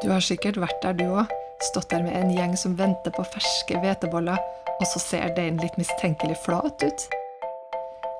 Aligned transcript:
Du 0.00 0.08
har 0.08 0.22
sikkert 0.24 0.56
vært 0.60 0.80
der, 0.80 0.94
du 0.96 1.04
òg. 1.12 1.28
Stått 1.60 1.90
der 1.92 2.00
med 2.00 2.14
en 2.16 2.30
gjeng 2.32 2.54
som 2.56 2.76
venter 2.78 3.12
på 3.12 3.24
ferske 3.34 3.76
hveteboller, 3.82 4.38
og 4.78 4.86
så 4.88 5.02
ser 5.02 5.34
deigen 5.36 5.60
litt 5.60 5.76
mistenkelig 5.76 6.38
flat 6.46 6.80
ut. 6.80 7.04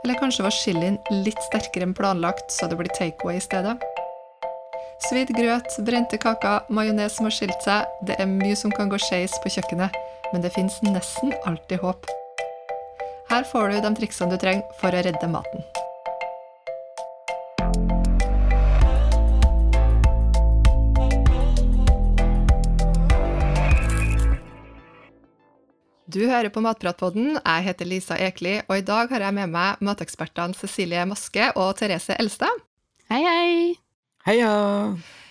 Eller 0.04 0.18
kanskje 0.20 0.44
var 0.44 0.52
chilien 0.52 0.98
litt 1.24 1.40
sterkere 1.48 1.88
enn 1.88 1.96
planlagt, 1.96 2.52
så 2.52 2.68
det 2.68 2.76
blir 2.76 2.92
takeaway 2.98 3.40
i 3.40 3.44
stedet. 3.44 3.78
Svidd 5.08 5.32
grøt, 5.32 5.72
brente 5.86 6.20
kaker, 6.20 6.68
majones 6.68 7.16
som 7.16 7.28
har 7.30 7.36
skilt 7.36 7.64
seg. 7.64 7.88
Det 8.04 8.20
er 8.20 8.28
mye 8.28 8.56
som 8.60 8.72
kan 8.76 8.92
gå 8.92 9.00
skeis 9.00 9.40
på 9.40 9.52
kjøkkenet, 9.56 9.96
men 10.34 10.44
det 10.44 10.52
fins 10.52 10.82
nesten 10.84 11.32
alltid 11.48 11.80
håp. 11.80 12.08
Her 13.32 13.46
får 13.48 13.72
du 13.72 13.80
de 13.86 13.96
triksene 14.02 14.34
du 14.34 14.42
trenger 14.42 14.68
for 14.82 14.92
å 14.92 15.06
redde 15.06 15.32
maten. 15.32 15.64
Du 26.10 26.22
hører 26.26 26.48
på 26.50 26.62
Matpratpodden. 26.64 27.36
Jeg 27.36 27.64
heter 27.66 27.86
Lisa 27.86 28.16
Ekli, 28.18 28.56
og 28.66 28.80
i 28.80 28.82
dag 28.86 29.10
har 29.12 29.22
jeg 29.22 29.34
med 29.36 29.50
meg 29.52 29.82
matekspertene 29.84 30.56
Cecilie 30.58 31.04
Maske 31.06 31.50
og 31.60 31.76
Therese 31.78 32.16
Elstad. 32.18 32.64
Hei, 33.12 33.20
hei! 33.22 33.52
Heia! 34.26 34.48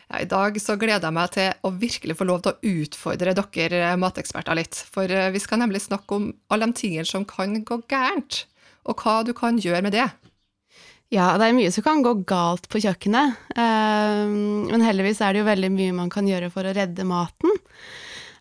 Ja, 0.08 0.22
I 0.22 0.28
dag 0.30 0.56
så 0.62 0.78
gleder 0.80 1.10
jeg 1.10 1.18
meg 1.18 1.34
til 1.34 1.68
å 1.68 1.74
virkelig 1.82 2.16
få 2.22 2.30
lov 2.30 2.46
til 2.46 2.54
å 2.54 2.72
utfordre 2.84 3.36
dere 3.36 3.92
mateksperter 4.00 4.56
litt. 4.62 4.80
For 4.94 5.12
eh, 5.12 5.34
vi 5.36 5.44
skal 5.44 5.64
nemlig 5.66 5.84
snakke 5.84 6.16
om 6.16 6.32
alle 6.54 6.72
de 6.72 6.80
tingene 6.80 7.10
som 7.12 7.28
kan 7.28 7.60
gå 7.66 7.82
gærent, 7.90 8.46
og 8.88 9.04
hva 9.04 9.20
du 9.28 9.34
kan 9.36 9.60
gjøre 9.60 9.84
med 9.90 9.98
det. 9.98 10.08
Ja, 11.12 11.34
det 11.42 11.50
er 11.50 11.60
mye 11.60 11.76
som 11.76 11.90
kan 11.90 12.06
gå 12.06 12.22
galt 12.30 12.72
på 12.72 12.86
kjøkkenet, 12.86 13.46
eh, 13.58 14.26
men 14.70 14.86
heldigvis 14.86 15.20
er 15.26 15.34
det 15.34 15.44
jo 15.44 15.52
veldig 15.52 15.76
mye 15.76 16.02
man 16.06 16.14
kan 16.14 16.30
gjøre 16.30 16.54
for 16.56 16.70
å 16.70 16.76
redde 16.78 17.10
maten. 17.10 17.64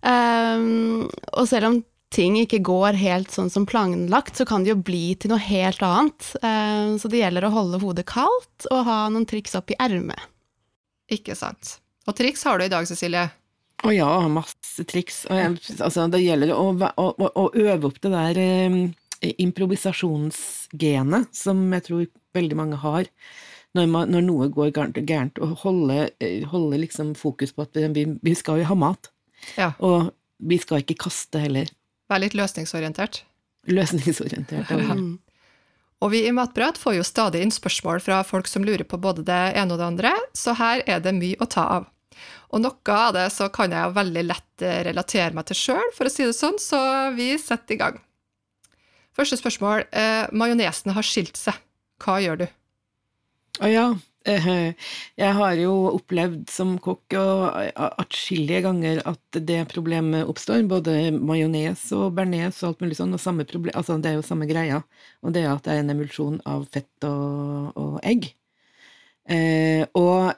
Eh, 0.06 0.66
og 1.34 1.46
selv 1.50 1.72
om 1.72 1.80
ting 2.14 2.38
ikke 2.40 2.62
går 2.64 2.96
helt 2.98 3.32
sånn 3.34 3.50
som 3.52 3.66
planlagt, 3.68 4.38
så 4.38 4.46
kan 4.48 4.64
det 4.64 4.72
jo 4.72 4.80
bli 4.80 5.12
til 5.20 5.32
noe 5.32 5.42
helt 5.42 5.82
annet. 5.84 6.30
Så 7.00 7.10
det 7.10 7.20
gjelder 7.20 7.48
å 7.48 7.52
holde 7.52 7.80
hodet 7.82 8.06
kaldt 8.08 8.68
og 8.72 8.86
ha 8.88 9.00
noen 9.12 9.26
triks 9.28 9.56
opp 9.58 9.72
i 9.74 9.76
ermet. 9.82 10.22
Ikke 11.12 11.36
sant. 11.38 11.78
Og 12.08 12.16
triks 12.16 12.44
har 12.48 12.58
du 12.58 12.64
i 12.64 12.72
dag, 12.72 12.88
Cecilie. 12.88 13.28
Å 13.86 13.92
ja, 13.94 14.08
masse 14.32 14.84
triks. 14.88 15.22
Altså, 15.30 16.08
det 16.10 16.22
gjelder 16.24 16.54
å, 16.54 16.72
å, 16.74 17.06
å, 17.28 17.44
øve 17.54 17.90
opp 17.90 18.00
det 18.02 18.10
der 18.10 18.40
eh, 18.42 18.78
improvisasjonsgenet 19.44 21.36
som 21.36 21.62
jeg 21.76 21.86
tror 21.86 22.08
veldig 22.36 22.58
mange 22.58 22.80
har. 22.82 23.10
Når, 23.76 23.86
man, 23.92 24.10
når 24.10 24.24
noe 24.24 24.48
går 24.50 24.72
gærent, 24.96 25.38
og 25.44 25.60
holde, 25.62 26.08
holde 26.50 26.80
liksom 26.80 27.12
fokus 27.18 27.52
på 27.54 27.66
at 27.66 27.76
vi, 27.94 28.06
vi 28.24 28.34
skal 28.34 28.62
jo 28.62 28.70
ha 28.70 28.78
mat. 28.78 29.10
Ja. 29.60 29.74
Og 29.84 30.10
vi 30.38 30.58
skal 30.58 30.82
ikke 30.82 31.02
kaste 31.06 31.42
heller. 31.44 31.68
Være 32.08 32.24
litt 32.26 32.36
løsningsorientert. 32.38 33.22
Løsningsorientert, 33.68 34.70
ja. 34.70 34.96
Mm. 34.96 35.18
Og 35.98 36.12
vi 36.12 36.22
i 36.28 36.32
Matprat 36.34 36.78
får 36.78 36.94
jo 36.94 37.06
stadig 37.06 37.40
inn 37.42 37.50
spørsmål 37.50 37.98
fra 38.04 38.20
folk 38.26 38.46
som 38.46 38.62
lurer 38.62 38.86
på 38.86 39.00
både 39.02 39.24
det 39.26 39.38
ene 39.58 39.74
og 39.74 39.80
det 39.80 39.88
andre, 39.88 40.12
så 40.30 40.54
her 40.54 40.84
er 40.86 41.00
det 41.02 41.16
mye 41.16 41.38
å 41.42 41.48
ta 41.50 41.64
av. 41.80 41.88
Og 42.54 42.62
noe 42.62 42.94
av 42.94 43.16
det 43.16 43.26
så 43.34 43.48
kan 43.52 43.74
jeg 43.74 43.96
veldig 43.96 44.22
lett 44.24 44.64
eh, 44.64 44.80
relatere 44.86 45.34
meg 45.36 45.48
til 45.50 45.58
sjøl, 45.58 45.90
for 45.96 46.08
å 46.08 46.12
si 46.12 46.24
det 46.24 46.36
sånn, 46.38 46.56
så 46.62 46.80
vi 47.18 47.32
setter 47.42 47.74
i 47.74 47.80
gang. 47.82 47.98
Første 49.18 49.40
spørsmål. 49.40 49.88
Eh, 49.90 50.30
majonesen 50.30 50.94
har 50.94 51.06
skilt 51.06 51.36
seg. 51.38 51.58
Hva 51.98 52.20
gjør 52.22 52.44
du? 52.44 52.46
Å 53.58 53.70
ja. 53.72 53.86
Jeg 55.22 55.34
har 55.38 55.54
jo 55.58 55.72
opplevd 55.94 56.48
som 56.52 56.74
kokk 56.82 57.16
atskillige 57.18 58.62
ganger 58.66 59.00
at 59.08 59.38
det 59.48 59.60
problemet 59.72 60.28
oppstår. 60.28 60.64
Både 60.70 60.96
majones 61.16 61.86
og 61.96 62.12
bearnés 62.18 62.60
og 62.62 62.72
alt 62.72 62.84
mulig 62.84 62.98
sånn. 62.98 63.16
Problem, 63.48 63.72
altså 63.74 63.98
det 64.02 64.12
er 64.12 64.18
jo 64.18 64.26
samme 64.26 64.48
greia. 64.50 64.82
Og 65.24 65.34
det 65.34 65.44
er 65.44 65.54
at 65.54 65.64
det 65.66 65.76
er 65.76 65.84
en 65.84 65.94
emulsjon 65.94 66.42
av 66.48 66.66
fett 66.74 67.08
og, 67.08 67.72
og 67.78 67.96
egg. 68.06 68.30
Eh, 69.28 69.84
og 69.98 70.34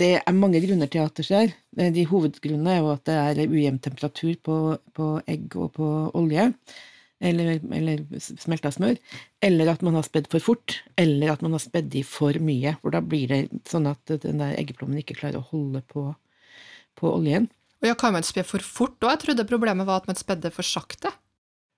det 0.00 0.14
er 0.20 0.36
mange 0.36 0.60
grunner 0.64 0.88
til 0.90 1.04
at 1.04 1.16
det 1.18 1.26
skjer. 1.28 1.52
De 1.96 2.06
hovedgrunnene 2.08 2.78
er 2.78 2.80
jo 2.80 2.94
at 2.94 3.04
det 3.08 3.18
er 3.18 3.44
ujevn 3.52 3.82
temperatur 3.84 4.34
på, 4.44 4.56
på 4.96 5.12
egg 5.30 5.54
og 5.60 5.74
på 5.76 5.92
olje 6.18 6.50
eller, 7.22 7.62
eller 7.74 8.02
smelta 8.20 8.72
smør, 8.74 8.98
eller 9.44 9.70
at 9.72 9.82
man 9.86 9.96
har 9.98 10.06
spedd 10.06 10.28
for 10.32 10.42
fort, 10.42 10.76
eller 11.00 11.32
at 11.32 11.42
man 11.44 11.54
har 11.56 11.62
spedd 11.62 11.94
i 11.98 12.04
for 12.06 12.36
mye. 12.42 12.74
For 12.82 12.94
da 12.94 13.02
blir 13.04 13.30
det 13.30 13.40
sånn 13.70 13.88
at 13.90 14.14
den 14.24 14.42
der 14.42 14.56
eggeplommen 14.58 15.00
ikke 15.00 15.18
klarer 15.20 15.40
å 15.40 15.48
holde 15.52 15.84
på, 15.92 16.08
på 16.98 17.14
oljen. 17.14 17.48
Og 17.82 17.90
ja, 17.90 17.96
Kan 17.98 18.14
man 18.14 18.26
spe 18.26 18.44
for 18.46 18.62
fort 18.62 18.98
òg? 19.02 19.16
Jeg 19.16 19.24
trodde 19.26 19.48
problemet 19.48 19.88
var 19.88 20.02
at 20.02 20.10
man 20.10 20.18
spedde 20.18 20.52
for 20.54 20.66
sakte. 20.66 21.10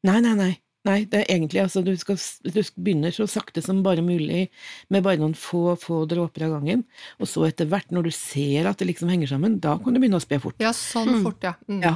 Nei, 0.05 0.21
nei, 0.25 0.37
nei. 0.37 0.53
Nei, 0.85 0.99
det 1.09 1.23
er 1.23 1.31
egentlig 1.33 1.63
altså 1.63 1.81
du, 1.81 1.95
skal, 1.97 2.19
du 2.45 2.59
begynner 2.77 3.13
så 3.15 3.25
sakte 3.31 3.63
som 3.65 3.79
bare 3.85 4.03
mulig 4.05 4.51
med 4.93 5.05
bare 5.07 5.17
noen 5.17 5.33
få, 5.33 5.79
få 5.81 6.03
dråper 6.11 6.45
av 6.45 6.59
gangen, 6.59 6.83
og 7.17 7.31
så 7.31 7.47
etter 7.49 7.71
hvert, 7.71 7.89
når 7.89 8.11
du 8.11 8.13
ser 8.13 8.69
at 8.69 8.83
det 8.83 8.91
liksom 8.91 9.09
henger 9.09 9.33
sammen, 9.33 9.57
da 9.65 9.79
kan 9.81 9.97
du 9.97 10.01
begynne 10.03 10.21
å 10.21 10.25
spe 10.25 10.37
fort. 10.43 10.59
Ja, 10.61 10.75
sånn 10.77 11.23
fort, 11.25 11.41
ja. 11.41 11.55
Mm. 11.73 11.81
Ja, 11.87 11.95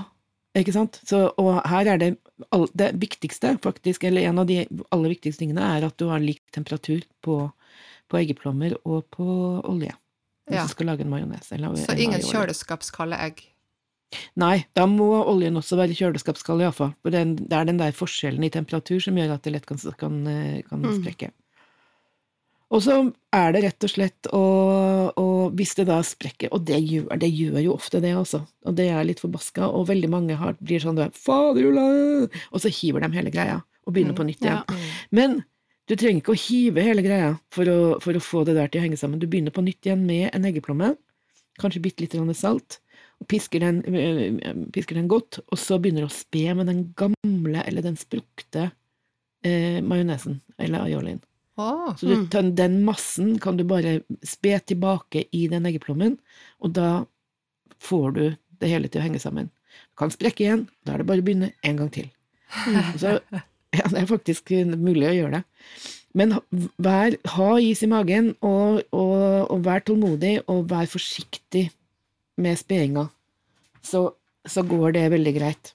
ikke 0.62 0.74
sant? 0.76 1.00
Så, 1.08 1.24
og 1.40 1.60
her 1.68 1.92
er 1.94 2.00
det 2.02 2.10
det 2.78 2.92
viktigste, 3.02 3.56
faktisk, 3.62 4.04
eller 4.06 4.28
en 4.28 4.42
av 4.42 4.48
de 4.48 4.60
aller 4.94 5.14
viktigste 5.14 5.42
tingene, 5.42 5.64
er 5.76 5.88
at 5.88 5.96
du 5.98 6.06
har 6.10 6.22
lik 6.22 6.42
temperatur 6.54 7.02
på, 7.24 7.40
på 8.08 8.20
eggeplommer 8.20 8.76
og 8.84 9.08
på 9.14 9.26
olje. 9.66 9.94
Hvis 10.48 10.56
ja. 10.60 10.64
du 10.64 10.72
skal 10.72 10.90
lage 10.92 11.04
en 11.04 11.12
majones. 11.12 11.50
Så 11.82 11.96
ingen 11.98 12.22
kjøleskapskalde 12.24 13.18
egg? 13.20 13.42
Nei, 14.40 14.62
da 14.72 14.86
må 14.88 15.10
oljen 15.28 15.58
også 15.60 15.76
være 15.76 15.96
kjøleskapskald, 15.96 16.62
iallfall. 16.64 16.94
For 17.04 17.12
det 17.12 17.20
er 17.52 17.68
den 17.68 17.80
der 17.80 17.92
forskjellen 17.96 18.46
i 18.46 18.52
temperatur 18.52 19.02
som 19.04 19.18
gjør 19.18 19.34
at 19.34 19.44
det 19.44 19.52
lett 19.58 19.68
kan, 19.68 19.80
kan, 20.00 20.22
kan 20.64 20.86
mm. 20.86 21.28
Og 22.68 22.84
så 22.84 22.96
er 23.34 23.52
det 23.52 23.64
rett 23.64 23.84
og 23.84 23.92
slett 23.92 24.30
å, 24.32 24.42
og 25.48 25.56
hvis 25.56 25.74
det 25.78 25.88
da 25.88 25.98
sprekker, 26.04 26.52
og 26.52 26.66
det 26.68 26.78
gjør, 26.84 27.08
det 27.20 27.30
gjør 27.32 27.60
jo 27.64 27.74
ofte 27.74 28.02
det, 28.04 28.12
altså, 28.18 28.42
og 28.68 28.76
det 28.76 28.90
er 28.92 29.06
litt 29.08 29.22
forbaska, 29.22 29.70
og 29.72 29.88
veldig 29.88 30.10
mange 30.12 30.36
har, 30.38 30.56
blir 30.60 30.82
sånn 30.82 31.00
Faderula! 31.16 31.86
Og 32.52 32.62
så 32.62 32.72
hiver 32.72 33.04
de 33.04 33.12
hele 33.16 33.32
greia 33.32 33.62
og 33.88 33.94
begynner 33.96 34.16
på 34.16 34.26
nytt 34.28 34.44
igjen. 34.44 34.60
Ja. 34.60 35.06
Men 35.16 35.38
du 35.88 35.94
trenger 35.96 36.20
ikke 36.20 36.34
å 36.34 36.42
hive 36.42 36.84
hele 36.84 37.04
greia 37.04 37.30
for 37.54 37.70
å, 37.72 37.78
for 38.04 38.16
å, 38.16 38.22
få 38.22 38.42
det 38.44 38.58
der 38.58 38.68
til 38.68 38.82
å 38.82 38.84
henge 38.84 38.98
sammen. 39.00 39.20
Du 39.20 39.28
begynner 39.30 39.54
på 39.54 39.64
nytt 39.64 39.88
igjen 39.88 40.04
med 40.08 40.28
en 40.36 40.44
eggeplomme, 40.48 40.92
kanskje 41.58 41.82
bitte 41.86 42.04
litt 42.04 42.36
salt, 42.36 42.82
og 43.18 43.30
pisker 43.32 43.64
den, 43.64 43.80
pisker 44.74 44.98
den, 44.98 45.08
godt, 45.10 45.40
og 45.48 45.58
så 45.58 45.80
begynner 45.80 46.04
du 46.04 46.10
å 46.10 46.14
spe 46.14 46.52
med 46.54 46.68
den 46.68 46.84
gamle, 46.98 47.64
eller 47.64 47.86
den 47.86 47.96
sprukte 47.98 48.68
eh, 49.42 49.80
majonesen, 49.82 50.42
eller 50.60 50.84
aiolien. 50.84 51.22
Ah, 51.58 51.90
så 51.98 52.06
du, 52.06 52.14
mm. 52.22 52.54
den 52.54 52.76
massen 52.86 53.32
kan 53.42 53.58
du 53.58 53.64
bare 53.66 53.98
spe 54.22 54.54
tilbake 54.62 55.24
i 55.34 55.48
den 55.50 55.66
eggeplommen, 55.66 56.14
og 56.62 56.74
da 56.76 56.90
får 57.82 58.10
du 58.14 58.24
det 58.62 58.70
hele 58.70 58.90
til 58.90 59.02
å 59.02 59.06
henge 59.06 59.20
sammen. 59.22 59.50
Du 59.90 59.98
kan 59.98 60.12
sprekke 60.14 60.44
igjen, 60.44 60.66
da 60.86 60.94
er 60.94 61.02
det 61.02 61.08
bare 61.10 61.24
å 61.24 61.26
begynne 61.26 61.52
en 61.66 61.80
gang 61.80 61.90
til. 61.94 62.10
Så, 63.00 63.18
ja, 63.74 63.86
det 63.90 64.02
er 64.02 64.10
faktisk 64.10 64.54
mulig 64.78 65.08
å 65.10 65.16
gjøre 65.16 65.40
det. 65.40 65.42
Men 66.18 66.38
vær, 66.82 67.14
ha 67.34 67.48
is 67.62 67.82
i 67.84 67.90
magen, 67.90 68.32
og, 68.38 68.80
og, 68.94 69.50
og 69.52 69.66
vær 69.66 69.82
tålmodig, 69.86 70.38
og 70.50 70.64
vær 70.70 70.88
forsiktig 70.90 71.68
med 72.40 72.58
spedinga. 72.58 73.08
Så, 73.84 74.06
så 74.46 74.64
går 74.66 74.94
det 74.96 75.04
veldig 75.14 75.34
greit. 75.36 75.74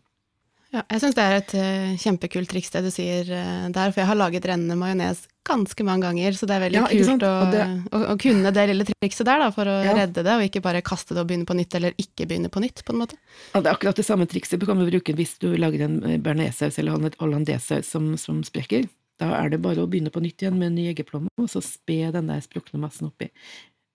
Ja, 0.73 0.81
jeg 0.89 1.03
syns 1.03 1.17
det 1.17 1.23
er 1.23 1.35
et 1.37 1.53
uh, 1.53 1.91
kjempekult 2.01 2.49
triks 2.49 2.73
det 2.73 2.81
du 2.81 2.89
sier 2.93 3.27
uh, 3.29 3.69
der, 3.69 3.91
for 3.93 4.01
jeg 4.01 4.09
har 4.09 4.17
laget 4.17 4.47
rennende 4.49 4.77
majones 4.79 5.27
ganske 5.45 5.83
mange 5.85 6.07
ganger, 6.07 6.35
så 6.37 6.47
det 6.47 6.55
er 6.55 6.63
veldig 6.63 6.79
ja, 6.79 6.85
kult 6.87 7.25
å, 7.27 7.31
det... 7.51 7.63
å, 7.91 7.99
å, 8.13 8.15
kunne 8.21 8.51
det 8.55 8.63
lille 8.69 8.87
trikset 8.87 9.27
der 9.27 9.43
da, 9.43 9.49
for 9.53 9.69
å 9.69 9.75
ja. 9.83 9.93
redde 9.97 10.23
det, 10.23 10.33
og 10.33 10.45
ikke 10.47 10.63
bare 10.63 10.83
kaste 10.85 11.15
det 11.15 11.21
og 11.21 11.29
begynne 11.29 11.47
på 11.47 11.57
nytt, 11.57 11.75
eller 11.77 11.95
ikke 11.99 12.27
begynne 12.29 12.51
på 12.53 12.63
nytt, 12.63 12.83
på 12.87 12.95
en 12.95 13.01
måte. 13.03 13.19
Ja, 13.51 13.59
det 13.59 13.67
er 13.67 13.75
akkurat 13.75 13.99
det 13.99 14.07
samme 14.07 14.27
trikset 14.31 14.63
du 14.63 14.67
kan 14.69 14.79
bruke 14.79 15.15
hvis 15.17 15.35
du 15.43 15.49
lager 15.59 15.83
en 15.85 15.99
eh, 16.07 16.19
bearnéssaus 16.23 16.79
eller 16.79 17.11
hollandesaus 17.19 17.91
som, 17.91 18.13
som 18.19 18.39
sprekker. 18.47 18.87
Da 19.21 19.33
er 19.37 19.51
det 19.53 19.61
bare 19.63 19.83
å 19.83 19.89
begynne 19.89 20.13
på 20.13 20.23
nytt 20.23 20.45
igjen 20.45 20.57
med 20.57 20.71
en 20.71 20.79
ny 20.79 20.87
eggeplomme, 20.93 21.31
og 21.37 21.51
så 21.51 21.61
spe 21.63 22.07
den 22.15 22.31
der 22.31 22.41
sprukne 22.45 22.81
massen 22.81 23.11
oppi. 23.11 23.29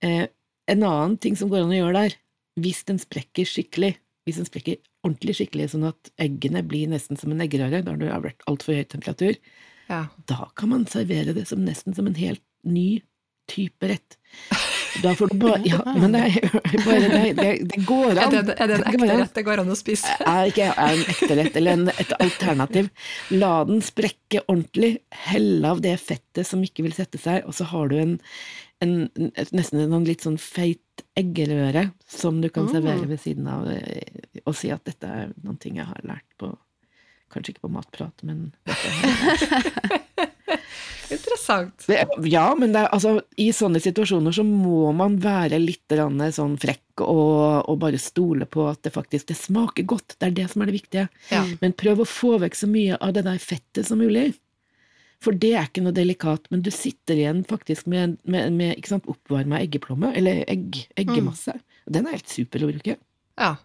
Eh, 0.05 0.27
en 0.69 0.85
annen 0.85 1.17
ting 1.23 1.39
som 1.39 1.51
går 1.51 1.65
an 1.65 1.73
å 1.73 1.81
gjøre 1.81 2.05
der, 2.05 2.19
hvis 2.61 2.85
den 2.87 3.01
sprekker 3.01 3.49
skikkelig, 3.49 3.97
hvis 4.29 4.43
den 4.43 4.47
sprekker 4.47 4.83
ordentlig 5.07 5.39
skikkelig, 5.39 5.71
sånn 5.73 5.89
at 5.91 6.11
eggene 6.21 6.65
blir 6.67 6.91
nesten 6.91 7.19
som 7.21 7.33
en 7.33 7.45
eggerøre 7.45 7.85
når 7.87 8.01
det 8.01 8.11
har 8.13 8.25
vært 8.25 8.47
altfor 8.51 8.79
høy 8.79 8.87
temperatur, 8.91 9.39
ja. 9.89 10.03
da 10.31 10.49
kan 10.59 10.73
man 10.75 10.89
servere 10.91 11.37
det 11.37 11.47
som 11.51 11.63
nesten 11.65 11.97
som 11.97 12.11
en 12.11 12.19
helt 12.19 12.45
ny 12.67 13.01
type 13.49 13.89
rett. 13.89 14.19
Da 15.03 15.13
får 15.15 15.31
du 15.33 15.37
bare 15.43 15.61
Ja, 15.69 15.79
men 15.95 16.13
det, 16.17 16.21
er- 16.27 16.85
bare, 16.85 17.09
det, 17.13 17.33
det, 17.39 17.51
det 17.71 17.81
går 17.87 18.11
Er 18.17 18.21
an. 18.25 18.33
det, 18.35 18.55
er 18.59 18.67
det 18.71 18.77
en 18.79 18.87
ekte 18.93 19.09
rett 19.21 19.35
det 19.39 19.45
går 19.47 19.63
an 19.63 19.71
å 19.75 19.77
spise? 19.79 20.15
er 20.27 20.51
ikke 20.51 20.69
er 20.73 20.95
en 20.97 21.05
ekte 21.15 21.37
rett, 21.39 21.57
eller 21.61 21.77
en, 21.79 21.89
et 21.95 22.13
alternativ. 22.19 22.89
La 23.31 23.53
den 23.69 23.83
sprekke 23.85 24.43
ordentlig, 24.49 24.93
helle 25.29 25.71
av 25.75 25.83
det 25.85 25.95
fettet 26.03 26.47
som 26.49 26.63
ikke 26.67 26.83
vil 26.89 26.97
sette 26.97 27.21
seg, 27.23 27.45
og 27.47 27.55
så 27.57 27.67
har 27.71 27.89
du 27.93 27.97
en, 28.01 28.17
en 28.85 28.95
nesten 29.55 29.85
en 29.87 30.07
litt 30.09 30.25
sånn 30.27 30.39
feit 30.43 31.05
eggerøre 31.19 31.89
som 32.11 32.41
du 32.43 32.49
kan 32.51 32.67
Mm. 32.69 32.73
servere 32.75 33.07
ved 33.11 33.21
siden 33.23 33.47
av, 33.51 33.69
eh, 33.71 34.41
og 34.47 34.55
si 34.59 34.71
at 34.75 34.83
dette 34.87 35.07
er 35.07 35.31
noen 35.45 35.59
ting 35.63 35.77
jeg 35.79 35.87
har 35.87 36.01
lært 36.07 36.27
på 36.39 36.55
Kanskje 37.29 37.53
ikke 37.53 37.67
på 37.67 37.73
matprat, 37.75 38.23
men 38.25 38.55
dette 38.65 38.89
Interessant. 41.15 41.87
det, 41.89 42.03
Ja, 42.29 42.47
men 42.59 42.75
det 42.75 42.83
er, 42.83 42.91
altså, 42.93 43.15
i 43.41 43.49
sånne 43.57 43.81
situasjoner 43.81 44.35
så 44.35 44.45
må 44.45 44.91
man 44.97 45.17
være 45.23 45.61
litt 45.63 45.95
sånn 46.37 46.59
frekk 46.61 47.05
og, 47.05 47.69
og 47.71 47.79
bare 47.81 48.01
stole 48.03 48.49
på 48.51 48.67
at 48.69 48.83
det 48.85 48.93
faktisk 48.95 49.31
det 49.31 49.39
smaker 49.39 49.87
godt. 49.89 50.19
Det 50.19 50.29
er 50.29 50.37
det 50.37 50.49
som 50.53 50.63
er 50.63 50.71
det 50.71 50.77
viktige. 50.77 51.07
Ja. 51.33 51.45
Men 51.63 51.77
prøv 51.79 52.05
å 52.05 52.09
få 52.09 52.37
vekk 52.43 52.59
så 52.59 52.69
mye 52.71 52.99
av 53.01 53.15
det 53.17 53.25
der 53.29 53.41
fettet 53.43 53.89
som 53.89 54.03
mulig. 54.03 54.33
For 55.25 55.35
det 55.35 55.55
er 55.57 55.67
ikke 55.67 55.83
noe 55.83 55.97
delikat, 55.97 56.45
men 56.53 56.61
du 56.63 56.71
sitter 56.71 57.19
igjen 57.19 57.41
faktisk 57.49 57.89
med, 57.91 58.21
med, 58.23 58.53
med 58.55 58.77
ikke 58.77 58.93
sant, 58.93 59.09
oppvarma 59.11 59.59
eggeplomme, 59.65 60.13
eller 60.19 60.45
egg, 60.47 60.85
eggemasse. 61.01 61.57
Den 61.91 62.07
er 62.07 62.21
helt 62.21 62.31
super 62.31 62.63
å 62.63 62.69
bruke. 62.71 62.95
Ja. 63.39 63.57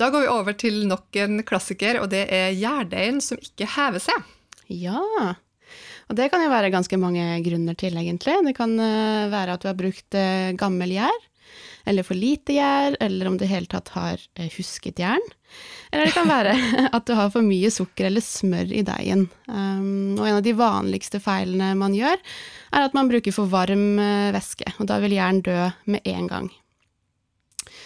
Da 0.00 0.08
går 0.10 0.24
vi 0.24 0.30
over 0.32 0.56
til 0.58 0.80
nok 0.88 1.18
en 1.20 1.42
klassiker, 1.46 2.00
og 2.00 2.08
det 2.14 2.24
er 2.32 2.56
gjærdeigen 2.56 3.20
som 3.22 3.38
ikke 3.42 3.68
hever 3.76 4.02
seg. 4.02 4.30
Ja, 4.72 5.34
og 6.08 6.18
det 6.18 6.30
kan 6.32 6.42
jo 6.44 6.52
være 6.52 6.72
ganske 6.74 6.98
mange 7.00 7.26
grunner 7.44 7.76
til, 7.78 7.96
egentlig. 7.96 8.40
Det 8.48 8.56
kan 8.56 8.74
eh, 8.80 9.30
være 9.32 9.56
at 9.56 9.62
du 9.62 9.70
har 9.70 9.78
brukt 9.78 10.18
eh, 10.18 10.52
gammel 10.58 10.92
gjær, 10.96 11.22
eller 11.88 12.06
for 12.06 12.18
lite 12.18 12.56
gjær, 12.56 12.98
eller 13.04 13.28
om 13.28 13.38
du 13.38 13.44
i 13.44 13.46
det 13.46 13.52
hele 13.52 13.70
tatt 13.70 13.92
har 13.94 14.20
eh, 14.36 14.50
husket 14.56 15.00
jern. 15.00 15.24
Eller 15.92 16.10
det 16.10 16.16
kan 16.16 16.28
være 16.28 16.56
at 16.96 17.06
du 17.08 17.14
har 17.16 17.30
for 17.32 17.46
mye 17.46 17.70
sukker 17.72 18.08
eller 18.10 18.24
smør 18.24 18.72
i 18.74 18.82
deigen. 18.84 19.28
Um, 19.46 20.16
og 20.18 20.26
en 20.26 20.40
av 20.40 20.44
de 20.44 20.56
vanligste 20.58 21.20
feilene 21.22 21.72
man 21.78 21.94
gjør, 21.96 22.20
er 22.74 22.88
at 22.88 22.96
man 22.96 23.08
bruker 23.12 23.34
for 23.34 23.48
varm 23.52 23.94
væske, 24.34 24.76
og 24.80 24.90
da 24.90 24.98
vil 25.04 25.16
jern 25.16 25.40
dø 25.46 25.60
med 25.86 26.04
en 26.10 26.28
gang. 26.28 26.52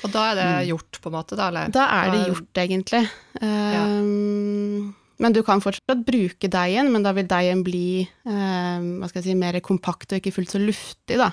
Og 0.07 0.13
da 0.15 0.31
er 0.31 0.39
det 0.39 0.69
gjort, 0.71 1.01
på 1.03 1.11
en 1.11 1.17
måte? 1.17 1.37
Da, 1.39 1.51
eller? 1.51 1.71
Da 1.75 1.85
er 1.99 2.15
det 2.15 2.23
gjort, 2.31 2.61
egentlig. 2.63 3.03
Um, 3.43 4.95
Men 5.19 5.35
du 5.35 5.43
kan 5.47 5.63
fortsatt 5.63 6.07
bruke 6.07 6.51
deigen, 6.51 6.93
men 6.95 7.03
da 7.03 7.13
vil 7.17 7.27
deigen 7.29 7.65
bli 7.67 8.07
eh, 8.07 9.13
si, 9.19 9.35
mer 9.35 9.59
kompakt 9.65 10.13
og 10.13 10.21
ikke 10.21 10.37
fullt 10.37 10.55
så 10.55 10.63
luftig, 10.63 11.19
da. 11.19 11.33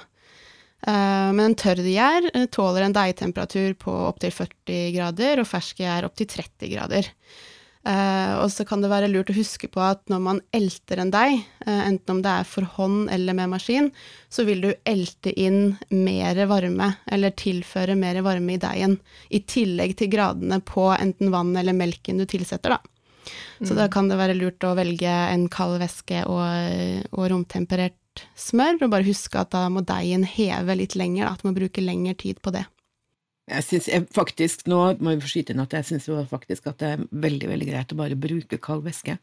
Eh, 0.85 1.31
men 1.33 1.47
en 1.47 1.57
tørr 1.57 1.81
gjær 1.85 2.29
uh, 2.35 2.45
tåler 2.53 2.85
en 2.85 2.95
deigtemperatur 2.95 3.75
på 3.81 3.93
opptil 4.09 4.33
40 4.33 4.95
grader, 4.95 5.41
og 5.41 5.49
fersk 5.49 5.81
gjær 5.81 6.09
opptil 6.09 6.29
30 6.33 6.73
grader. 6.73 7.11
Eh, 7.85 8.31
og 8.41 8.49
så 8.49 8.65
kan 8.65 8.81
det 8.81 8.89
være 8.89 9.11
lurt 9.11 9.29
å 9.29 9.35
huske 9.37 9.67
på 9.69 9.81
at 9.85 10.01
når 10.09 10.21
man 10.25 10.39
elter 10.57 11.01
en 11.01 11.11
deig, 11.13 11.43
uh, 11.67 11.83
enten 11.85 12.15
om 12.15 12.21
det 12.25 12.33
er 12.41 12.47
for 12.49 12.65
hånd 12.77 13.11
eller 13.13 13.37
med 13.37 13.51
maskin, 13.53 13.91
så 14.33 14.45
vil 14.47 14.63
du 14.65 14.71
elte 14.89 15.33
inn 15.37 15.75
mer 15.93 16.41
varme, 16.49 16.95
eller 17.05 17.37
tilføre 17.37 17.97
mer 17.97 18.23
varme 18.25 18.57
i 18.57 18.61
deigen, 18.61 18.97
i 19.29 19.43
tillegg 19.45 19.93
til 20.01 20.09
gradene 20.13 20.61
på 20.65 20.89
enten 20.97 21.33
vann 21.33 21.53
eller 21.61 21.77
melken 21.77 22.21
du 22.21 22.25
tilsetter, 22.29 22.77
da. 22.77 22.94
Så 23.61 23.77
da 23.77 23.87
kan 23.91 24.09
det 24.11 24.19
være 24.19 24.37
lurt 24.37 24.63
å 24.67 24.75
velge 24.77 25.09
en 25.09 25.47
kald 25.51 25.79
væske 25.81 26.25
og, 26.29 27.09
og 27.15 27.29
romtemperert 27.31 28.25
smør, 28.39 28.79
og 28.85 28.93
bare 28.93 29.07
huske 29.07 29.39
at 29.41 29.51
da 29.55 29.65
må 29.71 29.83
deigen 29.85 30.23
heve 30.27 30.77
litt 30.77 30.95
lenger, 30.99 31.25
da, 31.25 31.33
at 31.33 31.43
du 31.43 31.49
må 31.49 31.55
bruke 31.57 31.83
lengre 31.83 32.15
tid 32.19 32.39
på 32.43 32.53
det. 32.55 32.65
Jeg 33.45 33.61
synes 33.67 33.89
faktisk, 34.15 34.65
Nå 34.71 34.79
må 35.05 35.13
vi 35.19 35.29
skyte 35.29 35.53
inn 35.53 35.61
at 35.61 35.73
jeg 35.77 35.85
syns 35.85 36.07
faktisk 36.31 36.71
at 36.71 36.79
det 36.81 36.87
er 36.95 37.03
veldig 37.25 37.51
veldig 37.51 37.67
greit 37.69 37.93
å 37.93 37.99
bare 37.99 38.17
bruke 38.17 38.57
kald 38.61 38.85
væske. 38.87 39.19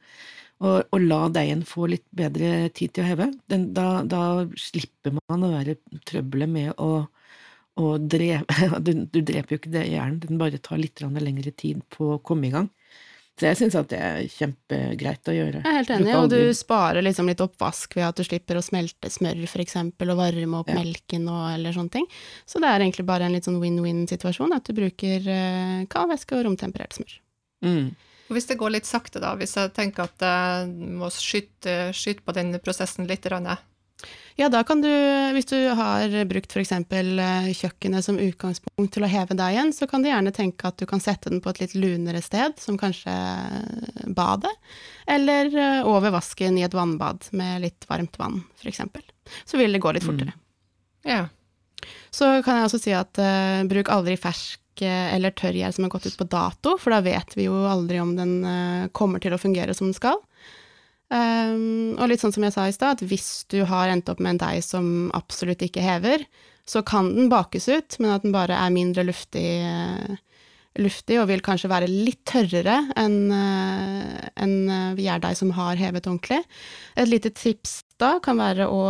Og, 0.63 0.77
og 0.95 1.01
la 1.03 1.25
deigen 1.35 1.65
få 1.67 1.89
litt 1.91 2.05
bedre 2.15 2.69
tid 2.71 2.93
til 2.95 3.03
å 3.03 3.09
heve. 3.09 3.27
Den, 3.51 3.73
da, 3.75 4.05
da 4.07 4.45
slipper 4.55 5.17
man 5.17 5.43
å 5.43 5.51
være 5.57 5.75
trøbbelet 6.07 6.53
med 6.53 6.71
å, 6.79 7.09
å 7.83 7.89
drepe 7.99 8.69
du, 8.87 8.93
du 9.11 9.19
dreper 9.27 9.57
jo 9.57 9.63
ikke 9.63 9.75
det 9.75 9.89
jernet, 9.91 10.29
den 10.29 10.39
bare 10.39 10.63
tar 10.63 10.79
litt 10.79 11.03
lengre 11.03 11.51
tid 11.51 11.83
på 11.91 12.15
å 12.15 12.23
komme 12.23 12.47
i 12.47 12.55
gang. 12.55 12.71
Så 13.41 13.49
jeg 13.49 13.57
syns 13.59 13.75
at 13.81 13.89
det 13.89 13.99
er 13.99 14.19
kjempegreit 14.29 15.29
å 15.31 15.35
gjøre. 15.35 15.63
Jeg 15.65 15.71
er 15.71 15.79
helt 15.79 15.91
enig, 15.95 16.13
og 16.19 16.29
du 16.31 16.53
sparer 16.55 17.03
liksom 17.03 17.31
litt 17.31 17.41
oppvask 17.41 17.97
ved 17.97 18.05
at 18.11 18.21
du 18.21 18.27
slipper 18.27 18.61
å 18.61 18.63
smelte 18.63 19.09
smør, 19.11 19.41
eksempel, 19.65 20.13
og 20.13 20.21
varme 20.21 20.61
opp 20.61 20.69
Ja. 20.69 20.77
melken 20.77 21.25
og 21.33 21.55
eller 21.55 21.73
sånne 21.73 21.91
ting. 21.91 22.07
Så 22.47 22.61
det 22.61 22.69
er 22.69 22.85
egentlig 22.85 23.07
bare 23.09 23.25
en 23.25 23.33
litt 23.33 23.49
sånn 23.49 23.61
win-win-situasjon, 23.63 24.53
at 24.53 24.69
du 24.69 24.77
bruker 24.77 25.25
uh, 25.27 25.87
kald 25.89 26.13
væske 26.13 26.37
og 26.39 26.45
romtemperert 26.47 26.93
smør. 27.01 27.21
mm. 27.65 27.95
Hvis 28.33 28.47
det 28.49 28.57
går 28.57 28.71
litt 28.73 28.87
sakte, 28.89 29.21
da, 29.21 29.35
hvis 29.37 29.57
jeg 29.59 29.73
tenker 29.77 30.07
at 30.07 30.23
jeg 30.25 30.69
må 30.97 31.11
skyte, 31.13 31.91
skyte 31.93 32.23
på 32.25 32.33
den 32.33 32.55
prosessen 32.65 33.05
litt, 33.09 33.27
Ja, 34.41 34.49
da 34.49 34.63
kan 34.65 34.81
du, 34.81 34.89
hvis 35.37 35.47
du 35.51 35.57
har 35.77 36.13
brukt 36.29 36.55
f.eks. 36.57 36.73
kjøkkenet 37.59 38.07
som 38.07 38.21
utgangspunkt 38.21 38.95
til 38.95 39.05
å 39.05 39.11
heve 39.11 39.37
deigen, 39.37 39.75
så 39.77 39.87
kan 39.91 40.03
du 40.03 40.09
gjerne 40.09 40.33
tenke 40.35 40.71
at 40.71 40.79
du 40.81 40.87
kan 40.89 41.03
sette 41.05 41.31
den 41.31 41.43
på 41.45 41.53
et 41.53 41.61
litt 41.61 41.75
lunere 41.77 42.23
sted, 42.25 42.57
som 42.61 42.79
kanskje 42.81 43.13
badet, 44.17 44.53
eller 45.07 45.53
eh, 45.53 45.85
over 45.89 46.15
vasken 46.17 46.57
i 46.59 46.65
et 46.65 46.75
vannbad 46.75 47.29
med 47.37 47.67
litt 47.67 47.87
varmt 47.91 48.17
vann, 48.21 48.41
f.eks. 48.63 48.81
Så 49.45 49.61
vil 49.61 49.77
det 49.77 49.83
gå 49.85 49.93
litt 49.93 50.09
fortere. 50.09 50.35
ja. 51.09 51.27
Så 52.15 52.29
kan 52.45 52.59
jeg 52.59 52.69
også 52.69 52.79
si 52.79 52.93
at 52.95 53.19
uh, 53.19 53.63
bruk 53.67 53.89
aldri 53.91 54.15
fersk 54.21 54.85
eh, 54.85 55.15
eller 55.17 55.35
tørr 55.35 55.57
gjær 55.59 55.73
som 55.75 55.87
har 55.87 55.93
gått 55.95 56.07
ut 56.07 56.19
på 56.19 56.29
dato, 56.31 56.77
for 56.79 56.95
da 56.95 57.01
vet 57.05 57.35
vi 57.37 57.49
jo 57.49 57.57
aldri 57.69 57.99
om 58.03 58.13
den 58.17 58.37
uh, 58.47 58.91
kommer 58.95 59.23
til 59.23 59.35
å 59.35 59.41
fungere 59.41 59.75
som 59.75 59.89
den 59.91 59.97
skal. 59.97 60.21
Um, 61.13 61.93
og 62.01 62.09
litt 62.09 62.23
sånn 62.23 62.33
som 62.33 62.47
jeg 62.47 62.55
sa 62.55 62.67
i 62.69 62.75
stad, 62.75 62.97
at 62.97 63.05
hvis 63.11 63.45
du 63.53 63.61
har 63.69 63.93
endt 63.93 64.09
opp 64.09 64.23
med 64.23 64.37
en 64.37 64.43
deig 64.47 64.65
som 64.65 65.11
absolutt 65.17 65.61
ikke 65.67 65.85
hever, 65.85 66.25
så 66.69 66.81
kan 66.87 67.11
den 67.13 67.29
bakes 67.29 67.69
ut, 67.69 67.99
men 68.01 68.15
at 68.15 68.25
den 68.25 68.33
bare 68.33 68.57
er 68.57 68.73
mindre 68.73 69.05
luftig, 69.05 69.45
uh, 69.61 70.17
luftig 70.81 71.19
og 71.21 71.29
vil 71.29 71.43
kanskje 71.45 71.69
være 71.69 71.91
litt 71.91 72.23
tørrere 72.31 72.79
enn 72.97 73.19
uh, 73.29 74.23
en 74.41 74.55
eh, 74.73 75.01
gjærdeig 75.05 75.37
som 75.37 75.53
har 75.57 75.77
hevet 75.77 76.07
ordentlig. 76.09 76.41
Et 76.97 77.11
lite 77.11 77.33
tips 77.37 77.83
da 78.01 78.17
kan 78.25 78.41
være 78.41 78.67
å, 78.67 78.81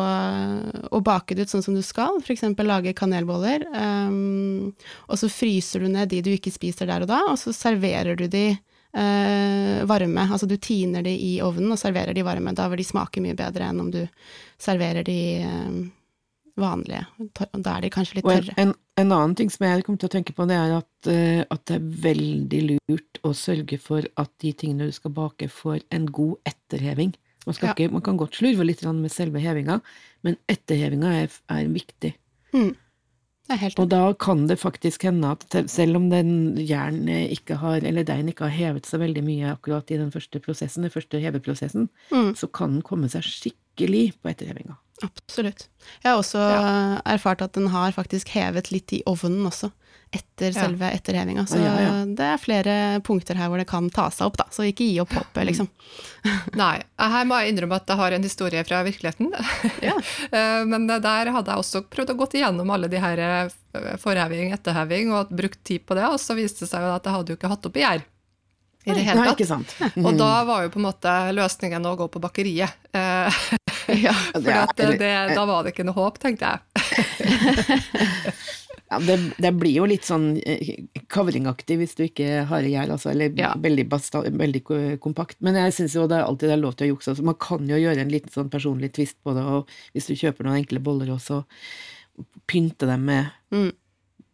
å 0.94 1.00
bake 1.04 1.36
det 1.36 1.46
ut 1.46 1.52
sånn 1.52 1.64
som 1.64 1.74
du 1.76 1.82
skal, 1.84 2.20
f.eks. 2.22 2.46
lage 2.62 2.94
kanelboller, 2.96 3.66
um, 3.74 4.70
og 5.08 5.19
så 5.20 5.28
fryser 5.28 5.84
du 5.84 5.90
ned 5.92 6.12
de 6.12 6.22
du 6.24 6.30
ikke 6.36 6.54
spiser 6.54 6.88
der 6.88 7.04
og 7.04 7.10
da, 7.10 7.20
og 7.32 7.36
så 7.40 7.52
serverer 7.56 8.16
du 8.16 8.24
de 8.30 8.46
eh, 8.54 8.71
varme. 8.92 10.26
Altså 10.28 10.46
du 10.46 10.56
tiner 10.60 11.02
de 11.02 11.12
i 11.16 11.32
ovnen 11.44 11.72
og 11.72 11.80
serverer 11.80 12.12
de 12.14 12.24
varme. 12.26 12.52
Da 12.54 12.68
vil 12.68 12.82
de 12.82 12.84
smake 12.84 13.22
mye 13.24 13.36
bedre 13.38 13.70
enn 13.70 13.80
om 13.80 13.90
du 13.94 14.02
serverer 14.60 15.06
de 15.06 15.18
eh, 15.40 15.82
vanlige. 16.60 17.06
Da 17.38 17.76
er 17.76 17.86
de 17.86 17.90
kanskje 17.92 18.18
litt 18.18 18.28
tørre. 18.28 18.54
en, 18.60 18.74
en 19.00 19.12
annen 19.17 19.34
ting 19.38 19.50
som 19.52 19.67
jeg 19.67 19.84
kommer 19.86 20.02
til 20.02 20.10
å 20.10 20.14
tenke 20.17 20.34
på, 20.36 20.46
det 20.50 20.58
er 20.58 20.76
at, 20.76 21.10
eh, 21.10 21.43
at 21.48 21.64
det 21.70 21.78
er 21.78 21.90
veldig 22.06 22.62
lurt 22.69 23.20
å 23.24 23.32
sørge 23.36 23.78
for 23.81 24.06
at 24.20 24.32
de 24.44 24.52
tingene 24.52 24.90
du 24.90 24.96
skal 24.96 25.14
bake, 25.17 25.48
får 25.48 25.82
en 25.94 26.08
god 26.12 26.52
etterheving. 26.52 27.14
Man, 27.46 27.56
skal 27.56 27.72
Ja. 27.72 27.74
ikke, 27.74 27.93
man 27.93 28.05
kan 28.06 28.19
godt 28.20 28.36
slurve 28.38 28.67
litt 28.67 28.82
med 28.84 29.10
selve 29.10 29.40
hevinga, 29.43 29.81
men 30.22 30.36
etterhevinga 30.48 31.14
er, 31.24 31.40
er 31.50 31.72
viktig. 31.72 32.12
Mm. 32.55 32.74
Og 33.78 33.88
da 33.92 34.12
kan 34.14 34.46
det 34.46 34.58
faktisk 34.60 35.02
hende 35.08 35.30
at 35.36 35.70
selv 35.70 35.96
om 35.96 36.08
den 36.10 36.56
jernet 36.56 37.30
ikke 37.36 37.56
har, 37.60 37.80
eller 37.84 38.04
deigen 38.04 38.28
ikke 38.32 38.48
har 38.48 38.54
hevet 38.56 38.86
seg 38.88 39.00
veldig 39.04 39.24
mye 39.26 39.52
akkurat 39.56 39.90
i 39.90 39.98
den 40.00 40.10
første 40.14 40.40
prosessen, 40.44 40.82
den 40.86 40.90
første 40.94 41.20
heveprosessen, 41.22 41.88
Mm. 42.12 42.34
så 42.36 42.46
kan 42.52 42.78
den 42.78 42.82
komme 42.82 43.08
seg 43.12 43.22
skikkelig 43.22 44.12
på 44.22 44.30
etterhevinga. 44.32 44.76
Absolutt. 45.02 45.66
Jeg 46.04 46.12
har 46.12 46.18
også 46.20 46.38
erfart 47.04 47.42
at 47.42 47.52
den 47.54 47.66
har 47.72 47.90
faktisk 47.92 48.28
hevet 48.36 48.70
litt 48.70 48.92
i 48.92 49.02
ovnen 49.06 49.46
også, 49.48 49.72
etter 50.12 50.50
Ja. 50.52 50.66
selve 50.66 50.90
etterhevinga. 50.92 51.46
Så 51.48 51.56
Ja, 51.62 51.72
ja. 51.81 51.92
det 52.04 52.26
er 52.26 52.38
flere 52.42 52.74
punkter 53.00 53.34
her 53.38 53.48
hvor 53.48 53.56
det 53.62 53.66
kan 53.70 53.88
ta 53.90 54.10
seg 54.12 54.26
opp, 54.28 54.36
da. 54.36 54.44
Så 54.52 54.66
ikke 54.69 54.84
gi 54.84 55.00
opp 55.00 55.12
håpet, 55.16 55.46
liksom. 55.48 55.69
Nei, 56.60 56.82
her 57.00 57.24
må 57.28 57.38
jeg 57.40 57.54
innrømme 57.54 57.78
at 57.81 57.88
jeg 57.88 57.96
har 58.02 58.12
en 58.19 58.22
historie 58.28 58.64
fra 58.69 58.82
virkeligheten. 58.86 59.32
Ja. 59.88 59.96
Eh, 60.32 60.64
Men 60.69 60.86
der 60.86 61.32
hadde 61.32 61.50
jeg 61.52 61.58
også 61.62 61.82
prøvd 61.88 62.10
å 62.12 62.19
gå 62.20 62.26
igjennom 62.38 62.70
alle 62.74 62.88
de 62.92 63.00
her 63.00 63.19
eh, 63.19 63.48
forheving, 64.00 64.52
etterheving, 64.52 65.12
og 65.16 65.28
brukt 65.32 65.62
tid 65.64 65.84
på 65.86 65.94
det, 65.98 66.04
og 66.08 66.19
så 66.20 66.34
viste 66.36 66.64
det 66.66 66.70
seg 66.72 66.81
jo 66.84 66.92
at 66.94 67.04
jeg 67.08 67.14
hadde 67.16 67.32
jo 67.32 67.36
ikke 67.40 67.50
hatt 67.52 67.66
oppi 67.69 67.81
gjær. 67.84 68.04
I 68.84 68.90
det 68.96 69.02
hele 69.06 69.20
Nei, 69.20 69.26
tatt. 69.31 69.38
ikke 69.38 69.46
sant? 69.46 69.74
Og 70.02 70.16
da 70.19 70.31
var 70.44 70.64
jo 70.64 70.70
på 70.74 70.81
en 70.81 70.86
måte 70.88 71.10
løsningen 71.36 71.84
å 71.86 71.92
gå 72.00 72.08
på 72.10 72.19
bakeriet. 72.24 72.72
Eh, 72.92 73.31
ja. 74.02 74.14
For 74.34 74.96
det, 74.98 75.12
da 75.36 75.44
var 75.46 75.62
det 75.62 75.70
ikke 75.76 75.86
noe 75.86 75.94
håp, 76.00 76.19
tenkte 76.19 76.50
jeg. 76.50 76.60
Ja, 78.93 78.99
det, 79.01 79.17
det 79.41 79.51
blir 79.56 79.72
jo 79.79 79.87
litt 79.89 80.05
sånn 80.05 80.34
eh, 80.44 80.82
kavringaktig 81.08 81.79
hvis 81.81 81.94
du 81.96 82.03
ikke 82.05 82.43
har 82.51 82.67
gjær, 82.69 82.91
altså, 82.93 83.08
eller 83.15 83.32
Ja. 83.39 83.55
veldig, 83.56 83.87
basta, 83.89 84.20
veldig 84.29 84.63
kompakt. 85.01 85.39
Men 85.41 85.56
jeg 85.56 85.72
syns 85.79 85.94
jo 85.96 86.05
det 86.11 86.19
er 86.20 86.27
alltid 86.29 86.51
det 86.53 86.56
er 86.58 86.63
lov 86.63 86.77
til 86.77 86.91
å 86.91 86.93
jukse. 86.94 87.15
Altså, 87.15 87.25
man 87.25 87.39
kan 87.41 87.65
jo 87.72 87.81
gjøre 87.81 88.05
en 88.05 88.13
liten 88.13 88.29
sånn 88.34 88.51
personlig 88.53 88.93
twist 88.93 89.17
på 89.25 89.32
det, 89.34 89.43
og 89.49 89.70
hvis 89.96 90.11
du 90.11 90.15
kjøper 90.20 90.44
noen 90.44 90.61
enkle 90.61 90.82
boller 90.84 91.08
også, 91.17 91.43
pynte 92.46 92.87
dem 92.91 93.06
med, 93.08 93.31
Mm. 93.51 93.72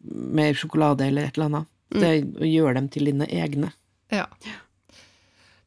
med 0.03 0.55
sjokolade 0.59 1.07
eller 1.07 1.23
et 1.29 1.37
eller 1.37 1.49
annet. 1.49 1.67
Det 1.89 2.11
gjør 2.51 2.73
dem 2.75 2.89
til 2.89 3.05
dine 3.05 3.25
egne. 3.27 3.71
Ja. 4.11 4.25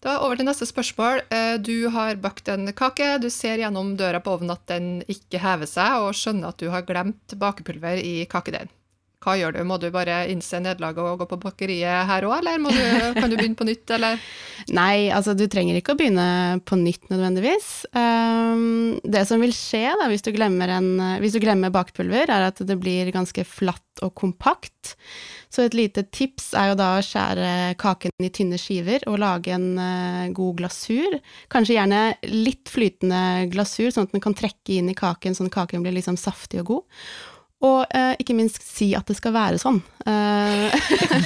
Da 0.03 0.17
over 0.25 0.37
til 0.37 0.47
neste 0.49 0.67
spørsmål. 0.67 1.21
Eh, 1.31 1.57
Du 1.63 1.89
har 1.95 2.17
bakt 2.17 2.49
en 2.49 2.67
kake, 2.75 3.21
du 3.23 3.29
ser 3.31 3.59
gjennom 3.59 3.97
døra 3.97 4.21
på 4.23 4.33
ovnen 4.37 4.51
at 4.51 4.67
den 4.67 5.03
ikke 5.09 5.39
hever 5.39 5.67
seg, 5.71 6.01
og 6.03 6.13
skjønner 6.19 6.49
at 6.49 6.59
du 6.59 6.69
har 6.71 6.83
glemt 6.83 7.35
bakepulver 7.39 8.01
i 8.03 8.25
kakedeigen. 8.27 8.69
Hva 9.23 9.37
gjør 9.38 9.55
du? 9.55 9.61
Må 9.67 9.79
du 9.79 9.88
bare 9.95 10.25
innse 10.33 10.59
nederlaget 10.62 11.02
og 11.05 11.21
gå 11.23 11.29
på 11.31 11.38
bakeriet 11.45 12.09
her 12.09 12.26
òg, 12.26 12.41
eller 12.41 12.59
du, 12.59 13.21
kan 13.21 13.31
du 13.31 13.37
begynne 13.38 13.59
på 13.59 13.67
nytt, 13.69 13.87
eller? 13.95 14.19
Nei, 14.79 15.11
altså 15.14 15.37
du 15.38 15.45
trenger 15.50 15.79
ikke 15.79 15.95
å 15.95 15.99
begynne 16.00 16.59
på 16.67 16.79
nytt 16.81 17.07
nødvendigvis. 17.12 17.71
Um, 17.95 18.99
det 19.07 19.25
som 19.31 19.43
vil 19.43 19.55
skje 19.55 19.85
da, 20.00 20.09
hvis 20.11 20.26
du, 20.26 20.33
en, 20.35 20.91
hvis 21.23 21.37
du 21.37 21.43
glemmer 21.43 21.75
bakpulver, 21.75 22.26
er 22.26 22.50
at 22.50 22.62
det 22.67 22.79
blir 22.83 23.11
ganske 23.14 23.47
flatt 23.47 24.02
og 24.02 24.14
kompakt. 24.19 24.95
Så 25.52 25.67
et 25.67 25.75
lite 25.76 26.07
tips 26.14 26.52
er 26.59 26.71
jo 26.71 26.76
da 26.81 26.95
å 26.97 27.02
skjære 27.05 27.49
kaken 27.81 28.25
i 28.25 28.31
tynne 28.33 28.59
skiver 28.59 29.05
og 29.11 29.21
lage 29.23 29.52
en 29.55 29.75
uh, 29.79 30.31
god 30.35 30.62
glasur. 30.62 31.19
Kanskje 31.52 31.76
gjerne 31.76 32.07
litt 32.33 32.73
flytende 32.73 33.50
glasur, 33.52 33.93
sånn 33.93 34.09
at 34.09 34.17
den 34.17 34.25
kan 34.25 34.37
trekke 34.38 34.79
inn 34.79 34.91
i 34.91 34.99
kaken, 34.99 35.37
sånn 35.37 35.52
at 35.52 35.59
kaken 35.61 35.85
blir 35.85 35.95
liksom 35.99 36.19
saftig 36.21 36.64
og 36.64 36.73
god. 36.73 37.05
Og 37.62 37.85
eh, 37.95 38.16
ikke 38.19 38.35
minst 38.35 38.59
si 38.66 38.88
at 38.99 39.07
det 39.07 39.14
skal 39.14 39.35
være 39.37 39.59
sånn. 39.62 39.76
Eh, 40.02 40.75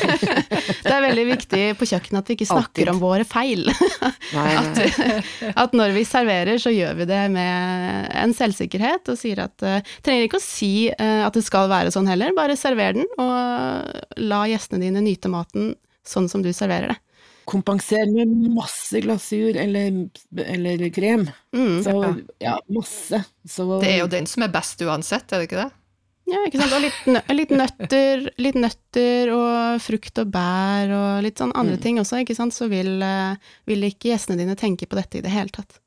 det 0.85 0.93
er 0.93 1.05
veldig 1.07 1.25
viktig 1.31 1.63
på 1.81 1.89
kjøkkenet 1.89 2.21
at 2.21 2.29
vi 2.29 2.37
ikke 2.37 2.49
snakker 2.51 2.83
Altid. 2.85 2.91
om 2.93 3.01
våre 3.01 3.25
feil. 3.29 3.65
Nei, 4.37 4.51
nei. 4.67 4.91
At 5.57 5.73
når 5.77 5.95
vi 5.97 6.05
serverer, 6.09 6.61
så 6.61 6.73
gjør 6.75 6.99
vi 7.01 7.07
det 7.09 7.23
med 7.33 8.11
en 8.21 8.37
selvsikkerhet 8.37 9.09
og 9.13 9.17
sier 9.21 9.41
at 9.47 9.65
eh, 9.65 9.95
Trenger 10.05 10.29
ikke 10.29 10.41
å 10.41 10.45
si 10.45 10.91
eh, 10.93 11.23
at 11.25 11.37
det 11.37 11.45
skal 11.47 11.71
være 11.73 11.95
sånn 11.95 12.11
heller, 12.11 12.37
bare 12.37 12.59
server 12.59 12.99
den, 12.99 13.09
og 13.23 14.21
la 14.21 14.43
gjestene 14.51 14.83
dine 14.85 15.03
nyte 15.05 15.33
maten 15.33 15.73
sånn 16.07 16.29
som 16.31 16.45
du 16.45 16.53
serverer 16.55 16.93
det. 16.93 16.99
kompensere 17.49 18.11
med 18.13 18.53
masse 18.55 19.01
glasur 19.01 19.57
eller, 19.57 20.05
eller 20.45 20.87
krem. 20.93 21.27
Mm. 21.57 21.81
Så 21.83 21.97
ja, 22.43 22.59
masse. 22.69 23.25
Så 23.49 23.67
Det 23.81 23.95
er 23.95 24.01
jo 24.05 24.13
den 24.13 24.29
som 24.29 24.45
er 24.45 24.53
best 24.53 24.83
uansett, 24.85 25.31
er 25.33 25.41
det 25.41 25.49
ikke 25.49 25.65
det? 25.65 25.71
Ja, 26.27 26.41
ikke 26.43 26.59
sant. 26.59 26.75
Og 26.75 26.83
litt, 26.83 27.27
litt, 27.39 27.53
nøtter, 27.55 28.25
litt 28.43 28.57
nøtter 28.59 29.31
og 29.31 29.83
frukt 29.85 30.19
og 30.19 30.31
bær 30.35 30.91
og 30.91 31.23
litt 31.23 31.39
sånn 31.39 31.55
andre 31.55 31.77
Mm. 31.77 31.83
ting 31.83 31.99
også, 32.03 32.19
ikke 32.25 32.35
sant, 32.35 32.53
så 32.53 32.67
vil, 32.69 33.01
eh, 33.03 33.37
vil 33.67 33.87
ikke 33.87 34.11
gjestene 34.11 34.39
dine 34.41 34.57
tenke 34.59 34.89
på 34.91 34.99
dette 34.99 35.19
i 35.19 35.23
det 35.23 35.31
hele 35.31 35.55
tatt. 35.55 35.79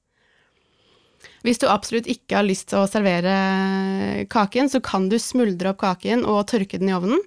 Hvis 1.44 1.60
du 1.60 1.68
absolutt 1.68 2.08
ikke 2.08 2.36
har 2.40 2.48
lyst 2.48 2.70
til 2.72 2.80
å 2.80 2.88
servere 2.88 4.28
kaken, 4.32 4.70
så 4.72 4.82
kan 4.84 5.10
du 5.10 5.18
smuldre 5.20 5.72
opp 5.72 5.80
kaken 5.84 6.26
og 6.26 6.48
tørke 6.48 6.80
den 6.80 6.90
i 6.90 6.96
ovnen. 6.96 7.20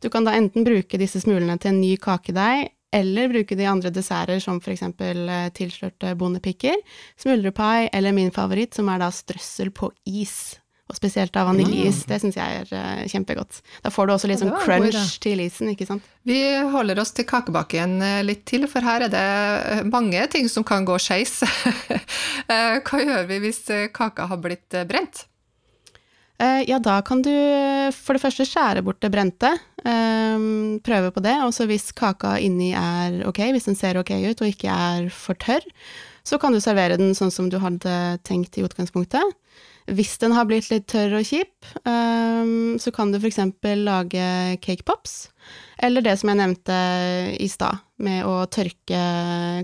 Du 0.00 0.08
kan 0.08 0.24
da 0.24 0.32
enten 0.32 0.64
bruke 0.64 1.00
disse 1.00 1.20
smulene 1.20 1.58
til 1.60 1.72
en 1.72 1.80
ny 1.80 1.96
kakedeig, 1.96 2.70
eller 2.92 3.28
bruke 3.28 3.56
de 3.56 3.66
andre 3.68 3.90
desserter, 3.92 4.40
som 4.40 4.60
eksempel 4.60 5.28
eh, 5.28 5.50
tilslørte 5.50 6.14
bondepikker, 6.16 6.76
smuldrepai, 7.20 7.90
eller 7.92 8.12
min 8.12 8.30
favoritt, 8.30 8.74
som 8.74 8.88
er 8.88 8.98
da 8.98 9.10
strøssel 9.12 9.70
på 9.70 9.90
is. 10.06 10.58
Og 10.88 10.96
spesielt 10.96 11.34
av 11.36 11.50
vaniljeis. 11.50 12.00
Det 12.08 12.16
syns 12.22 12.38
jeg 12.38 12.60
er 12.62 12.70
uh, 12.72 13.02
kjempegodt. 13.10 13.60
Da 13.84 13.92
får 13.92 14.08
du 14.08 14.12
også 14.14 14.30
litt 14.30 14.40
sånn 14.40 14.54
crunch 14.56 14.94
god 14.94 15.16
til 15.20 15.42
isen, 15.44 15.72
ikke 15.74 15.86
sant. 15.88 16.06
Vi 16.28 16.40
holder 16.72 17.02
oss 17.02 17.12
til 17.16 17.26
kakebaken 17.28 17.98
eh, 18.04 18.20
litt 18.24 18.46
til, 18.48 18.64
for 18.68 18.84
her 18.84 19.04
er 19.06 19.12
det 19.12 19.20
eh, 19.20 19.82
mange 19.88 20.24
ting 20.32 20.48
som 20.48 20.64
kan 20.66 20.88
gå 20.88 20.96
skeis. 21.00 21.42
Hva 22.48 23.00
gjør 23.04 23.28
vi 23.28 23.40
hvis 23.44 23.62
kaka 23.96 24.28
har 24.30 24.40
blitt 24.40 24.76
brent? 24.88 25.26
Ja, 26.38 26.76
da 26.78 27.00
kan 27.02 27.18
du 27.24 27.32
for 27.96 28.14
det 28.14 28.22
første 28.22 28.44
skjære 28.46 28.84
bort 28.86 29.00
det 29.02 29.10
brente. 29.10 29.50
prøve 30.86 31.10
på 31.10 31.22
det. 31.24 31.34
Og 31.42 31.50
så 31.56 31.66
hvis 31.66 31.90
kaka 31.96 32.36
inni 32.38 32.70
er 32.78 33.24
ok, 33.26 33.40
hvis 33.56 33.66
den 33.66 33.76
ser 33.76 33.98
ok 33.98 34.12
ut 34.22 34.44
og 34.44 34.52
ikke 34.52 34.70
er 34.70 35.08
for 35.10 35.34
tørr, 35.40 35.66
så 36.28 36.38
kan 36.40 36.52
du 36.52 36.60
servere 36.60 36.98
den 37.00 37.14
sånn 37.16 37.32
som 37.32 37.48
du 37.48 37.56
hadde 37.62 37.92
tenkt 38.28 38.58
i 38.58 38.64
utgangspunktet. 38.66 39.36
Hvis 39.88 40.18
den 40.20 40.34
har 40.36 40.44
blitt 40.44 40.68
litt 40.68 40.84
tørr 40.92 41.16
og 41.16 41.24
kjip, 41.24 41.54
eh, 41.88 42.50
så 42.82 42.92
kan 42.92 43.12
du 43.12 43.16
f.eks. 43.16 43.40
lage 43.80 44.26
cake 44.60 44.84
pops. 44.84 45.30
Eller 45.80 46.04
det 46.04 46.18
som 46.20 46.28
jeg 46.28 46.40
nevnte 46.42 46.76
i 47.40 47.48
stad, 47.48 47.80
med 48.04 48.26
å 48.28 48.42
tørke 48.52 49.00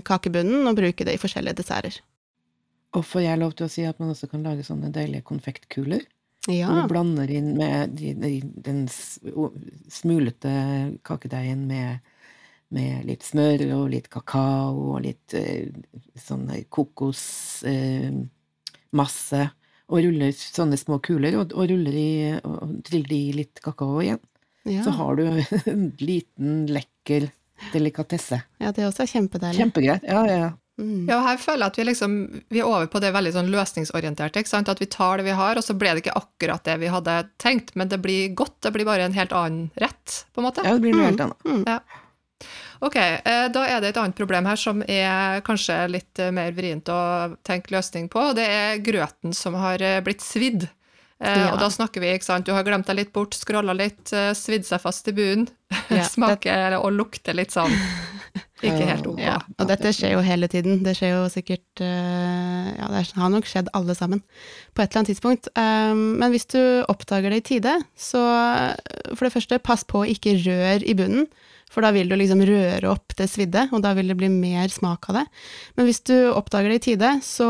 kakebunnen 0.07 0.65
og 0.65 0.79
bruke 0.79 1.05
det 1.05 1.15
i 1.15 1.21
forskjellige 1.21 1.61
desserter. 1.61 2.01
Og 2.95 3.05
får 3.05 3.25
jeg 3.27 3.41
lov 3.41 3.53
til 3.53 3.67
å 3.67 3.71
si 3.71 3.85
at 3.85 3.99
man 4.01 4.13
også 4.13 4.29
kan 4.31 4.45
lage 4.45 4.65
sånne 4.65 4.89
deilige 4.95 5.27
konfektkuler? 5.27 6.01
Ja. 6.47 6.69
Hvor 6.69 6.85
du 6.85 6.91
blander 6.93 7.31
inn 7.33 7.53
med 7.57 7.95
de, 7.99 8.13
de, 8.17 8.33
den 8.65 8.85
smulete 8.89 10.53
kakedeigen 11.05 11.65
med, 11.69 12.05
med 12.75 13.05
litt 13.07 13.23
smør 13.25 13.63
og 13.77 13.85
litt 13.93 14.09
kakao 14.13 14.93
og 14.93 15.03
litt 15.05 15.35
eh, 15.37 15.69
sånn 16.19 16.47
kokosmasse. 16.73 18.21
Eh, 19.43 19.53
og 19.85 20.01
ruller 20.01 20.31
sånne 20.33 20.77
små 20.81 20.97
kuler, 21.05 21.35
og, 21.37 21.53
og 21.53 21.69
ruller 21.69 21.93
i 21.93 22.11
og, 22.39 22.81
triller 22.87 23.15
i 23.17 23.33
litt 23.43 23.61
kakao 23.61 24.01
igjen. 24.01 24.21
ja. 24.65 24.81
Så 24.85 24.91
har 24.97 25.15
du 25.19 25.23
en 25.73 25.91
liten, 26.01 26.65
lekker 26.73 27.29
delikatesse. 27.71 28.41
ja, 28.59 28.71
det 28.75 28.87
også 28.87 29.05
er 29.05 29.11
kjempedeilig. 29.13 29.59
Kjempegreit. 29.61 30.03
Ja, 30.09 30.25
ja, 30.27 30.37
ja. 30.47 30.53
Mm. 30.75 31.05
Ja, 31.07 31.21
her 31.23 31.37
føler 31.39 31.63
jeg 31.63 31.71
at 31.71 31.77
vi, 31.79 31.83
liksom, 31.87 32.15
vi 32.51 32.59
er 32.59 32.67
over 32.67 32.89
på 32.91 32.99
det 32.99 33.13
veldig 33.15 33.31
sånn 33.37 33.51
løsningsorienterte. 33.53 34.41
Ikke 34.43 34.51
sant? 34.51 34.71
At 34.71 34.81
vi 34.83 34.89
tar 34.91 35.21
det 35.21 35.27
vi 35.29 35.35
har, 35.37 35.55
og 35.55 35.63
så 35.63 35.75
ble 35.77 35.93
det 35.95 36.03
ikke 36.03 36.17
akkurat 36.19 36.65
det 36.67 36.75
vi 36.81 36.89
hadde 36.91 37.19
tenkt, 37.41 37.71
men 37.79 37.91
det 37.91 38.01
blir 38.03 38.33
godt. 38.35 38.57
Det 38.65 38.73
blir 38.75 38.87
bare 38.87 39.07
en 39.07 39.15
helt 39.15 39.35
annen 39.35 39.69
rett, 39.79 40.25
på 40.35 40.43
en 40.43 40.49
måte. 40.49 40.65
ja 40.65 40.75
det 40.75 40.83
blir 40.83 40.97
noe 40.97 41.07
helt 41.07 41.23
annet. 41.23 41.69
Ja. 41.69 41.79
Ok, 42.83 42.95
eh, 42.95 43.47
da 43.53 43.65
er 43.67 43.81
det 43.81 43.93
et 43.93 43.99
annet 44.01 44.17
problem 44.17 44.47
her 44.49 44.59
som 44.59 44.81
er 44.83 45.43
kanskje 45.45 45.77
litt 45.91 46.21
eh, 46.21 46.33
mer 46.35 46.55
vrient 46.55 46.89
å 46.91 47.01
tenke 47.45 47.73
løsning 47.75 48.09
på. 48.11 48.31
Det 48.37 48.45
er 48.45 48.81
grøten 48.83 49.35
som 49.35 49.55
har 49.59 49.83
eh, 49.83 50.01
blitt 50.05 50.25
svidd. 50.25 50.67
Ja. 51.15 51.53
Og 51.53 51.61
da 51.61 51.69
snakker 51.71 52.03
vi, 52.03 52.09
ikke 52.11 52.27
sant, 52.27 52.43
du 52.43 52.51
har 52.51 52.65
glemt 52.67 52.89
deg 52.89 52.97
litt 52.99 53.13
bort, 53.15 53.37
scrolla 53.37 53.71
litt, 53.73 54.11
svidd 54.35 54.65
seg 54.67 54.81
fast 54.83 55.07
i 55.07 55.13
bunnen, 55.15 55.47
Ja, 55.95 56.03
smaker 56.11 56.75
og 56.81 56.89
lukter 56.91 57.37
litt 57.37 57.55
sånn 57.55 57.71
ikke 58.67 58.89
helt 58.89 59.07
ok. 59.07 59.21
Ja, 59.23 59.37
og 59.55 59.69
dette 59.69 59.93
skjer 59.95 60.17
jo 60.17 60.25
hele 60.25 60.49
tiden. 60.51 60.81
Det 60.83 60.91
skjer 60.99 61.13
jo 61.13 61.23
sikkert 61.31 61.79
Ja, 61.79 62.89
det 62.91 63.05
har 63.15 63.31
nok 63.31 63.47
skjedd 63.47 63.71
alle 63.77 63.95
sammen 63.95 64.25
på 64.75 64.83
et 64.83 64.89
eller 64.89 65.01
annet 65.05 65.13
tidspunkt. 65.13 65.47
Um, 65.55 66.19
men 66.19 66.35
hvis 66.35 66.49
du 66.51 66.59
oppdager 66.91 67.31
det 67.31 67.41
i 67.45 67.47
tide, 67.53 67.77
så 67.95 68.21
for 69.13 69.23
det 69.23 69.33
første, 69.37 69.63
pass 69.63 69.87
på 69.87 70.03
å 70.03 70.09
ikke 70.11 70.35
rør 70.43 70.83
i 70.83 70.97
bunnen. 70.99 71.29
For 71.75 71.83
da 71.83 71.91
vil 71.91 72.07
du 72.07 72.15
liksom 72.15 72.39
røre 72.47 72.87
opp 72.87 73.15
det 73.19 73.27
svidde, 73.27 73.65
og 73.75 73.83
da 73.83 73.91
vil 73.97 74.07
det 74.07 74.15
bli 74.19 74.29
mer 74.31 74.71
smak 74.71 75.09
av 75.11 75.19
det. 75.19 75.25
Men 75.75 75.89
hvis 75.89 75.99
du 76.07 76.15
oppdager 76.31 76.71
det 76.71 76.79
i 76.79 76.85
tide, 76.85 77.09
så 77.25 77.49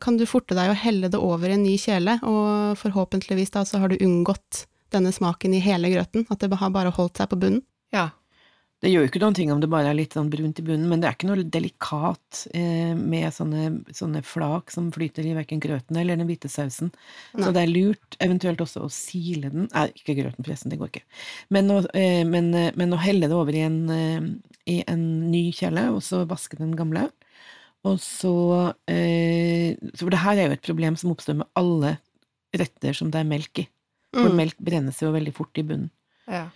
kan 0.00 0.16
du 0.16 0.24
forte 0.28 0.56
deg 0.56 0.72
å 0.72 0.78
helle 0.80 1.12
det 1.12 1.20
over 1.20 1.52
i 1.52 1.58
en 1.58 1.66
ny 1.66 1.76
kjele, 1.80 2.16
og 2.24 2.80
forhåpentligvis 2.80 3.52
da 3.52 3.66
så 3.68 3.82
har 3.82 3.92
du 3.92 4.00
unngått 4.00 4.64
denne 4.94 5.12
smaken 5.12 5.52
i 5.56 5.60
hele 5.60 5.90
grøten, 5.92 6.24
at 6.32 6.40
det 6.40 6.56
har 6.56 6.72
bare 6.72 6.94
holdt 6.96 7.20
seg 7.20 7.28
på 7.28 7.40
bunnen. 7.42 7.64
Ja. 7.92 8.08
Det 8.84 8.90
gjør 8.92 9.06
jo 9.06 9.08
ikke 9.08 9.20
noen 9.22 9.34
ting 9.38 9.50
om 9.50 9.60
det 9.62 9.70
bare 9.72 9.88
er 9.88 9.96
litt 9.96 10.12
sånn 10.12 10.28
brunt 10.28 10.58
i 10.60 10.64
bunnen, 10.66 10.88
men 10.90 11.00
det 11.00 11.08
er 11.08 11.14
ikke 11.16 11.28
noe 11.30 11.44
delikat 11.48 12.42
eh, 12.52 12.92
med 12.96 13.32
sånne, 13.32 13.70
sånne 13.96 14.20
flak 14.26 14.70
som 14.74 14.90
flyter 14.92 15.24
i 15.24 15.32
verken 15.36 15.62
grøten 15.64 15.96
eller 15.96 16.18
den 16.20 16.28
hvite 16.28 16.50
sausen. 16.52 16.90
Nei. 17.32 17.46
Så 17.46 17.54
det 17.56 17.62
er 17.62 17.72
lurt 17.72 18.18
eventuelt 18.20 18.60
også 18.60 18.84
å 18.84 18.90
sile 18.92 19.48
den 19.54 19.70
Nei, 19.70 19.86
ikke 19.96 20.18
grøten, 20.18 20.44
forresten, 20.44 20.74
det 20.74 20.80
går 20.82 20.92
ikke. 20.92 21.04
Men 21.56 21.72
å, 21.72 21.78
eh, 21.96 22.20
men, 22.28 22.52
eh, 22.54 22.68
men 22.76 22.92
å 22.92 23.00
helle 23.00 23.30
det 23.32 23.38
over 23.38 23.56
i 23.56 23.64
en, 23.64 23.78
eh, 23.90 24.28
i 24.68 24.82
en 24.92 25.06
ny 25.32 25.46
kjele, 25.56 25.88
og 25.96 26.04
så 26.04 26.26
vaske 26.28 26.60
den 26.60 26.76
gamle. 26.76 27.08
Og 27.86 27.96
så 28.02 28.34
eh, 28.90 29.76
For 29.96 30.12
det 30.12 30.20
her 30.20 30.36
er 30.36 30.48
jo 30.50 30.56
et 30.58 30.68
problem 30.68 30.96
som 31.00 31.12
oppstår 31.14 31.40
med 31.40 31.48
alle 31.56 31.96
retter 32.56 32.92
som 32.96 33.08
det 33.12 33.22
er 33.24 33.32
melk 33.32 33.64
i. 33.64 33.68
For 34.16 34.28
Mm. 34.30 34.36
melk 34.38 34.60
brennes 34.64 35.00
jo 35.00 35.10
veldig 35.12 35.32
fort 35.34 35.56
i 35.58 35.62
bunnen. 35.62 35.90
ja. 36.28 36.48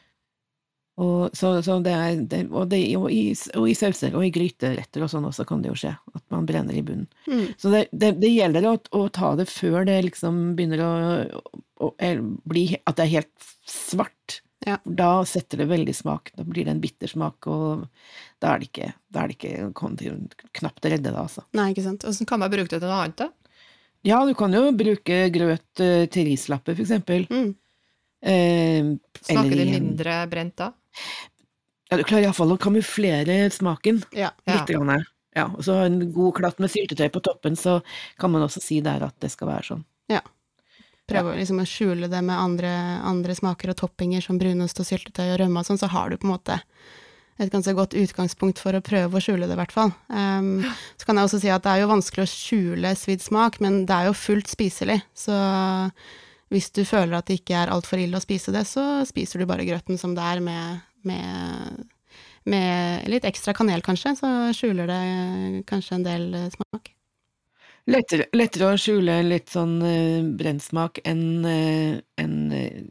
Og, 1.00 1.30
så, 1.36 1.54
så 1.64 1.78
det 1.80 1.92
er, 1.96 2.18
det, 2.28 2.40
og, 2.50 2.66
det, 2.68 2.80
og, 2.98 3.06
i, 3.14 3.32
og 3.56 3.68
i 3.70 3.76
sauser 3.78 4.12
og 4.18 4.26
i 4.26 4.32
gryteretter 4.34 5.04
og 5.04 5.08
sånn 5.12 5.28
også 5.30 5.46
kan 5.48 5.62
det 5.64 5.70
jo 5.70 5.78
skje, 5.80 5.94
at 5.96 6.24
man 6.34 6.48
brenner 6.48 6.76
i 6.76 6.84
bunnen. 6.84 7.08
Mm. 7.24 7.46
Så 7.60 7.72
det, 7.72 8.12
gjelder 8.28 8.68
å, 8.68 8.74
å 8.98 9.06
ta 9.08 9.32
det 9.38 9.48
før 9.48 9.88
det 9.88 9.96
liksom 10.10 10.42
begynner 10.58 10.84
å, 10.84 10.92
å, 11.40 11.90
å 11.94 12.12
bli 12.52 12.66
At 12.84 12.98
det 12.98 13.06
er 13.06 13.14
helt 13.14 13.50
svart. 13.64 14.42
Ja. 14.66 14.76
Da 14.84 15.24
setter 15.24 15.62
det 15.62 15.70
veldig 15.70 15.94
smak. 15.96 16.34
Da 16.36 16.44
blir 16.44 16.68
det 16.68 16.74
en 16.74 16.82
bitter 16.82 17.08
smak, 17.08 17.48
og 17.48 17.86
da 18.42 18.52
er 18.52 18.60
det 18.60 18.68
ikke, 18.68 18.92
da 19.08 19.22
er 19.22 19.30
det 19.30 19.38
ikke 19.38 20.34
knapt 20.60 20.84
å 20.84 20.92
redde 20.92 21.08
det, 21.08 21.16
altså. 21.16 21.46
Nei, 21.56 21.70
ikke 21.72 21.86
sant. 21.86 22.04
Hvordan 22.04 22.28
kan 22.28 22.42
man 22.44 22.52
bruke 22.52 22.68
det 22.68 22.82
til 22.82 22.90
noe 22.90 23.00
annet, 23.06 23.22
da? 23.22 23.30
Ja, 24.04 24.20
du 24.24 24.32
kan 24.36 24.52
jo 24.56 24.66
bruke 24.76 25.22
grøt 25.32 25.82
eh, 25.84 26.04
til 26.12 26.28
rislapper, 26.28 26.76
for 26.76 26.84
eksempel. 26.84 27.26
Mm. 27.32 27.50
Eh, 28.20 28.92
Smaker 29.20 29.56
det 29.56 29.68
mindre 29.70 30.16
brent 30.30 30.56
da? 30.60 30.72
Ja, 31.90 31.96
du 31.98 32.04
klarer 32.04 32.28
iallfall 32.28 32.54
å 32.54 32.60
kamuflere 32.60 33.42
smaken. 33.50 34.02
Ja. 34.12 34.30
Ja. 34.44 34.60
Litt 34.60 34.70
grann. 34.70 35.06
Ja, 35.34 35.46
og 35.46 35.62
så 35.64 35.78
en 35.84 36.02
god 36.12 36.36
klatt 36.40 36.60
med 36.62 36.70
syltetøy 36.72 37.08
på 37.14 37.22
toppen, 37.22 37.56
så 37.58 37.80
kan 38.18 38.32
man 38.34 38.42
også 38.46 38.62
si 38.62 38.80
der 38.84 39.02
at 39.06 39.16
det 39.22 39.30
skal 39.32 39.50
være 39.50 39.68
sånn. 39.72 39.84
prøve 41.10 41.36
liksom, 41.38 41.60
å 41.62 41.68
skjule 41.68 42.10
det 42.10 42.22
med 42.26 42.38
andre, 42.38 42.70
andre, 43.06 43.36
smaker 43.36 43.72
og 43.72 43.78
toppinger 43.82 44.24
som 44.24 44.38
brunost 44.40 44.80
og 44.82 44.88
syltetøy 44.88 45.26
og 45.28 45.38
rømme 45.42 45.62
og 45.62 45.68
sånn, 45.68 45.80
så 45.80 45.90
har 45.90 46.10
du 46.10 46.18
på 46.18 46.28
en 46.28 46.34
måte 46.36 46.58
et 47.40 47.52
ganske 47.52 47.72
godt 47.72 47.96
utgangspunkt 47.96 48.60
for 48.60 48.76
å 48.76 48.82
prøve 48.84 49.16
å 49.16 49.22
skjule 49.24 49.46
det, 49.48 49.54
i 49.56 49.60
hvert 49.62 49.72
fall. 49.72 49.94
Um, 50.12 50.60
så 51.00 51.08
kan 51.08 51.16
jeg 51.16 51.28
også 51.28 51.40
si 51.40 51.52
at 51.52 51.64
det 51.64 51.72
er 51.72 51.82
jo 51.82 51.92
vanskelig 51.94 52.26
å 52.26 52.32
skjule 52.34 52.90
svidd 52.98 53.24
smak, 53.24 53.56
men 53.64 53.86
det 53.88 53.96
er 53.96 54.10
jo 54.10 54.18
fullt 54.18 54.50
spiselig. 54.52 54.98
Så 55.16 55.36
hvis 56.50 56.70
du 56.74 56.82
føler 56.88 57.16
at 57.18 57.30
det 57.30 57.40
ikke 57.40 57.56
er 57.62 57.72
altfor 57.72 58.02
ille 58.02 58.18
å 58.18 58.24
spise 58.24 58.52
det, 58.54 58.64
så 58.66 59.04
spiser 59.08 59.42
du 59.42 59.48
bare 59.50 59.66
grøten 59.68 60.00
som 60.00 60.16
det 60.16 60.24
er, 60.26 60.40
med, 60.42 60.80
med, 61.06 61.84
med 62.50 63.10
litt 63.10 63.26
ekstra 63.28 63.54
kanel, 63.56 63.84
kanskje. 63.86 64.16
Så 64.18 64.30
skjuler 64.58 64.90
det 64.90 65.02
kanskje 65.70 66.00
en 66.00 66.06
del 66.08 66.26
smak. 66.56 66.90
Lettere, 67.90 68.26
lettere, 68.36 68.70
å 68.70 68.78
skjule 68.78 69.16
litt 69.24 69.50
sånn 69.50 69.78
uh, 69.82 70.26
brennsmak 70.36 71.00
enn 71.08 71.46
uh, 71.46 71.96
en, 72.20 72.34
uh, 72.52 72.82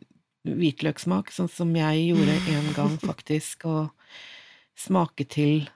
hvitløkssmak, 0.49 1.29
sånn 1.31 1.51
som 1.51 1.75
jeg 1.77 2.09
gjorde 2.09 2.37
en 2.55 2.71
gang, 2.75 2.95
faktisk, 3.11 3.67
og 3.69 3.91
smake 4.79 5.27
til 5.29 5.67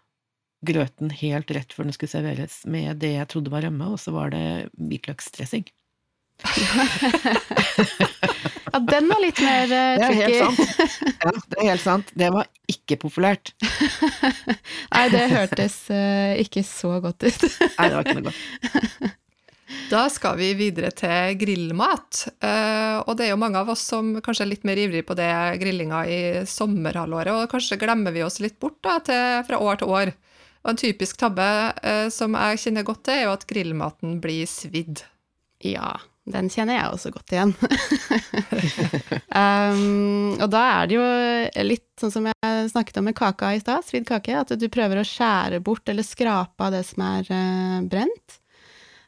grøten 0.65 1.11
helt 1.19 1.51
rett 1.53 1.75
før 1.75 1.89
den 1.89 1.95
skulle 1.95 2.15
serveres, 2.15 2.61
med 2.65 3.03
det 3.03 3.13
jeg 3.17 3.29
trodde 3.31 3.53
var 3.53 3.65
rømme, 3.67 3.93
og 3.93 4.01
så 4.01 4.15
var 4.15 4.33
det 4.33 4.71
hvitløksdressing. 4.79 5.67
Ja, 8.73 8.79
den 8.79 9.07
var 9.09 9.21
litt 9.23 9.39
mer 9.43 9.63
uh, 9.71 9.95
Det 9.99 10.07
er 10.07 10.13
helt 10.19 10.37
sant. 10.41 10.59
Ja, 11.23 11.31
det 11.31 11.57
er 11.57 11.67
helt 11.69 11.83
sant. 11.83 12.13
Det 12.19 12.29
var 12.35 12.47
ikke 12.69 12.97
populært. 13.05 13.53
Nei, 14.91 15.05
det 15.13 15.25
hørtes 15.31 15.77
uh, 15.93 16.33
ikke 16.41 16.63
så 16.67 16.99
godt 17.03 17.23
ut. 17.23 17.43
Nei, 17.77 17.87
det 17.87 17.95
var 17.95 18.03
ikke 18.03 18.19
noe 18.19 18.31
godt. 18.31 19.13
Da 19.89 20.03
skal 20.11 20.37
vi 20.37 20.51
videre 20.57 20.91
til 20.95 21.37
grillmat. 21.39 22.25
Uh, 22.43 23.01
og 23.07 23.17
det 23.17 23.27
er 23.27 23.33
jo 23.33 23.39
mange 23.41 23.59
av 23.61 23.71
oss 23.73 23.83
som 23.89 24.13
kanskje 24.25 24.45
er 24.45 24.51
litt 24.51 24.67
mer 24.67 24.79
ivrige 24.79 25.05
på 25.07 25.17
det 25.17 25.31
grillinga 25.61 26.03
i 26.09 26.19
sommerhalvåret, 26.49 27.33
og 27.33 27.51
kanskje 27.51 27.79
glemmer 27.81 28.13
vi 28.15 28.23
oss 28.25 28.39
litt 28.43 28.59
bort 28.61 28.79
da, 28.85 28.99
til, 29.05 29.41
fra 29.47 29.59
år 29.61 29.81
til 29.81 29.93
år. 29.93 30.13
Og 30.63 30.71
en 30.73 30.79
typisk 30.79 31.19
tabbe 31.19 31.47
uh, 31.83 32.07
som 32.13 32.37
jeg 32.37 32.63
kjenner 32.65 32.87
godt 32.87 33.05
til, 33.07 33.19
er 33.19 33.27
jo 33.27 33.35
at 33.35 33.47
grillmaten 33.49 34.19
blir 34.23 34.49
svidd. 34.49 35.03
Ja, 35.63 35.95
den 36.23 36.47
kjenner 36.51 36.77
jeg 36.77 36.91
også 36.93 37.11
godt 37.11 37.33
igjen. 37.35 37.51
um, 39.41 40.35
og 40.37 40.45
da 40.53 40.61
er 40.77 40.87
det 40.87 40.95
jo 40.95 41.07
litt 41.67 41.89
sånn 41.99 42.13
som 42.13 42.29
jeg 42.29 42.69
snakket 42.71 42.99
om 43.01 43.09
med 43.09 43.17
kaka 43.17 43.51
i 43.55 43.59
stad, 43.63 43.83
svidd 43.87 44.07
kake, 44.07 44.37
at 44.39 44.53
du 44.55 44.69
prøver 44.71 45.01
å 45.01 45.07
skjære 45.07 45.59
bort 45.65 45.89
eller 45.91 46.07
skrape 46.07 46.63
av 46.63 46.77
det 46.77 46.85
som 46.87 47.03
er 47.09 47.27
uh, 47.27 47.83
brent. 47.91 48.39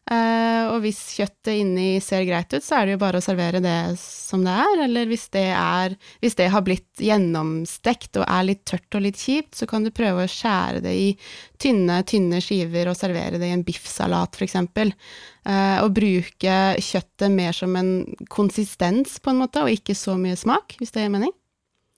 Uh, 0.06 0.70
og 0.70 0.84
hvis 0.84 1.00
kjøttet 1.18 1.56
inni 1.58 1.96
ser 2.04 2.28
greit 2.28 2.52
ut, 2.54 2.62
så 2.62 2.78
er 2.78 2.86
det 2.86 2.94
jo 2.94 3.00
bare 3.02 3.18
å 3.18 3.26
servere 3.26 3.58
det 3.64 3.96
som 3.98 4.44
det 4.46 4.54
er. 4.54 4.82
Eller 4.86 5.08
hvis 5.10 5.26
det, 5.34 5.48
er, 5.58 5.96
hvis 6.22 6.38
det 6.38 6.52
har 6.54 6.62
blitt 6.66 7.02
gjennomstekt 7.02 8.20
og 8.22 8.28
er 8.28 8.46
litt 8.46 8.62
tørt 8.70 9.00
og 9.00 9.02
litt 9.08 9.18
kjipt, 9.18 9.56
så 9.58 9.66
kan 9.70 9.86
du 9.86 9.90
prøve 9.96 10.28
å 10.28 10.30
skjære 10.30 10.84
det 10.86 10.94
i 10.94 11.08
tynne, 11.62 12.04
tynne 12.06 12.44
skiver 12.44 12.92
og 12.92 13.00
servere 13.00 13.42
det 13.42 13.50
i 13.50 13.58
en 13.58 13.66
biffsalat, 13.66 14.38
f.eks. 14.38 14.62
Uh, 14.62 15.82
og 15.82 15.90
bruke 15.98 16.62
kjøttet 16.78 17.34
mer 17.34 17.58
som 17.58 17.74
en 17.80 17.92
konsistens, 18.30 19.18
på 19.18 19.34
en 19.34 19.42
måte, 19.42 19.66
og 19.66 19.74
ikke 19.74 19.98
så 19.98 20.20
mye 20.22 20.38
smak, 20.38 20.78
hvis 20.78 20.94
det 20.94 21.08
gir 21.08 21.14
mening. 21.18 21.34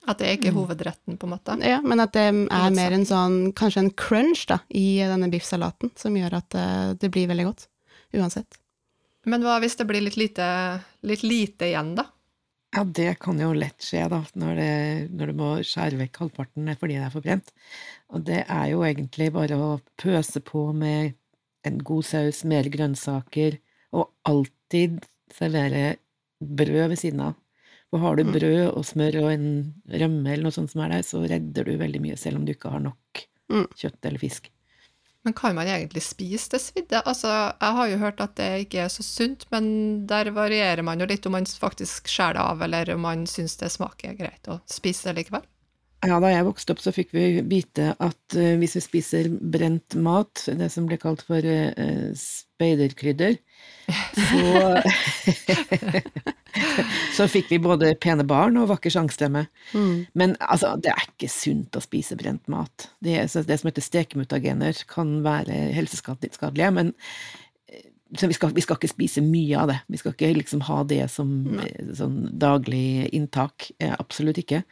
At 0.08 0.22
det 0.24 0.38
ikke 0.38 0.54
er 0.54 0.56
mm. 0.56 0.64
hovedretten, 0.64 1.20
på 1.20 1.28
en 1.28 1.36
måte? 1.36 1.60
Ja, 1.68 1.82
men 1.84 2.00
at 2.00 2.16
det 2.16 2.30
er 2.32 2.70
mer 2.72 2.94
en 2.96 3.10
sånn, 3.10 3.42
kanskje 3.52 3.84
en 3.84 3.96
crunch 4.00 4.48
da, 4.48 4.64
i 4.72 5.02
denne 5.04 5.28
biffsalaten, 5.34 5.92
som 6.00 6.16
gjør 6.16 6.40
at 6.40 6.56
uh, 6.56 6.94
det 6.96 7.12
blir 7.12 7.28
veldig 7.28 7.52
godt 7.52 7.74
uansett. 8.16 8.60
Men 9.28 9.44
hva 9.44 9.58
hvis 9.60 9.76
det 9.80 9.88
blir 9.90 10.04
litt 10.06 10.18
lite, 10.20 10.46
litt 11.08 11.26
lite 11.26 11.68
igjen, 11.68 11.96
da? 11.98 12.08
Ja, 12.76 12.84
det 12.84 13.18
kan 13.24 13.40
jo 13.40 13.54
lett 13.56 13.84
skje, 13.84 14.04
da, 14.12 14.22
når, 14.38 14.60
det, 14.60 14.72
når 15.16 15.32
du 15.32 15.40
må 15.40 15.52
skjære 15.66 16.00
vekk 16.02 16.20
halvparten 16.24 16.68
fordi 16.80 16.98
det 16.98 17.06
er 17.08 17.14
for 17.14 17.26
brent. 17.26 17.54
Og 18.14 18.26
det 18.28 18.42
er 18.44 18.66
jo 18.74 18.84
egentlig 18.88 19.32
bare 19.36 19.58
å 19.60 19.70
pøse 20.00 20.44
på 20.44 20.68
med 20.76 21.16
en 21.68 21.80
god 21.84 22.06
saus, 22.08 22.44
mer 22.48 22.68
grønnsaker, 22.72 23.58
og 23.96 24.12
alltid 24.28 25.02
servere 25.34 25.98
brød 26.44 26.92
ved 26.94 27.02
siden 27.02 27.24
av. 27.30 27.38
For 27.88 28.04
har 28.04 28.20
du 28.20 28.26
mm. 28.28 28.34
brød 28.36 28.62
og 28.68 28.86
smør 28.86 29.22
og 29.24 29.30
en 29.32 29.50
rømme 29.88 30.34
eller 30.34 30.48
noe 30.48 30.56
sånt 30.56 30.74
som 30.74 30.84
er 30.84 30.98
der, 30.98 31.08
så 31.08 31.24
redder 31.24 31.68
du 31.68 31.80
veldig 31.80 32.04
mye, 32.04 32.20
selv 32.20 32.40
om 32.40 32.46
du 32.48 32.52
ikke 32.54 32.72
har 32.74 32.84
nok 32.84 33.24
mm. 33.54 33.68
kjøtt 33.80 34.10
eller 34.10 34.22
fisk. 34.22 34.52
Men 35.28 35.34
kan 35.34 35.56
man 35.56 35.68
egentlig 35.68 36.04
spise 36.04 36.54
det 36.54 36.60
svidde? 36.64 37.02
Altså, 37.02 37.28
jeg 37.60 37.76
har 37.76 37.88
jo 37.92 37.98
hørt 38.00 38.22
at 38.24 38.38
det 38.40 38.46
ikke 38.64 38.86
er 38.86 38.92
så 38.94 39.04
sunt, 39.04 39.44
men 39.52 39.66
der 40.08 40.30
varierer 40.32 40.80
man 40.88 41.04
jo 41.04 41.08
litt 41.10 41.28
om 41.28 41.36
man 41.36 41.48
faktisk 41.52 42.08
skjærer 42.08 42.38
det 42.38 42.46
av, 42.46 42.64
eller 42.64 42.92
om 42.94 43.04
man 43.04 43.26
syns 43.28 43.58
det 43.60 43.68
smaker 43.74 44.16
greit 44.16 44.48
å 44.48 44.62
spise 44.72 45.10
det 45.10 45.18
likevel. 45.18 45.44
Ja, 46.06 46.20
da 46.22 46.30
jeg 46.30 46.46
vokste 46.46 46.76
opp, 46.76 46.82
så 46.84 46.94
fikk 46.94 47.10
vi 47.16 47.42
vite 47.50 47.96
at 47.98 48.38
uh, 48.38 48.54
hvis 48.62 48.78
vi 48.78 48.84
spiser 48.86 49.32
brent 49.34 49.98
mat, 49.98 50.46
det 50.46 50.70
som 50.74 50.86
ble 50.90 51.00
kalt 51.02 51.26
for 51.26 51.42
uh, 51.42 52.14
speiderkrydder, 52.22 53.40
så 54.14 54.78
Så 57.16 57.28
fikk 57.30 57.50
vi 57.52 57.60
både 57.62 57.94
pene 58.02 58.26
barn 58.28 58.58
og 58.62 58.70
vakker 58.72 58.94
sangstemme. 58.94 59.46
Mm. 59.74 60.06
Men 60.18 60.36
altså, 60.44 60.76
det 60.82 60.94
er 60.94 61.08
ikke 61.08 61.30
sunt 61.32 61.78
å 61.78 61.84
spise 61.84 62.18
brent 62.20 62.48
mat. 62.52 62.90
Det, 63.04 63.18
det 63.48 63.60
som 63.60 63.70
heter 63.70 63.86
stekemutagener, 63.86 64.84
kan 64.90 65.20
være 65.26 65.56
helseskadelige, 65.76 66.72
men 66.74 66.94
eh, 67.72 67.90
vi 68.14 68.38
skal, 68.38 68.54
vi 68.56 68.66
skal, 68.66 68.80
ikke 68.80 68.94
spise 68.94 69.26
mye 69.26 69.64
av 69.64 69.74
det. 69.74 69.80
Vi 69.94 70.02
skal 70.02 70.16
ikke 70.16 70.34
liksom 70.38 70.64
ha 70.70 70.82
det 70.88 71.04
som 71.14 71.34
sånn 71.98 72.22
daglig 72.38 73.10
inntak. 73.18 73.72
Absolutt 73.98 74.42
ikke. 74.44 74.64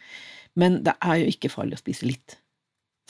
Men 0.59 0.81
det 0.85 0.95
er 1.03 1.21
jo 1.21 1.29
ikke 1.33 1.51
farlig 1.51 1.77
å 1.77 1.83
spise 1.83 2.07
litt. 2.07 2.37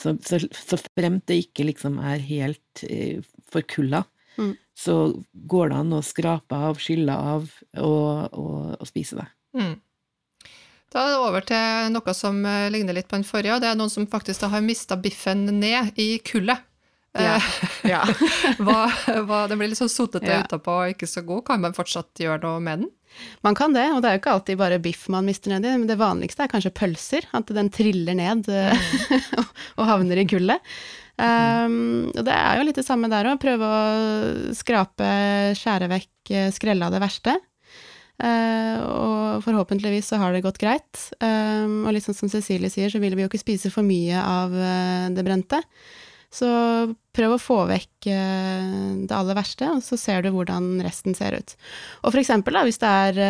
Så, 0.02 0.12
så, 0.26 0.40
så 0.52 0.76
fremt 0.82 1.24
det 1.30 1.38
ikke 1.46 1.64
liksom 1.70 1.96
er 2.04 2.20
helt 2.20 2.82
eh, 2.84 3.22
forkulla, 3.48 4.02
mm. 4.36 4.52
så 4.76 4.96
går 5.48 5.72
det 5.72 5.78
an 5.80 5.96
å 5.96 6.02
skrape 6.04 6.58
av, 6.68 6.80
skylle 6.82 7.14
av 7.16 7.48
og, 7.80 8.36
og, 8.36 8.74
og 8.76 8.88
spise 8.90 9.16
det. 9.22 9.28
Mm. 9.56 9.74
Da 10.92 11.02
er 11.02 11.14
det 11.14 11.22
over 11.24 11.46
til 11.48 11.94
noe 11.94 12.14
som 12.16 12.44
eh, 12.44 12.68
ligner 12.72 12.98
litt 12.98 13.08
på 13.08 13.16
den 13.16 13.26
forrige, 13.26 13.56
og 13.56 13.64
det 13.64 13.70
er 13.72 13.78
noen 13.80 13.92
som 13.92 14.08
faktisk 14.10 14.44
har 14.52 14.64
mista 14.64 14.98
biffen 15.00 15.46
ned 15.62 15.96
i 16.00 16.18
kullet. 16.24 16.60
Ja. 17.22 17.38
ja. 17.94 18.02
hva, 18.64 18.84
hva, 19.26 19.46
det 19.50 19.58
blir 19.58 19.72
litt 19.72 19.80
sånn 19.80 19.92
sotete 19.92 20.28
ja. 20.30 20.42
utapå 20.44 20.74
og 20.82 20.94
ikke 20.94 21.08
så 21.10 21.24
god. 21.26 21.44
Kan 21.48 21.64
man 21.64 21.76
fortsatt 21.76 22.22
gjøre 22.22 22.42
noe 22.44 22.62
med 22.62 22.84
den? 22.84 22.92
Man 23.44 23.56
kan 23.56 23.72
det, 23.72 23.86
og 23.94 24.02
det 24.02 24.10
er 24.10 24.16
jo 24.16 24.20
ikke 24.20 24.34
alltid 24.36 24.60
bare 24.60 24.82
biff 24.82 25.06
man 25.12 25.26
mister 25.26 25.52
ned 25.52 25.64
i, 25.64 25.72
men 25.78 25.88
det 25.88 25.98
vanligste 26.00 26.44
er 26.44 26.52
kanskje 26.52 26.74
pølser. 26.76 27.28
At 27.36 27.50
den 27.54 27.72
triller 27.72 28.16
ned 28.18 28.48
mm. 28.50 29.26
og 29.78 29.88
havner 29.88 30.20
i 30.20 30.28
gullet. 30.28 30.76
Um, 31.16 32.12
og 32.12 32.24
det 32.28 32.32
er 32.34 32.58
jo 32.58 32.64
litt 32.68 32.78
det 32.80 32.86
samme 32.86 33.10
der 33.12 33.30
òg. 33.30 33.40
Prøve 33.42 33.68
å 33.68 34.54
skrape, 34.56 35.10
skjære 35.56 35.90
vekk, 35.92 36.14
eh, 36.32 36.48
skrelle 36.54 36.88
av 36.88 36.96
det 36.96 37.02
verste. 37.04 37.38
Uh, 38.16 38.80
og 38.80 39.44
forhåpentligvis 39.44 40.08
så 40.12 40.20
har 40.20 40.32
det 40.32 40.44
gått 40.44 40.60
greit. 40.60 41.08
Um, 41.20 41.84
og 41.86 41.96
litt 41.96 42.04
sånn 42.04 42.16
som 42.16 42.32
Cecilie 42.32 42.72
sier, 42.72 42.92
så 42.92 43.00
vil 43.00 43.16
vi 43.16 43.24
jo 43.24 43.30
ikke 43.30 43.40
spise 43.40 43.72
for 43.72 43.86
mye 43.86 44.20
av 44.20 44.52
det 45.16 45.24
brente. 45.24 45.62
Så 46.36 46.48
prøv 47.16 47.36
å 47.36 47.40
få 47.40 47.56
vekk 47.70 48.08
eh, 48.12 48.66
det 49.08 49.16
aller 49.16 49.38
verste, 49.38 49.68
og 49.72 49.80
så 49.84 49.96
ser 50.00 50.24
du 50.24 50.30
hvordan 50.34 50.82
resten 50.84 51.16
ser 51.16 51.38
ut. 51.38 51.54
Og 52.02 52.10
for 52.10 52.20
eksempel 52.20 52.58
da, 52.58 52.64
hvis 52.66 52.80
det 52.82 52.90
er 52.90 53.20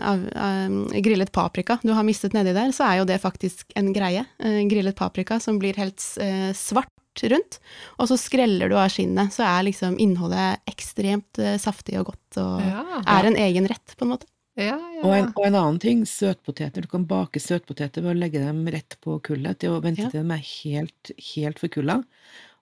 uh, 0.00 0.98
grillet 1.04 1.32
paprika 1.34 1.76
du 1.84 1.92
har 1.92 2.06
mistet 2.06 2.36
nedi 2.36 2.54
der, 2.56 2.72
så 2.72 2.88
er 2.88 3.02
jo 3.02 3.08
det 3.10 3.20
faktisk 3.20 3.76
en 3.76 3.92
greie. 3.96 4.24
Uh, 4.40 4.62
grillet 4.70 4.96
paprika 4.96 5.36
som 5.42 5.60
blir 5.60 5.76
helt 5.80 6.00
uh, 6.22 6.50
svart 6.56 6.90
rundt, 7.30 7.60
og 8.00 8.08
så 8.10 8.16
skreller 8.18 8.72
du 8.72 8.78
av 8.80 8.88
skinnet, 8.90 9.30
så 9.36 9.44
er 9.46 9.68
liksom 9.68 10.00
innholdet 10.02 10.64
ekstremt 10.66 11.38
saftig 11.62 11.94
og 12.00 12.08
godt, 12.08 12.40
og 12.42 12.64
ja, 12.64 12.80
ja. 12.90 13.02
er 13.20 13.28
en 13.28 13.38
egen 13.38 13.68
rett, 13.70 13.94
på 13.94 14.08
en 14.08 14.16
måte. 14.16 14.26
Ja, 14.54 14.76
ja. 14.78 15.02
Og, 15.02 15.10
en, 15.10 15.28
og, 15.34 15.44
en, 15.48 15.56
annen 15.58 15.78
ting, 15.82 16.04
søtpoteter. 16.06 16.84
Du 16.84 16.90
kan 16.90 17.06
bake 17.10 17.42
søtpoteter 17.42 18.04
ved 18.04 18.14
å 18.14 18.18
legge 18.18 18.42
dem 18.42 18.62
rett 18.70 18.96
på 19.02 19.18
kullet 19.26 19.58
til 19.62 19.74
å 19.74 19.80
vente 19.82 20.06
ja. 20.06 20.10
til 20.12 20.22
de 20.22 20.36
er 20.36 20.44
helt, 20.62 21.14
helt 21.34 21.62
forkulla. 21.62 22.00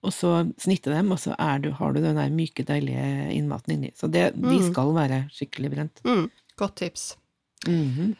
Og 0.03 0.11
så 0.15 0.33
snitte 0.59 0.91
dem, 0.91 1.13
og 1.15 1.21
så 1.23 1.37
du, 1.63 1.71
har 1.79 1.95
du 1.95 2.01
den 2.03 2.19
der 2.19 2.33
myke, 2.35 2.65
deilige 2.67 3.05
innmaten 3.37 3.77
inni. 3.77 3.93
Så 3.95 4.09
det, 4.11 4.33
mm. 4.35 4.49
de 4.49 4.59
skal 4.73 4.95
være 4.97 5.23
skikkelig 5.35 5.71
brent. 5.77 6.03
Mm. 6.09 6.27
Godt 6.59 6.77
tips. 6.81 7.17
Mm 7.69 7.91
-hmm. 7.95 8.15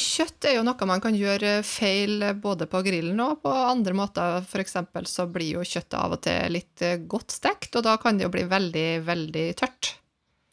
kjøtt 0.00 0.44
er 0.44 0.54
jo 0.56 0.62
noe 0.62 0.86
man 0.86 1.00
kan 1.00 1.14
gjøre 1.14 1.62
feil 1.62 2.34
både 2.40 2.66
på 2.66 2.80
grillen 2.82 3.20
og 3.20 3.42
på 3.42 3.50
andre 3.50 3.92
måter. 3.92 4.46
Eksempel 4.60 5.06
så 5.06 5.26
blir 5.26 5.58
jo 5.58 5.64
kjøttet 5.64 5.98
av 6.00 6.12
og 6.12 6.22
til 6.22 6.52
litt 6.52 6.82
eh, 6.82 6.96
godt 6.96 7.30
stekt, 7.30 7.76
og 7.76 7.82
da 7.82 7.96
kan 7.96 8.16
det 8.16 8.24
jo 8.24 8.30
bli 8.30 8.44
veldig, 8.44 9.04
veldig 9.04 9.54
tørt. 9.54 9.98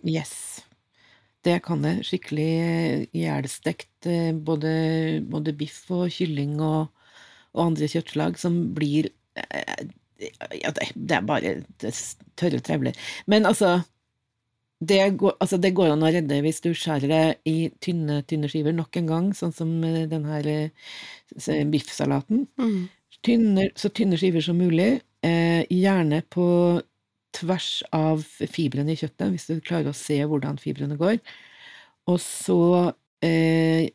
Yes. 0.04 0.66
Det 1.46 1.58
kan 1.66 1.82
det. 1.86 1.96
Skikkelig 2.06 2.50
ihjelstekt 3.18 4.10
eh, 4.10 4.32
både, 4.34 4.74
både, 5.26 5.56
biff 5.58 5.84
og 5.94 6.12
kylling 6.14 6.60
og, 6.62 6.92
og, 7.56 7.64
andre 7.66 7.90
kjøttslag 7.90 8.38
som 8.42 8.62
blir 8.78 9.10
eh, 9.40 9.88
Ja, 10.54 10.70
det, 10.70 10.92
det 10.94 11.18
er 11.18 11.26
bare 11.26 11.56
det 11.82 11.96
tørre 12.38 12.62
trevler. 12.62 12.98
Men 13.26 13.50
altså 13.50 13.80
det 14.82 15.18
går, 15.18 15.36
altså 15.42 15.58
det 15.62 15.74
går 15.78 15.92
an 15.94 16.06
å 16.06 16.10
redde 16.14 16.40
hvis 16.42 16.62
du 16.62 16.72
skjærer 16.74 17.10
det 17.10 17.26
i 17.50 17.70
tynne, 17.82 18.22
tynne 18.26 18.50
skiver 18.50 18.74
nok 18.74 18.98
en 18.98 19.10
gang, 19.10 19.28
sånn 19.38 19.54
som 19.54 19.76
denne 19.82 20.08
den 20.10 20.26
her 20.30 20.48
eh, 20.50 21.66
biffsalaten. 21.70 22.48
Mm. 22.58 22.80
Tynne, 23.22 23.68
så 23.78 23.92
tynne 23.94 24.18
skiver 24.18 24.42
som 24.46 24.58
mulig, 24.58 24.96
eh, 25.26 25.62
gjerne 25.70 26.24
på 26.34 26.46
tvers 27.36 27.70
av 27.96 28.24
fibrene 28.26 28.94
i 28.94 29.00
kjøttet, 29.00 29.32
hvis 29.32 29.48
du 29.50 29.64
klarer 29.64 29.92
å 29.92 29.98
se 29.98 30.20
hvordan 30.28 30.60
fibrene 30.62 30.98
går. 31.00 31.20
Og 32.12 32.20
så 32.24 32.62
eh, 33.24 33.92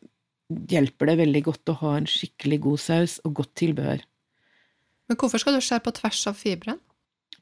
hjelper 0.47 1.11
det 1.11 1.17
veldig 1.21 1.43
godt 1.49 1.73
å 1.73 1.77
ha 1.83 1.95
en 1.99 2.09
skikkelig 2.09 2.61
god 2.65 2.83
saus 2.83 3.17
og 3.27 3.37
godt 3.41 3.53
tilbehør. 3.61 4.03
Men 5.07 5.19
hvorfor 5.19 5.41
skal 5.41 5.57
du 5.57 5.63
skjære 5.63 5.85
på 5.85 5.95
tvers 6.01 6.21
av 6.29 6.39
fibrene? 6.39 6.79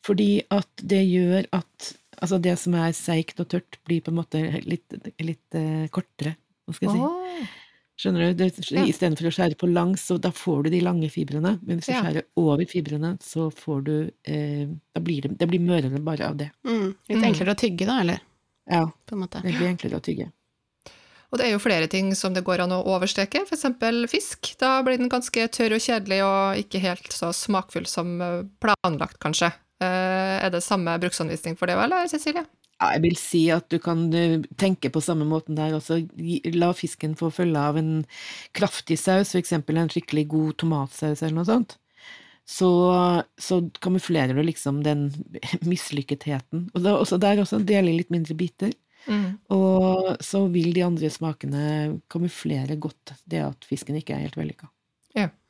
Fordi 0.05 0.43
at 0.53 0.83
det 0.85 1.01
gjør 1.01 1.47
at 1.55 1.93
altså 2.21 2.37
det 2.41 2.53
som 2.61 2.75
er 2.77 2.93
seigt 2.95 3.39
og 3.41 3.49
tørt, 3.51 3.79
blir 3.87 4.03
på 4.05 4.11
en 4.13 4.19
måte 4.19 4.41
litt, 4.65 4.93
litt 5.17 5.57
eh, 5.57 5.87
kortere. 5.93 6.35
Hva 6.65 6.75
skal 6.77 6.89
jeg 6.89 6.97
si? 6.97 7.07
Åh, 7.07 7.55
Skjønner 7.97 8.27
du? 8.27 8.33
Det, 8.43 8.71
Ja. 8.71 8.83
Istedenfor 8.83 9.29
å 9.29 9.31
skjære 9.31 9.55
på 9.55 9.69
langs, 9.71 10.01
så 10.03 10.17
da 10.19 10.29
får 10.29 10.63
du 10.65 10.69
de 10.69 10.81
lange 10.81 11.07
fibrene. 11.09 11.59
Men 11.63 11.79
hvis 11.79 11.85
du 11.87 11.91
Ja. 11.93 12.01
skjærer 12.03 12.23
over 12.35 12.65
fibrene, 12.65 13.17
så 13.23 13.49
får 13.53 13.83
du 13.83 14.11
eh, 14.25 14.67
Da 14.93 14.99
blir 15.01 15.21
det, 15.21 15.37
det 15.37 15.47
blir 15.47 15.59
mørere 15.59 16.03
bare 16.03 16.27
av 16.27 16.35
det. 16.37 16.51
Mm. 16.65 16.95
Litt 17.09 17.17
Mm. 17.17 17.23
enklere 17.33 17.55
å 17.55 17.59
tygge, 17.59 17.85
da, 17.85 17.99
eller? 18.01 18.19
Ja, 18.69 18.85
På 19.07 19.13
en 19.13 19.19
måte. 19.19 19.41
det 19.41 19.53
blir 19.55 19.67
enklere 19.69 19.95
å 19.99 20.01
tygge. 20.01 20.31
Og 21.31 21.39
det 21.39 21.47
er 21.47 21.51
jo 21.51 21.59
flere 21.59 21.87
ting 21.89 22.13
som 22.15 22.33
det 22.33 22.43
går 22.45 22.59
an 22.61 22.69
å 22.71 22.85
overstreke, 22.85 23.41
eksempel 23.49 24.07
fisk. 24.07 24.55
Da 24.57 24.81
blir 24.83 24.97
den 24.97 25.09
ganske 25.09 25.47
tørr 25.49 25.73
og 25.75 25.81
kjedelig 25.81 26.21
og 26.23 26.57
ikke 26.63 26.79
helt 26.79 27.09
så 27.11 27.31
smakfull 27.33 27.85
som 27.87 28.21
eh, 28.21 28.43
planlagt, 28.61 29.19
kanskje. 29.19 29.53
Eh, 29.81 30.43
Er 30.45 30.49
det 30.49 30.63
samme 30.63 30.97
bruksanvisning 30.99 31.57
for 31.57 31.65
det 31.67 31.75
òg, 31.75 31.83
eller 31.85 32.07
Cecilie? 32.07 32.45
Ja, 32.81 32.91
jeg 32.97 33.05
vil 33.05 33.15
si 33.19 33.41
at 33.55 33.69
du 33.71 33.77
kan 33.79 34.09
eh, 34.15 34.41
tenke 34.59 34.91
på 34.91 35.03
samme 35.03 35.27
måten 35.29 35.55
der 35.55 35.77
også. 35.77 36.01
La 36.55 36.73
fisken 36.75 37.15
få 37.15 37.31
følge 37.33 37.61
av 37.61 37.79
en 37.79 37.91
kraftig 38.57 38.97
saus, 38.99 39.31
for 39.31 39.39
eksempel 39.39 39.79
en 39.79 39.91
skikkelig 39.91 40.27
god 40.33 40.57
tomatsaus 40.63 41.21
eller 41.21 41.37
noe 41.39 41.47
sånt. 41.47 41.77
Så, 42.45 42.69
så 43.41 43.61
kamuflerer 43.81 44.35
du 44.37 44.43
liksom 44.45 44.83
den 44.85 45.07
mislykketheten. 45.71 46.67
Og 46.75 46.83
da, 46.83 46.97
også 46.99 47.21
der 47.21 47.41
også 47.41 47.63
deler 47.63 47.95
litt 47.95 48.11
mindre 48.13 48.37
biter. 48.37 48.75
Mm. 49.05 49.37
Og 49.53 50.11
så 50.25 50.43
vil 50.51 50.73
de 50.75 50.83
andre 50.85 51.09
smakene 51.13 51.65
kamuflere 52.11 52.77
godt 52.81 53.15
det 53.29 53.43
at 53.45 53.67
fisken 53.69 53.97
ikke 54.01 54.17
er 54.17 54.27
helt 54.27 54.37
vellykka. 54.39 54.67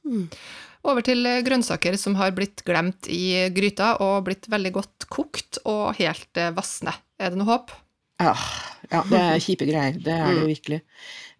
Mm. 0.05 0.27
Over 0.85 1.01
til 1.05 1.25
eh, 1.25 1.41
grønnsaker 1.45 1.97
som 1.97 2.17
har 2.19 2.33
blitt 2.37 2.61
glemt 2.67 3.07
i 3.09 3.47
gryta 3.55 3.95
og 4.03 4.27
blitt 4.27 4.45
veldig 4.51 4.71
godt 4.75 5.07
kokt 5.11 5.59
og 5.65 5.95
helt 5.99 6.37
eh, 6.37 6.53
vassne. 6.55 6.93
Er 7.17 7.33
det 7.33 7.39
noe 7.41 7.49
håp? 7.49 7.73
Ja, 8.21 8.31
ja, 8.93 9.01
det 9.09 9.19
er 9.19 9.41
kjipe 9.43 9.65
greier. 9.67 9.97
Det 9.99 10.13
er 10.13 10.29
det 10.29 10.43
jo 10.43 10.49
virkelig. 10.51 10.79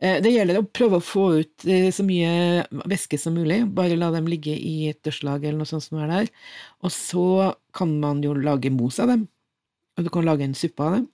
Eh, 0.02 0.18
Det 0.26 0.34
gjelder 0.34 0.60
å 0.60 0.66
prøve 0.66 1.00
å 1.00 1.06
få 1.06 1.28
ut 1.44 1.68
så 1.96 2.04
mye 2.08 2.66
væske 2.90 3.20
som 3.22 3.38
mulig. 3.38 3.62
Bare 3.78 4.00
la 4.00 4.10
dem 4.16 4.28
ligge 4.32 4.56
i 4.58 4.90
et 4.90 5.00
dørslag 5.06 5.46
eller 5.46 5.62
noe 5.62 5.70
sånt 5.70 5.86
som 5.86 6.02
er 6.04 6.12
der. 6.12 6.32
Og 6.84 6.92
så 6.92 7.54
kan 7.76 7.94
man 8.02 8.24
jo 8.26 8.34
lage 8.36 8.74
mos 8.74 9.00
av 9.04 9.14
dem. 9.14 9.28
Og 9.96 10.04
du 10.08 10.12
kan 10.12 10.26
lage 10.28 10.44
en 10.44 10.58
suppe 10.58 10.84
av 10.84 10.98
dem. 10.98 11.06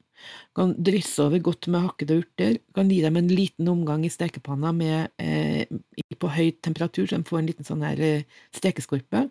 Kan 0.57 0.73
drysse 0.83 1.23
over 1.23 1.39
godt 1.43 1.69
med 1.71 1.85
hakkede 1.85 2.19
urter. 2.21 2.57
Kan 2.75 2.89
gi 2.91 2.99
dem 3.03 3.19
en 3.19 3.29
liten 3.31 3.69
omgang 3.71 4.05
i 4.05 4.11
stekepanna 4.11 4.73
med, 4.75 5.11
eh, 5.21 5.65
på 6.19 6.31
høy 6.31 6.51
temperatur, 6.61 7.07
så 7.07 7.17
de 7.17 7.27
får 7.27 7.39
en 7.39 7.49
liten 7.49 7.67
sånn 7.67 7.85
her 7.85 8.01
eh, 8.03 8.25
stekeskorpe. 8.55 9.25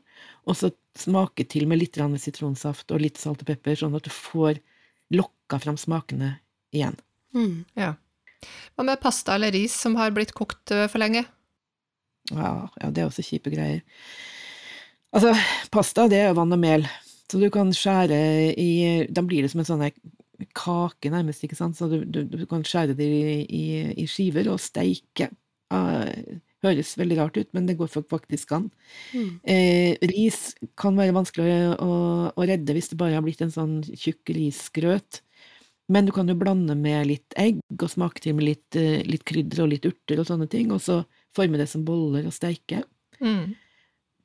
Og 0.48 0.56
så 0.56 0.72
smake 0.98 1.46
til 1.48 1.68
med 1.70 1.82
litt 1.82 1.98
sitronsaft 1.98 2.90
og 2.90 3.00
litt 3.00 3.20
salt 3.20 3.42
og 3.44 3.50
pepper, 3.52 3.76
sånn 3.76 3.94
at 3.94 4.06
du 4.06 4.10
får 4.10 4.58
lokka 5.14 5.60
fram 5.60 5.76
smakene 5.76 6.38
igjen. 6.74 6.96
Mm. 7.34 7.64
Ja. 7.78 7.94
Hva 8.74 8.86
med 8.86 9.00
pasta 9.02 9.36
eller 9.36 9.52
ris 9.52 9.74
som 9.76 9.96
har 10.00 10.14
blitt 10.16 10.32
kokt 10.32 10.72
eh, 10.72 10.88
for 10.88 11.02
lenge? 11.02 11.26
Ja, 12.30 12.70
ja, 12.80 12.90
det 12.90 13.02
er 13.02 13.08
også 13.10 13.24
kjipe 13.26 13.52
greier. 13.52 13.82
Altså, 15.10 15.34
pasta, 15.74 16.06
det 16.10 16.20
er 16.22 16.36
vann 16.38 16.54
og 16.54 16.60
mel, 16.62 16.86
så 17.30 17.40
du 17.42 17.48
kan 17.50 17.72
skjære 17.74 18.18
i 18.58 18.70
Da 19.10 19.22
blir 19.26 19.42
det 19.42 19.50
som 19.52 19.62
en 19.62 19.68
sånn 19.68 19.84
kake, 20.56 21.12
nærmest, 21.12 21.44
ikke 21.44 21.58
sant, 21.58 21.78
så 21.78 21.88
du, 21.90 22.02
du, 22.04 22.22
du 22.24 22.46
kan 22.50 22.64
skjære 22.66 22.96
det 22.98 23.06
i, 23.06 23.40
i, 23.44 23.64
i 24.04 24.06
skiver 24.10 24.50
og 24.52 24.60
steike. 24.62 25.30
Uh, 25.70 26.40
høres 26.64 26.92
veldig 26.98 27.16
rart 27.18 27.38
ut, 27.40 27.48
men 27.56 27.66
det 27.68 27.78
går 27.78 27.90
faktisk 28.10 28.52
an. 28.56 28.68
Mm. 29.14 29.30
Eh, 29.48 29.96
ris 30.12 30.52
kan 30.80 30.98
være 30.98 31.16
vanskelig 31.16 31.48
å, 31.48 31.72
å, 31.80 31.96
å 32.36 32.46
redde 32.48 32.76
hvis 32.76 32.92
det 32.92 33.00
bare 33.00 33.16
har 33.16 33.24
blitt 33.24 33.40
en 33.44 33.54
sånn 33.54 33.78
tjukk 33.88 34.32
risgrøt. 34.36 35.22
Men 35.90 36.06
du 36.06 36.12
kan 36.14 36.28
jo 36.30 36.36
blande 36.38 36.76
med 36.78 37.08
litt 37.08 37.34
egg 37.40 37.58
og 37.74 37.88
smake 37.90 38.22
til 38.22 38.36
med 38.38 38.46
litt, 38.46 38.78
eh, 38.78 39.00
litt 39.08 39.24
krydder 39.26 39.64
og 39.64 39.72
litt 39.72 39.88
urter 39.88 40.22
og 40.22 40.28
sånne 40.28 40.46
ting, 40.52 40.70
og 40.74 40.82
så 40.84 41.00
forme 41.34 41.58
det 41.58 41.66
som 41.70 41.86
boller 41.86 42.28
og 42.28 42.36
steike. 42.36 42.84
Mm. 43.18 43.56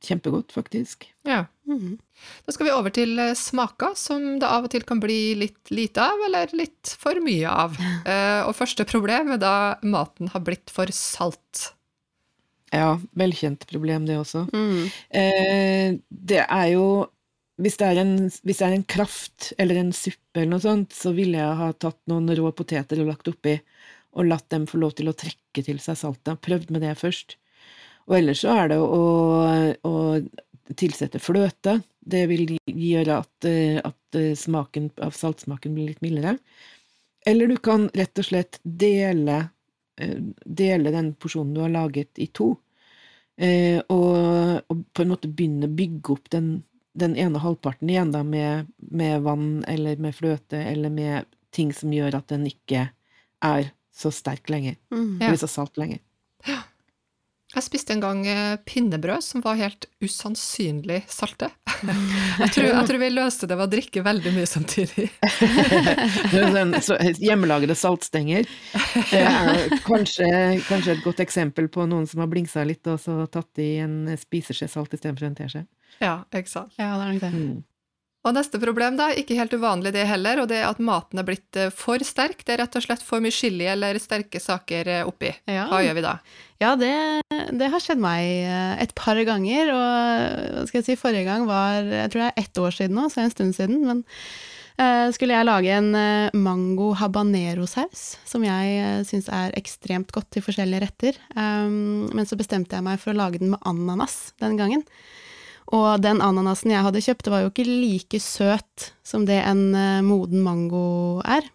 Kjempegodt, 0.04 0.52
faktisk. 0.56 1.08
Ja. 1.28 1.46
Mm. 1.68 1.98
Da 2.46 2.54
skal 2.54 2.68
vi 2.68 2.74
over 2.76 2.94
til 2.94 3.20
eh, 3.22 3.34
smaker, 3.38 3.96
som 4.00 4.36
det 4.42 4.50
av 4.50 4.68
og 4.68 4.74
til 4.74 4.86
kan 4.88 5.02
bli 5.04 5.36
litt 5.40 5.72
lite 5.74 6.04
av, 6.04 6.26
eller 6.28 6.52
litt 6.58 6.96
for 7.00 7.22
mye 7.24 7.50
av. 7.50 7.80
Eh, 8.06 8.42
og 8.46 8.54
første 8.54 8.86
problem 8.86 9.32
er 9.34 9.40
da 9.42 9.56
maten 9.82 10.30
har 10.30 10.44
blitt 10.46 10.70
for 10.70 10.92
salt. 10.94 11.72
Ja, 12.70 13.00
velkjent 13.18 13.66
problem, 13.70 14.06
det 14.06 14.20
også. 14.20 14.44
Mm. 14.54 14.84
Eh, 15.10 15.98
det 16.10 16.44
er 16.44 16.68
jo 16.76 16.86
hvis 17.62 17.78
det 17.80 17.88
en, 18.02 18.16
hvis 18.44 18.60
det 18.60 18.68
er 18.68 18.76
en 18.76 18.88
kraft 18.88 19.54
eller 19.62 19.80
en 19.80 19.94
suppe 19.96 20.42
eller 20.42 20.58
noe 20.58 20.64
sånt, 20.64 20.92
så 20.96 21.14
ville 21.16 21.40
jeg 21.40 21.60
ha 21.62 21.70
tatt 21.80 22.02
noen 22.12 22.28
rå 22.36 22.52
poteter 22.56 23.00
og 23.00 23.14
lagt 23.14 23.30
oppi, 23.32 23.56
og 24.16 24.28
latt 24.28 24.50
dem 24.52 24.68
få 24.68 24.80
lov 24.82 24.96
til 24.98 25.12
å 25.12 25.16
trekke 25.16 25.64
til 25.64 25.80
seg 25.84 25.98
saltet. 26.00 26.42
Prøvd 26.44 26.74
med 26.76 26.84
det 26.84 26.94
først. 27.00 27.38
Og 28.06 28.18
ellers 28.20 28.44
så 28.44 28.54
er 28.54 28.70
det 28.72 28.78
å, 28.82 29.06
å 29.86 29.94
tilsette 30.78 31.22
fløte. 31.22 31.80
Det 32.06 32.26
vil 32.30 32.56
gjøre 32.66 33.20
at, 33.24 33.48
eh, 33.50 33.80
at 33.82 34.18
eh, 34.18 34.34
smaken 34.38 34.92
av 35.02 35.16
saltsmaken 35.18 35.74
blir 35.76 35.92
litt 35.92 36.04
mildere. 36.06 36.38
Eller 37.26 37.50
du 37.50 37.58
kan 37.58 37.88
rett 37.98 38.22
og 38.22 38.28
slett 38.28 38.60
dele, 38.64 39.40
eh, 39.98 40.20
dele 40.46 40.94
den 40.94 41.14
porsjonen 41.18 41.56
du 41.56 41.64
har 41.66 41.74
laget, 41.74 42.14
i 42.22 42.28
to. 42.28 42.54
Og, 43.36 44.62
og 44.72 44.84
på 44.96 45.04
en 45.04 45.10
måte 45.12 45.28
begynne 45.28 45.68
å 45.68 45.76
bygge 45.76 46.14
opp 46.14 46.30
den, 46.32 46.46
den 46.96 47.18
ene 47.20 47.42
halvparten 47.44 47.90
igjen 47.92 48.14
da, 48.14 48.22
med, 48.24 48.70
med 48.78 49.26
vann 49.26 49.50
eller 49.68 50.00
med 50.00 50.16
fløte 50.16 50.62
eller 50.70 50.94
med 50.94 51.28
ting 51.52 51.74
som 51.76 51.92
gjør 51.92 52.16
at 52.22 52.32
den 52.32 52.46
ikke 52.48 52.86
er 53.44 53.74
så 53.96 54.12
sterk 54.12 54.48
lenger, 54.52 54.78
Mm. 54.92 55.20
Eller 55.20 55.36
så 55.40 55.48
salt 55.52 55.76
lenger. 55.76 56.00
Jeg 57.56 57.64
spiste 57.64 57.96
en 57.96 58.02
gang 58.04 58.22
eh, 58.28 58.56
pinnebrød 58.68 59.24
som 59.24 59.44
var 59.44 59.56
helt 59.60 59.88
usannsynlig 60.04 61.04
salte. 61.12 61.48
Jeg 61.86 62.52
tror, 62.52 62.66
jeg 62.68 62.88
tror 62.90 63.00
vi 63.00 63.10
løste 63.14 63.48
det 63.48 63.56
ved 63.56 63.66
å 63.66 63.72
drikke 63.72 64.04
veldig 64.04 64.34
mye 64.36 64.50
samtidig. 64.50 65.06
Sånn, 66.34 66.76
så, 66.84 66.98
hjemmelagde 67.20 67.78
saltstenger 67.80 68.50
er 69.16 69.78
kanskje, 69.86 70.28
kanskje 70.68 70.98
et 70.98 71.06
godt 71.06 71.24
eksempel 71.24 71.70
på 71.72 71.88
noen 71.88 72.08
som 72.12 72.24
har 72.24 72.32
blingsa 72.32 72.66
litt 72.68 72.88
og 72.92 73.00
så 73.02 73.22
tatt 73.32 73.64
i 73.64 73.78
en 73.84 74.02
spiseskje 74.20 74.68
salt 74.72 74.96
istedenfor 74.98 75.30
en 75.30 75.40
teskje. 75.40 75.64
Ja, 76.04 76.18
ikke 76.36 76.52
sant. 76.52 76.76
Ja, 76.76 76.96
det 77.00 77.08
er 77.08 77.14
nok 77.14 77.24
det. 77.24 77.32
Mm. 77.36 77.64
Og 78.26 78.34
neste 78.34 78.58
problem, 78.58 78.96
da, 78.98 79.12
ikke 79.14 79.38
helt 79.38 79.54
uvanlig 79.54 79.92
det 79.94 80.08
heller, 80.10 80.42
og 80.42 80.50
det 80.50 80.58
er 80.64 80.72
at 80.72 80.82
maten 80.82 81.22
er 81.22 81.28
blitt 81.28 81.60
eh, 81.62 81.70
for 81.74 82.02
sterk. 82.02 82.42
Det 82.42 82.56
er 82.56 82.64
rett 82.64 82.78
og 82.78 82.86
slett 82.88 83.06
for 83.06 83.22
mye 83.22 83.34
chili 83.34 83.68
eller 83.70 84.00
sterke 84.02 84.42
saker 84.42 84.90
eh, 84.90 85.04
oppi. 85.06 85.30
Ja. 85.46 85.68
Hva 85.70 85.84
gjør 85.86 86.00
vi 86.00 86.06
da? 86.08 86.16
Ja, 86.64 86.72
det, 86.80 86.90
det 87.54 87.70
har 87.70 87.84
skjedd 87.84 88.02
meg 88.02 88.26
eh, 88.26 88.74
et 88.82 88.96
par 88.98 89.20
ganger, 89.30 89.70
og 89.76 89.86
hva 90.56 90.66
skal 90.66 90.82
jeg 90.82 90.88
si, 90.88 90.98
forrige 90.98 91.28
gang 91.28 91.46
var 91.46 91.86
jeg 91.86 92.12
tror 92.12 92.24
det 92.24 92.32
er 92.32 92.44
ett 92.48 92.62
år 92.66 92.78
siden 92.80 92.98
nå, 92.98 93.08
så 93.14 93.22
en 93.22 93.34
stund 93.34 93.58
siden, 93.58 93.82
men 93.86 94.04
skulle 95.16 95.32
jeg 95.32 95.48
lage 95.48 95.72
en 95.72 95.94
mango 96.36 96.90
habanero-saus, 97.00 98.02
som 98.28 98.44
jeg 98.44 99.06
syns 99.08 99.30
er 99.32 99.54
ekstremt 99.56 100.10
godt 100.12 100.34
til 100.36 100.44
forskjellige 100.44 100.82
retter, 100.84 101.20
um, 101.32 102.10
men 102.12 102.28
så 102.28 102.36
bestemte 102.36 102.76
jeg 102.76 102.84
meg 102.84 103.00
for 103.00 103.14
å 103.14 103.22
lage 103.22 103.40
den 103.40 103.54
med 103.54 103.64
ananas 103.72 104.34
den 104.44 104.60
gangen. 104.60 104.84
Og 105.74 106.02
den 106.04 106.22
ananasen 106.22 106.74
jeg 106.74 106.86
hadde 106.86 107.02
kjøpt, 107.02 107.32
var 107.34 107.46
jo 107.46 107.52
ikke 107.52 107.66
like 107.66 108.20
søt 108.22 108.92
som 109.06 109.26
det 109.26 109.40
en 109.42 109.68
eh, 109.78 110.04
moden 110.06 110.44
mango 110.46 111.22
er. 111.26 111.48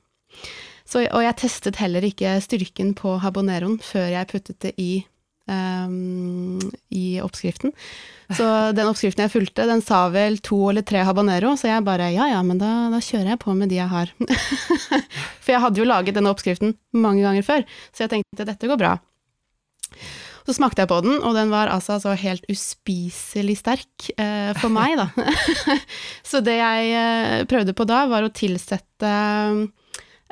Så, 0.91 1.05
og 1.07 1.23
jeg 1.23 1.39
testet 1.39 1.79
heller 1.79 2.03
ikke 2.03 2.35
styrken 2.43 2.95
på 2.99 3.15
habaneroen 3.23 3.79
før 3.85 4.09
jeg 4.11 4.27
puttet 4.33 4.57
det 4.65 4.73
i, 4.83 5.05
um, 5.47 6.59
i 6.91 7.21
oppskriften. 7.23 7.71
Så 8.35 8.49
den 8.79 8.91
oppskriften 8.91 9.23
jeg 9.23 9.35
fulgte, 9.37 9.69
den 9.71 9.85
sa 9.87 10.09
vel 10.11 10.41
to 10.43 10.59
eller 10.73 10.83
tre 10.87 11.05
habanero, 11.07 11.55
så 11.55 11.71
jeg 11.71 11.87
bare 11.87 12.11
ja 12.11 12.27
ja, 12.33 12.41
men 12.47 12.59
da, 12.59 12.89
da 12.91 12.99
kjører 12.99 13.37
jeg 13.37 13.43
på 13.45 13.55
med 13.55 13.71
de 13.71 13.79
jeg 13.79 13.93
har. 13.93 14.11
For 15.45 15.55
jeg 15.55 15.63
hadde 15.63 15.83
jo 15.83 15.87
laget 15.87 16.19
denne 16.19 16.35
oppskriften 16.35 16.75
mange 16.99 17.23
ganger 17.23 17.47
før, 17.47 17.65
så 17.95 18.09
jeg 18.09 18.15
tenkte 18.17 18.49
dette 18.51 18.73
går 18.73 18.83
bra. 18.83 18.97
Så 20.47 20.57
smakte 20.57 20.85
jeg 20.85 20.91
på 20.91 21.01
den, 21.05 21.19
og 21.21 21.37
den 21.37 21.53
var 21.53 21.71
altså 21.73 21.99
så 22.03 22.15
helt 22.19 22.47
uspiselig 22.51 23.59
sterk 23.61 24.11
eh, 24.17 24.53
for 24.61 24.73
meg, 24.73 24.97
da. 25.01 25.11
så 26.31 26.41
det 26.45 26.57
jeg 26.59 26.95
eh, 26.97 27.45
prøvde 27.51 27.77
på 27.77 27.87
da, 27.89 28.05
var 28.11 28.27
å 28.27 28.33
tilsette 28.35 29.13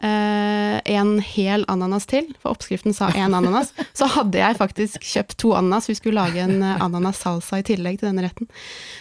eh, 0.02 0.78
en 0.94 1.18
hel 1.24 1.64
ananas 1.68 2.06
til, 2.10 2.26
for 2.42 2.50
oppskriften 2.54 2.94
sa 2.96 3.06
én 3.14 3.34
ananas, 3.34 3.72
så 3.96 4.04
hadde 4.14 4.38
jeg 4.40 4.58
faktisk 4.58 5.04
kjøpt 5.04 5.36
to 5.40 5.48
ananas. 5.58 5.88
Vi 5.90 5.96
skulle 5.98 6.20
lage 6.20 6.40
en 6.44 6.62
eh, 6.62 6.82
ananas 6.84 7.18
salsa 7.24 7.54
i 7.60 7.66
tillegg 7.66 7.94
til 8.00 8.08
denne 8.10 8.24
retten. 8.26 8.46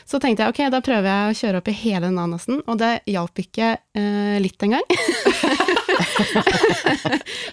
Så 0.07 0.15
tenkte 0.23 0.43
jeg 0.45 0.51
ok, 0.53 0.61
da 0.73 0.79
prøver 0.83 1.07
jeg 1.09 1.23
å 1.29 1.37
kjøre 1.41 1.57
opp 1.61 1.69
i 1.71 1.77
hele 1.77 2.05
den 2.07 2.17
ananasen, 2.17 2.57
og 2.65 2.75
det 2.81 2.93
hjalp 3.09 3.35
ikke 3.41 3.67
uh, 3.77 4.37
litt 4.41 4.63
engang. 4.63 4.85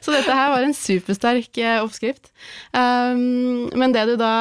så 0.04 0.08
dette 0.14 0.36
her 0.36 0.52
var 0.52 0.62
en 0.62 0.76
supersterk 0.76 1.58
oppskrift. 1.82 2.30
Um, 2.70 3.66
men 3.74 3.94
det 3.94 4.04
du 4.10 4.14
da 4.20 4.34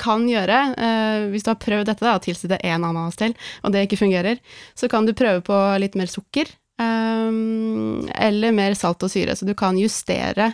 kan 0.00 0.28
gjøre, 0.28 0.58
uh, 0.76 1.20
hvis 1.32 1.44
du 1.46 1.50
har 1.54 1.62
prøvd 1.62 1.86
dette, 1.90 2.04
da, 2.04 2.16
å 2.18 2.24
tilsette 2.24 2.60
én 2.60 2.82
ananas 2.82 3.18
til, 3.20 3.32
og 3.64 3.68
det 3.74 3.80
ikke 3.86 4.02
fungerer, 4.04 4.36
så 4.76 4.84
kan 4.92 5.02
du 5.08 5.16
prøve 5.16 5.40
på 5.46 5.56
litt 5.80 5.96
mer 5.98 6.08
sukker. 6.12 6.46
Um, 6.80 8.08
eller 8.18 8.54
mer 8.54 8.74
salt 8.74 9.02
og 9.06 9.12
syre, 9.12 9.36
så 9.38 9.46
du 9.46 9.54
kan 9.58 9.78
justere 9.78 10.50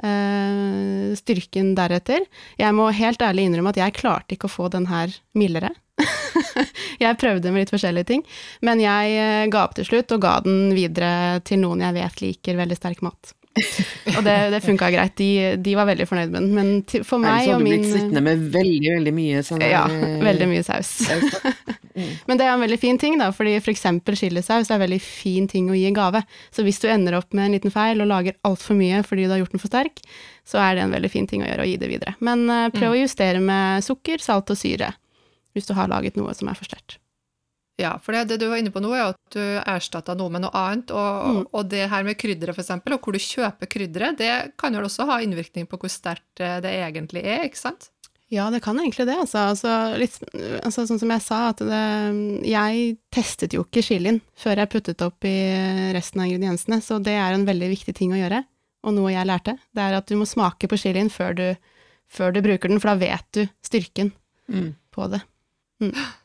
uh, 0.00 1.10
styrken 1.18 1.74
deretter. 1.76 2.24
Jeg 2.60 2.76
må 2.76 2.88
helt 2.96 3.22
ærlig 3.24 3.48
innrømme 3.48 3.74
at 3.74 3.80
jeg 3.82 3.98
klarte 3.98 4.36
ikke 4.36 4.48
å 4.48 4.54
få 4.54 4.70
den 4.72 4.88
her 4.90 5.12
mildere. 5.36 5.74
jeg 7.02 7.18
prøvde 7.20 7.52
med 7.52 7.66
litt 7.66 7.74
forskjellige 7.74 8.08
ting, 8.12 8.24
men 8.64 8.80
jeg 8.80 9.18
uh, 9.20 9.50
ga 9.52 9.66
opp 9.66 9.76
til 9.76 9.88
slutt 9.90 10.16
og 10.16 10.24
ga 10.24 10.38
den 10.46 10.72
videre 10.76 11.42
til 11.44 11.60
noen 11.64 11.84
jeg 11.84 11.98
vet 11.98 12.24
liker 12.24 12.62
veldig 12.62 12.80
sterk 12.80 13.04
mat. 13.04 13.34
og 14.16 14.22
det, 14.26 14.36
det 14.54 14.62
funka 14.64 14.90
greit. 14.94 15.16
De, 15.20 15.30
de, 15.60 15.74
var 15.78 15.88
veldig 15.90 16.06
fornøyd 16.08 16.32
med 16.32 16.40
den. 16.40 16.50
Men 16.56 16.72
til, 16.88 17.04
for 17.06 17.22
meg 17.22 17.46
og 17.46 17.46
min 17.46 17.46
Så 17.46 17.52
hadde 17.52 17.64
du 17.64 17.70
blitt 17.70 17.92
sittende 17.94 18.24
med 18.26 18.46
veldig, 18.56 18.94
veldig 18.96 19.14
mye 19.16 19.44
sånn 19.46 19.64
Ja, 19.66 19.84
veldig 20.30 20.50
mye 20.54 20.66
saus. 20.66 20.96
Mm. 21.90 22.06
Men 22.28 22.38
det 22.38 22.44
er 22.46 22.52
en 22.52 22.62
veldig 22.62 22.78
fin 22.78 22.98
ting, 23.02 23.16
da, 23.18 23.32
fordi 23.34 23.56
for 23.58 23.72
eksempel 23.72 24.14
chilisaus 24.14 24.68
er 24.70 24.76
en 24.76 24.84
veldig 24.84 25.00
fin 25.02 25.48
ting 25.50 25.66
å 25.70 25.74
gi 25.74 25.88
en 25.88 25.96
gave. 25.96 26.22
Så 26.54 26.62
hvis 26.62 26.78
du 26.78 26.86
ender 26.86 27.16
opp 27.18 27.34
med 27.34 27.48
en 27.48 27.56
liten 27.56 27.74
feil 27.74 27.98
og 27.98 28.06
lager 28.10 28.38
altfor 28.46 28.78
mye 28.78 29.02
fordi 29.06 29.26
du 29.26 29.34
har 29.34 29.42
gjort 29.42 29.56
den 29.56 29.62
for 29.62 29.72
sterk, 29.72 29.98
så 30.46 30.62
er 30.62 30.76
det 30.76 30.84
en 30.84 30.94
veldig 30.94 31.10
fin 31.12 31.26
ting 31.30 31.42
å 31.42 31.48
gjøre 31.48 31.66
å 31.66 31.68
gi 31.68 31.76
det 31.82 31.90
videre. 31.90 32.14
Men 32.22 32.46
uh, 32.46 32.68
prøv 32.74 32.94
å 32.94 33.02
justere 33.02 33.42
med 33.42 33.84
sukker, 33.86 34.22
salt 34.22 34.54
og 34.54 34.60
syre 34.60 34.94
hvis 35.50 35.66
du 35.66 35.74
har 35.74 35.90
laget 35.90 36.14
noe 36.14 36.30
som 36.38 36.50
er 36.50 36.58
for 36.58 36.70
sterkt. 36.70 36.99
Ja, 37.80 37.94
for 38.02 38.12
det, 38.12 38.26
det, 38.28 38.40
du 38.42 38.50
var 38.50 38.60
inne 38.60 38.72
på 38.74 38.82
nå, 38.82 38.90
er 38.92 39.14
at 39.14 39.32
du 39.32 39.40
erstatta 39.40 40.12
noe 40.18 40.32
med 40.32 40.44
noe 40.44 40.52
annet. 40.56 40.92
Og, 40.92 41.38
mm. 41.38 41.44
og 41.56 41.70
det 41.72 41.86
her 41.92 42.04
med 42.04 42.18
krydderet, 42.20 42.58
eksempel, 42.60 42.96
og 42.96 43.06
hvor 43.06 43.16
du 43.16 43.22
kjøper 43.24 43.70
krydderet, 43.70 44.18
det 44.20 44.34
kan 44.60 44.76
jo 44.76 44.84
også 44.84 45.08
ha 45.08 45.20
innvirkning 45.24 45.68
på 45.70 45.80
hvor 45.80 45.92
sterkt 45.92 46.42
eh, 46.44 46.58
det 46.64 46.74
egentlig 46.82 47.24
er, 47.24 47.46
ikke 47.48 47.62
sant? 47.62 47.88
Ja, 48.30 48.44
det 48.54 48.60
kan 48.62 48.78
egentlig 48.78 49.08
det, 49.08 49.16
altså. 49.18 49.48
altså, 49.50 49.70
litt, 49.98 50.14
altså 50.62 50.84
sånn 50.86 51.00
som 51.00 51.10
jeg 51.10 51.22
sa, 51.24 51.38
at 51.50 51.62
det, 51.66 51.80
jeg 52.46 52.92
testet 53.10 53.56
jo 53.56 53.64
ikke 53.64 53.82
chilien 53.82 54.20
før 54.38 54.62
jeg 54.62 54.70
puttet 54.70 55.02
opp 55.02 55.26
i 55.26 55.34
resten 55.96 56.22
av 56.22 56.30
ingrediensene, 56.30 56.78
så 56.84 57.00
det 57.02 57.16
er 57.18 57.34
en 57.34 57.48
veldig 57.48 57.72
viktig 57.72 57.96
ting 57.98 58.14
å 58.14 58.20
gjøre, 58.20 58.44
og 58.86 58.94
noe 58.94 59.10
jeg 59.10 59.26
lærte. 59.26 59.56
Det 59.74 59.82
er 59.82 59.98
at 59.98 60.06
du 60.06 60.14
må 60.20 60.28
smake 60.30 60.70
på 60.70 60.78
chilien 60.78 61.10
før 61.10 61.34
du, 61.40 61.44
før 62.06 62.36
du 62.36 62.38
bruker 62.46 62.70
den, 62.70 62.78
for 62.78 62.92
da 62.92 63.00
vet 63.02 63.26
du 63.34 63.42
styrken 63.66 64.12
mm. 64.46 64.70
på 64.94 65.10
det. 65.10 65.24
Mm. 65.82 65.94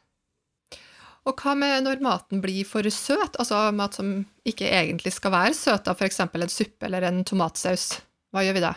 Og 1.26 1.42
hva 1.42 1.56
med 1.58 1.88
når 1.88 2.04
maten 2.06 2.42
blir 2.44 2.68
for 2.70 2.86
søt, 2.94 3.38
altså 3.42 3.72
mat 3.74 3.98
som 3.98 4.20
ikke 4.46 4.68
egentlig 4.70 5.16
skal 5.16 5.34
være 5.34 5.58
søt, 5.58 5.90
f.eks. 5.90 6.22
en 6.22 6.52
suppe 6.54 6.86
eller 6.86 7.08
en 7.08 7.24
tomatsaus? 7.26 7.96
Hva 8.30 8.44
gjør 8.46 8.60
vi 8.60 8.66
da? 8.66 8.76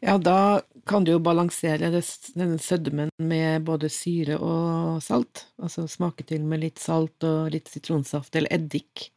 Ja, 0.00 0.14
da 0.16 0.62
kan 0.88 1.04
du 1.04 1.12
jo 1.12 1.20
balansere 1.20 1.90
denne 1.90 2.58
sødmen 2.62 3.10
med 3.20 3.66
både 3.66 3.90
syre 3.92 4.38
og 4.38 5.02
salt. 5.04 5.44
Altså 5.60 5.88
smake 5.90 6.24
til 6.28 6.46
med 6.48 6.62
litt 6.62 6.80
salt 6.80 7.26
og 7.26 7.50
litt 7.52 7.68
sitronsaft 7.68 8.38
eller 8.38 8.54
eddik. 8.54 9.10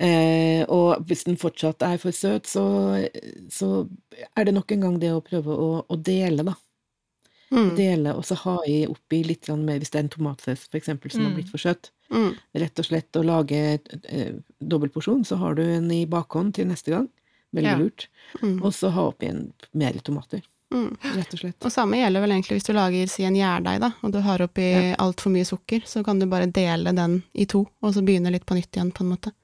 Eh, 0.00 0.64
og 0.72 1.04
hvis 1.06 1.26
den 1.28 1.36
fortsatt 1.38 1.84
er 1.86 2.00
for 2.02 2.16
søt, 2.16 2.48
så, 2.48 2.64
så, 3.52 3.84
er 4.34 4.48
det 4.48 4.56
nok 4.56 4.72
en 4.72 4.86
gang 4.88 4.98
det 4.98 5.12
å 5.12 5.22
prøve 5.22 5.54
å, 5.54 5.70
å 5.86 5.98
dele, 6.00 6.46
da. 6.48 6.56
Mm. 7.52 7.74
Dele 7.76 8.14
og 8.16 8.24
så 8.24 8.36
ha 8.46 8.54
i 8.64 8.78
oppi 8.88 9.20
litt 9.26 9.50
mer, 9.52 9.80
hvis 9.82 9.92
det 9.92 9.98
er 9.98 10.06
en 10.06 10.14
tomatsaus 10.14 10.62
for 10.70 10.78
eksempel, 10.78 11.12
som 11.12 11.20
mm. 11.20 11.26
har 11.26 11.34
blitt 11.36 11.50
for 11.52 11.60
søt. 11.60 11.90
Mm. 12.12 12.30
Rett 12.62 12.80
og 12.80 12.86
slett 12.88 13.18
å 13.18 13.24
lage 13.26 13.58
eh, 13.76 14.30
dobbeltporsjon, 14.58 15.26
så 15.28 15.36
har 15.42 15.58
du 15.58 15.62
en 15.66 15.90
i 15.92 16.06
bakhånd 16.08 16.54
til 16.56 16.70
neste 16.70 16.94
gang. 16.94 17.10
Veldig 17.52 17.74
ja. 17.74 17.76
lurt. 17.76 18.08
Mm. 18.40 18.56
Og 18.62 18.72
så 18.74 18.88
ha 18.94 19.04
oppi 19.10 19.28
en 19.28 19.44
mer 19.76 20.00
tomater. 20.04 20.40
Mm. 20.72 20.96
Rett 21.18 21.34
og 21.36 21.42
slett. 21.42 21.58
Og 21.60 21.74
samme 21.74 22.00
gjelder 22.00 22.24
vel 22.24 22.32
egentlig 22.32 22.56
hvis 22.56 22.70
du 22.70 22.72
lager 22.76 23.12
si 23.12 23.26
en 23.28 23.36
gjærdeig, 23.36 23.76
da, 23.84 23.92
og 24.00 24.14
du 24.14 24.22
har 24.24 24.44
oppi 24.46 24.70
ja. 24.72 24.96
altfor 25.04 25.34
mye 25.34 25.44
sukker, 25.44 25.84
så 25.84 26.00
kan 26.06 26.22
du 26.22 26.24
bare 26.30 26.48
dele 26.48 26.94
den 26.96 27.20
i 27.36 27.44
to, 27.44 27.66
og 27.84 27.92
så 27.92 28.04
begynne 28.04 28.32
litt 28.32 28.48
på 28.48 28.56
nytt 28.56 28.72
igjen, 28.72 28.94
på 28.96 29.04
en 29.04 29.12
måte. 29.12 29.34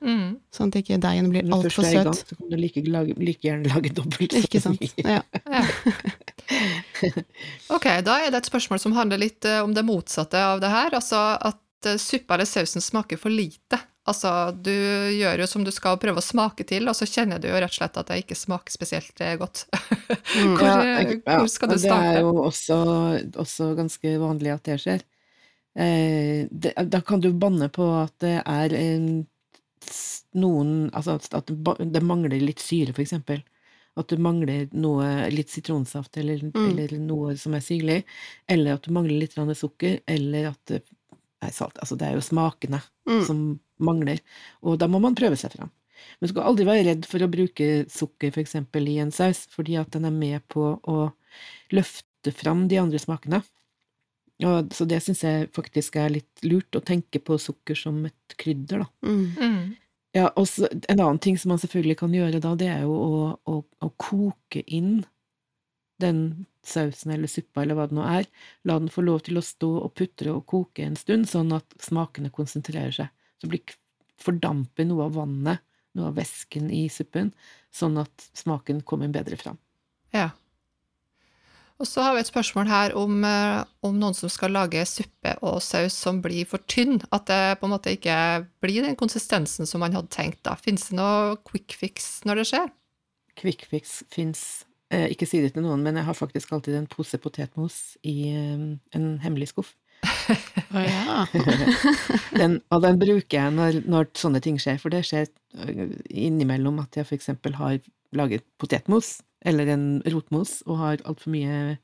Mm. 0.00 0.38
Sånn 0.48 0.70
at 0.72 0.78
ikke 0.80 0.96
deigen 0.96 1.28
blir 1.28 1.44
altfor 1.52 1.84
søt. 1.84 2.06
Gang, 2.08 2.16
så 2.16 2.36
kan 2.38 2.48
du 2.48 2.56
like, 2.56 2.80
lage, 2.88 3.16
like 3.20 3.44
gjerne 3.44 3.68
lage 3.68 3.92
dobbelt 3.92 4.32
Ikke 4.38 4.62
sant. 4.64 4.80
Ja. 4.96 5.20
ok, 7.76 7.86
da 8.06 8.18
er 8.20 8.32
det 8.32 8.42
et 8.42 8.50
spørsmål 8.50 8.82
som 8.82 8.96
handler 8.96 9.22
litt 9.22 9.46
uh, 9.48 9.62
om 9.64 9.74
det 9.76 9.86
motsatte 9.86 10.40
av 10.40 10.62
det 10.62 10.72
her. 10.72 10.96
Altså 10.96 11.20
at 11.36 11.88
uh, 11.88 11.96
suppa 12.00 12.36
eller 12.36 12.48
sausen 12.48 12.84
smaker 12.84 13.20
for 13.20 13.32
lite. 13.32 13.78
Altså, 14.08 14.30
du 14.56 14.72
gjør 14.72 15.42
jo 15.44 15.46
som 15.46 15.64
du 15.64 15.70
skal 15.74 15.98
prøve 16.00 16.22
å 16.22 16.24
smake 16.24 16.64
til, 16.66 16.88
og 16.90 16.96
så 16.98 17.06
kjenner 17.06 17.38
du 17.38 17.50
jo 17.50 17.58
rett 17.60 17.70
og 17.70 17.76
slett 17.76 17.98
at 18.00 18.08
det 18.08 18.22
ikke 18.22 18.38
smaker 18.38 18.74
spesielt 18.74 19.24
uh, 19.24 19.36
godt. 19.40 19.66
Mm. 20.30 20.54
hvor, 20.58 20.68
ja, 20.68 21.36
hvor, 21.38 21.48
skal 21.50 21.70
du 21.70 21.76
starte? 21.78 22.06
Det 22.06 22.18
er 22.18 22.24
jo 22.24 22.42
også, 22.44 22.76
også 23.42 23.66
ganske 23.78 24.12
vanlig 24.20 24.52
at 24.52 24.66
det 24.66 24.76
skjer. 24.82 25.02
Eh, 25.74 26.46
det, 26.50 26.72
da 26.90 27.00
kan 27.00 27.22
du 27.22 27.30
banne 27.32 27.68
på 27.70 27.84
at 27.94 28.14
det 28.24 28.40
er 28.42 28.72
noen 30.34 30.72
Altså 30.90 31.14
at 31.38 31.50
det 31.50 32.02
mangler 32.02 32.42
litt 32.42 32.62
syre, 32.62 32.94
for 32.94 33.04
eksempel. 33.04 33.42
At 33.98 34.12
du 34.12 34.20
mangler 34.22 34.70
noe, 34.78 35.06
litt 35.34 35.50
sitronsaft 35.50 36.16
eller, 36.20 36.44
mm. 36.46 36.62
eller, 36.68 36.94
noe 37.02 37.34
som 37.40 37.56
er 37.56 37.64
syrlig. 37.64 37.98
Eller 38.50 38.76
at 38.76 38.86
du 38.86 38.94
mangler 38.94 39.18
litt 39.18 39.34
sukker, 39.58 40.00
eller 40.06 40.52
at 40.52 40.60
det 40.70 40.84
er 41.42 41.52
salt. 41.54 41.78
Altså, 41.82 41.98
det 41.98 42.06
er 42.08 42.16
jo 42.16 42.24
smakene 42.24 42.80
mm. 43.08 43.22
som 43.26 43.44
mangler. 43.82 44.22
Og 44.62 44.78
da 44.80 44.88
må 44.90 45.00
man 45.02 45.18
prøve 45.18 45.38
seg 45.40 45.56
fram. 45.56 45.72
Men 46.18 46.28
du 46.28 46.32
skal 46.32 46.48
aldri 46.48 46.66
være 46.68 46.86
redd 46.88 47.08
for 47.08 47.24
å 47.24 47.30
bruke 47.32 47.70
sukker 47.92 48.32
f.eks. 48.32 48.56
i 48.56 48.98
en 49.02 49.12
saus, 49.12 49.44
fordi 49.52 49.76
at 49.80 49.90
den 49.96 50.08
er 50.08 50.14
med 50.14 50.44
på 50.52 50.72
å 50.80 50.98
løfte 51.74 52.32
fram 52.36 52.66
de 52.70 52.80
andre 52.80 53.00
smakene. 53.02 53.42
Og, 54.40 54.72
så 54.72 54.86
det 54.88 55.02
syns 55.04 55.22
jeg 55.26 55.50
faktisk 55.52 55.98
er 56.00 56.14
litt 56.14 56.44
lurt, 56.46 56.72
å 56.76 56.84
tenke 56.84 57.20
på 57.20 57.36
sukker 57.40 57.76
som 57.76 57.98
et 58.08 58.36
krydder, 58.40 58.86
da. 58.86 58.88
Mm. 59.04 59.76
Ja, 60.16 60.26
og 60.34 60.48
en 60.90 60.98
annen 60.98 61.20
ting 61.22 61.36
som 61.38 61.52
man 61.52 61.60
selvfølgelig 61.62 62.00
kan 62.00 62.14
gjøre 62.14 62.40
da, 62.42 62.56
det 62.58 62.66
er 62.72 62.82
jo 62.82 62.94
å, 62.96 63.18
å, 63.46 63.60
å, 63.62 63.90
koke 64.00 64.64
inn 64.66 65.04
den 66.02 66.48
sausen 66.66 67.12
eller 67.14 67.30
suppa 67.30 67.62
eller 67.62 67.78
hva 67.78 67.86
det 67.86 67.94
nå 67.94 68.06
er. 68.08 68.26
La 68.66 68.80
den 68.80 68.90
få 68.90 69.04
lov 69.06 69.22
til 69.26 69.38
å 69.38 69.44
stå 69.44 69.70
og 69.84 69.94
putre 69.94 70.34
og 70.34 70.46
koke 70.50 70.82
en 70.82 70.98
stund, 70.98 71.28
sånn 71.30 71.54
at 71.54 71.78
smakene 71.82 72.32
konsentrerer 72.34 72.94
seg. 72.96 73.12
Så 73.38 73.50
blir 73.52 73.76
fordamper 74.20 74.88
noe 74.88 75.06
av 75.06 75.14
vannet, 75.20 75.62
noe 75.94 76.10
av 76.10 76.18
væsken 76.18 76.72
i 76.74 76.88
suppen, 76.92 77.30
sånn 77.70 78.00
at 78.02 78.30
smaken 78.38 78.82
kommer 78.86 79.12
bedre 79.14 79.38
fram. 79.38 79.60
Ja. 80.14 80.32
Og 81.80 81.88
så 81.88 82.02
har 82.04 82.14
vi 82.14 82.20
et 82.20 82.28
spørsmål 82.28 82.68
her 82.68 82.94
om, 82.98 83.22
eh, 83.24 83.62
om, 83.86 83.96
noen 83.96 84.16
som 84.16 84.28
skal 84.28 84.52
lage 84.52 84.82
suppe 84.88 85.32
og 85.40 85.62
saus 85.64 85.96
som 85.96 86.20
blir 86.20 86.44
for 86.48 86.60
tynn. 86.68 87.00
At 87.08 87.30
det 87.30 87.60
på 87.60 87.68
en 87.68 87.72
måte 87.72 87.94
ikke 87.96 88.16
blir 88.60 88.84
den 88.84 88.98
konsistensen 89.00 89.66
som 89.66 89.80
man 89.80 89.96
hadde 89.96 90.12
tenkt. 90.12 90.42
da. 90.44 90.54
Fins 90.60 90.90
det 90.90 90.98
noe 91.00 91.38
quick 91.48 91.72
fix 91.72 92.20
når 92.28 92.42
det 92.42 92.48
skjer? 92.52 92.68
Quick 93.40 93.64
fix 93.64 94.02
fins. 94.12 94.66
Eh, 94.92 95.08
ikke 95.14 95.24
si 95.24 95.40
det 95.40 95.54
til 95.54 95.64
noen, 95.64 95.80
men 95.82 95.96
jeg 95.96 96.04
har 96.04 96.18
faktisk 96.18 96.52
alltid 96.52 96.76
en 96.76 96.90
pose 96.90 97.16
potetmos 97.16 97.96
i 98.04 98.28
eh, 98.28 98.76
en 98.92 99.06
hemmelig 99.24 99.54
skuff. 99.54 99.72
Å 100.76 100.84
ja. 100.84 101.24
den, 102.40 102.60
og 102.68 102.84
den 102.84 103.00
bruker 103.00 103.38
jeg 103.38 103.56
når, 103.56 103.80
når, 103.88 104.12
sånne 104.16 104.40
ting 104.44 104.60
skjer, 104.60 104.76
for 104.82 104.92
det 104.92 105.04
skjer 105.08 105.32
innimellom 106.10 106.80
at 106.84 106.96
jeg 106.96 107.08
for 107.08 107.16
eksempel 107.16 107.56
har 107.56 107.80
laget 108.16 108.44
potetmos 108.60 109.20
eller 109.46 109.70
en 109.72 109.86
rotmos 110.12 110.60
og 110.66 110.80
har 110.80 111.06
altfor 111.08 111.32
mye 111.32 111.78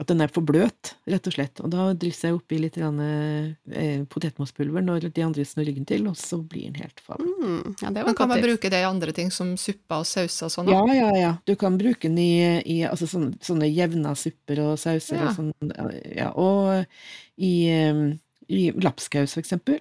At 0.00 0.08
den 0.10 0.24
er 0.24 0.30
for 0.32 0.42
bløt, 0.42 0.96
rett 1.06 1.28
og 1.30 1.34
slett. 1.36 1.60
Og 1.62 1.70
da 1.70 1.84
drysser 1.94 2.32
jeg 2.32 2.34
oppi 2.34 2.56
litt 2.58 2.74
eh, 2.82 4.00
potetmospulver 4.10 4.82
når 4.82 5.06
de 5.14 5.22
andre 5.22 5.44
snur 5.46 5.68
ryggen 5.68 5.86
til, 5.86 6.08
og 6.10 6.16
så 6.18 6.40
blir 6.42 6.66
den 6.66 6.80
helt 6.82 6.98
fabel. 6.98 7.28
Mm, 7.38 7.76
ja, 7.78 7.92
Men 7.94 8.18
kan 8.18 8.32
man 8.32 8.42
bruke 8.42 8.72
det 8.74 8.80
i 8.82 8.88
andre 8.88 9.14
ting, 9.14 9.30
som 9.30 9.52
supper 9.54 10.02
og 10.02 10.08
sauser 10.10 10.48
og 10.48 10.54
sånn? 10.56 10.72
Ja, 10.74 10.82
ja, 10.90 11.12
ja. 11.14 11.30
Du 11.46 11.54
kan 11.60 11.78
bruke 11.78 12.08
den 12.08 12.18
i, 12.18 12.58
i 12.74 12.80
altså 12.88 13.06
sånne, 13.06 13.38
sånne 13.38 13.70
jevna 13.70 14.16
supper 14.18 14.64
og 14.64 14.74
sauser 14.82 15.20
ja. 15.20 15.30
og 15.30 15.38
sånn. 15.38 15.54
Ja, 16.10 16.32
og 16.34 16.90
i, 17.38 17.54
i 18.50 18.66
lapskaus, 18.74 19.36
for 19.36 19.46
eksempel 19.46 19.78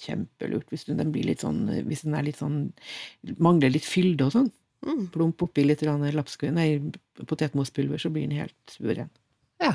kjempelurt 0.00 0.70
hvis 0.72 0.86
den, 0.88 1.12
blir 1.12 1.26
litt 1.28 1.44
sånn, 1.44 1.64
hvis 1.88 2.04
den 2.06 2.16
er 2.16 2.26
litt 2.26 2.40
sånn 2.40 2.70
mangler 3.42 3.72
litt 3.74 3.88
fylde 3.88 4.28
og 4.28 4.34
sånn. 4.36 4.50
Mm. 4.86 5.08
Plump 5.12 5.42
oppi 5.44 5.64
litt 5.64 5.82
nei, 5.84 6.68
potetmospulver, 7.26 7.98
så 7.98 8.10
blir 8.12 8.28
den 8.28 8.38
helt 8.38 8.76
suveren. 8.78 9.10
Ja. 9.60 9.74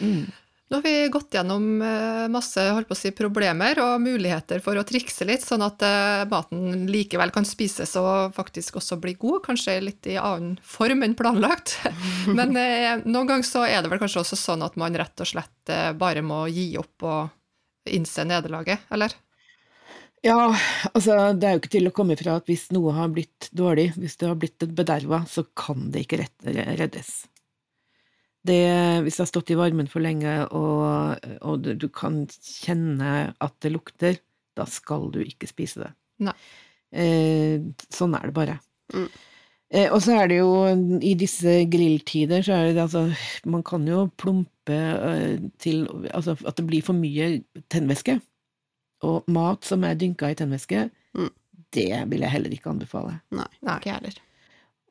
Mm. 0.00 0.26
Nå 0.68 0.76
har 0.76 0.82
vi 0.82 1.08
gått 1.14 1.34
gjennom 1.34 1.82
eh, 1.82 2.24
masse 2.32 2.58
holdt 2.74 2.88
på 2.90 2.96
å 2.96 2.98
si, 2.98 3.12
problemer 3.14 3.78
og 3.78 4.00
muligheter 4.02 4.58
for 4.64 4.74
å 4.74 4.82
trikse 4.86 5.22
litt, 5.28 5.44
sånn 5.46 5.62
at 5.62 5.82
eh, 5.86 6.24
maten 6.26 6.88
likevel 6.90 7.30
kan 7.30 7.46
spises 7.46 7.94
og 8.00 8.34
faktisk 8.34 8.80
også 8.80 8.98
bli 8.98 9.14
god, 9.14 9.44
kanskje 9.46 9.76
litt 9.84 10.08
i 10.10 10.16
annen 10.18 10.56
form 10.66 11.06
enn 11.06 11.14
planlagt. 11.18 11.76
Men 12.38 12.58
eh, 12.58 12.96
noen 13.04 13.30
ganger 13.30 13.46
så 13.46 13.62
er 13.68 13.78
det 13.78 13.92
vel 13.94 14.02
kanskje 14.02 14.24
også 14.24 14.40
sånn 14.40 14.66
at 14.66 14.74
man 14.80 14.98
rett 14.98 15.22
og 15.22 15.30
slett 15.30 15.74
bare 16.00 16.26
må 16.26 16.44
gi 16.50 16.72
opp 16.80 17.06
og 17.06 17.94
innse 17.94 18.26
nederlaget, 18.26 18.90
eller? 18.90 19.14
Ja, 20.24 20.50
altså 20.92 21.16
det 21.36 21.46
er 21.46 21.54
jo 21.54 21.60
ikke 21.60 21.72
til 21.76 21.88
å 21.90 21.94
komme 21.94 22.16
ifra 22.16 22.38
at 22.40 22.48
hvis 22.48 22.68
noe 22.74 22.94
har 22.96 23.10
blitt 23.14 23.50
dårlig, 23.56 23.90
hvis 24.00 24.16
det 24.20 24.30
har 24.30 24.38
blitt 24.40 24.64
bederva, 24.76 25.22
så 25.28 25.44
kan 25.58 25.90
det 25.94 26.06
ikke 26.06 26.24
reddes. 26.40 27.26
Det, 28.46 28.62
hvis 29.02 29.18
det 29.18 29.24
har 29.24 29.30
stått 29.30 29.52
i 29.52 29.58
varmen 29.58 29.90
for 29.90 30.04
lenge, 30.04 30.38
og, 30.54 31.22
og 31.42 31.66
du, 31.66 31.88
kan 31.90 32.24
kjenne 32.30 33.32
at 33.42 33.56
det 33.64 33.74
lukter, 33.74 34.20
da 34.56 34.66
skal 34.70 35.10
du 35.14 35.20
ikke 35.24 35.50
spise 35.50 35.82
det. 35.82 35.90
Eh, 36.96 37.62
sånn 37.92 38.14
er 38.16 38.28
det 38.30 38.36
bare. 38.36 38.60
Mm. 38.94 39.08
Eh, 39.74 39.88
og 39.90 39.98
så 40.04 40.14
er 40.14 40.30
det 40.30 40.38
jo, 40.38 40.52
i 41.02 41.16
disse 41.18 41.58
grilltider, 41.70 42.44
så 42.46 42.54
er 42.54 42.70
det 42.70 42.84
altså 42.84 43.08
Man 43.50 43.64
kan 43.66 43.82
jo 43.88 44.04
plumpe 44.14 44.76
eh, 44.78 45.40
til 45.58 45.88
Altså 46.14 46.36
at 46.46 46.54
det 46.60 46.66
blir 46.68 46.86
for 46.86 46.94
mye 46.94 47.40
tennvæske. 47.72 48.20
Og 49.04 49.26
mat 49.28 49.64
som 49.68 49.84
er 49.84 49.94
dynka 49.98 50.30
i 50.32 50.34
tennvæske, 50.38 50.90
Mm. 51.16 51.30
det 51.72 51.90
vil 52.10 52.20
jeg 52.20 52.30
heller 52.30 52.50
ikke 52.50 52.70
anbefale. 52.70 53.20
Nei, 53.30 53.46
Nei. 53.62 53.76
ikke 53.78 53.90
jeg 53.90 53.94
heller. 54.00 54.20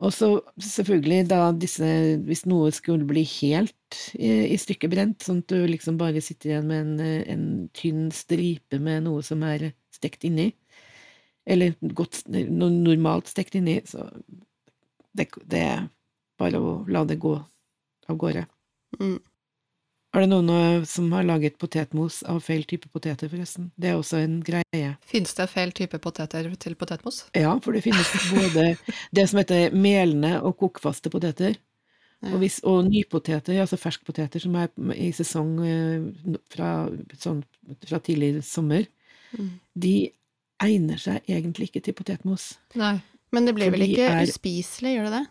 Og 0.01 0.11
så 0.11 0.27
selvfølgelig, 0.59 1.27
da 1.29 1.51
disse 1.53 1.85
Hvis 2.25 2.45
noe 2.45 2.71
skulle 2.71 3.05
bli 3.07 3.23
helt 3.23 3.99
i, 4.19 4.51
i 4.51 4.57
stykker 4.57 4.89
brent, 4.91 5.23
sånn 5.23 5.39
at 5.39 5.47
du 5.47 5.65
liksom 5.67 5.97
bare 5.97 6.19
sitter 6.21 6.49
igjen 6.51 6.67
med 6.67 6.81
en, 6.99 6.99
en 7.31 7.45
tynn 7.73 8.11
stripe 8.11 8.77
med 8.79 9.03
noe 9.05 9.23
som 9.23 9.41
er 9.43 9.71
stekt 9.95 10.25
inni, 10.27 10.53
eller 11.47 11.75
godt, 11.93 12.23
normalt 12.27 13.27
stekt 13.31 13.55
inni, 13.55 13.79
så 13.87 14.09
det, 15.15 15.29
det 15.47 15.61
er 15.61 15.87
bare 16.37 16.59
å 16.59 16.85
la 16.91 17.05
det 17.05 17.19
gå 17.23 17.37
av 18.09 18.17
gårde. 18.19 18.45
Mm. 18.99 19.19
Er 20.15 20.23
det 20.23 20.29
noen 20.31 20.85
som 20.87 21.09
har 21.11 21.25
laget 21.27 21.57
potetmos 21.59 22.21
av 22.31 22.37
feil 22.45 22.63
type 22.63 22.87
poteter, 22.93 23.27
forresten? 23.27 23.65
Det 23.75 23.89
er 23.91 23.97
også 23.99 24.21
en 24.23 24.37
greie. 24.47 24.93
Fins 25.03 25.33
det 25.35 25.49
feil 25.51 25.73
type 25.75 25.99
poteter 25.99 26.47
til 26.61 26.75
potetmos? 26.79 27.25
Ja, 27.35 27.51
for 27.59 27.75
det 27.75 27.81
finnes 27.83 28.07
både 28.31 28.77
det 29.11 29.25
som 29.29 29.41
heter 29.41 29.75
melende 29.75 30.37
og 30.41 30.55
kokfaste 30.61 31.11
poteter. 31.11 31.57
Og, 32.25 32.37
hvis, 32.41 32.61
og 32.65 32.87
nypoteter, 32.87 33.59
altså 33.61 33.77
ferskpoteter 33.77 34.41
som 34.41 34.55
er 34.57 34.69
i 34.95 35.11
sesong 35.13 35.51
eh, 35.67 36.37
fra, 36.49 36.69
sånn, 37.21 37.43
fra 37.87 37.99
tidlig 38.03 38.39
sommer, 38.47 38.87
Mm. 39.35 39.49
de 39.75 40.11
egner 40.63 40.99
seg 41.01 41.25
egentlig 41.27 41.65
ikke 41.67 41.81
til 41.83 41.95
potetmos. 41.97 42.53
Nei. 42.79 43.01
Men 43.35 43.45
det 43.49 43.55
blir 43.57 43.71
vel 43.73 43.81
ikke 43.89 44.05
er- 44.07 44.23
uspiselig, 44.29 44.93
gjør 44.95 45.09
det 45.09 45.11
det? 45.17 45.25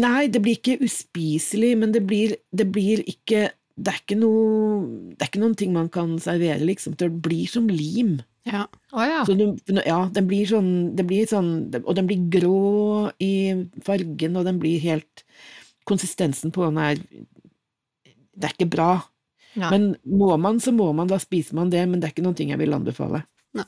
Nei, 0.00 0.26
det 0.32 0.40
blir 0.40 0.56
ikke 0.56 0.78
uspiselig, 0.86 1.74
men 1.76 1.92
det 1.92 2.06
blir, 2.06 2.36
det 2.56 2.66
blir 2.72 3.02
ikke 3.04 3.50
det 3.74 3.90
er 3.90 3.98
ikke 3.98 4.16
noe 4.20 4.84
Det 5.14 5.24
er 5.24 5.30
ikke 5.32 5.42
noen 5.42 5.56
ting 5.58 5.72
man 5.74 5.90
kan 5.92 6.14
servere, 6.22 6.62
liksom. 6.62 6.94
Det 6.98 7.08
blir 7.24 7.50
som 7.50 7.66
lim. 7.70 8.20
Ja. 8.46 8.66
Oh, 8.92 9.02
ja. 9.02 9.22
Så 9.26 9.34
du, 9.38 9.56
ja, 9.82 10.04
den 10.14 10.28
blir 10.28 10.46
sånn, 10.46 10.70
den 10.98 11.08
blir 11.08 11.26
sånn 11.26 11.72
Og 11.80 11.94
den 11.96 12.08
blir 12.10 12.26
grå 12.30 13.10
i 13.24 13.32
fargen, 13.86 14.36
og 14.36 14.44
den 14.46 14.60
blir 14.62 14.82
helt 14.84 15.24
Konsistensen 15.88 16.52
på 16.54 16.66
den 16.68 16.80
er 16.80 17.00
Det 17.00 18.46
er 18.48 18.54
ikke 18.54 18.70
bra. 18.72 18.90
Nei. 19.54 19.70
Men 19.70 19.82
må 20.02 20.34
man, 20.40 20.58
så 20.58 20.72
må 20.74 20.88
man. 20.96 21.10
Da 21.10 21.20
spiser 21.22 21.54
man 21.58 21.70
det, 21.70 21.84
men 21.86 22.00
det 22.00 22.08
er 22.08 22.14
ikke 22.14 22.24
noen 22.24 22.38
ting 22.38 22.50
jeg 22.50 22.58
vil 22.58 22.74
anbefale. 22.74 23.20
Nei. 23.54 23.66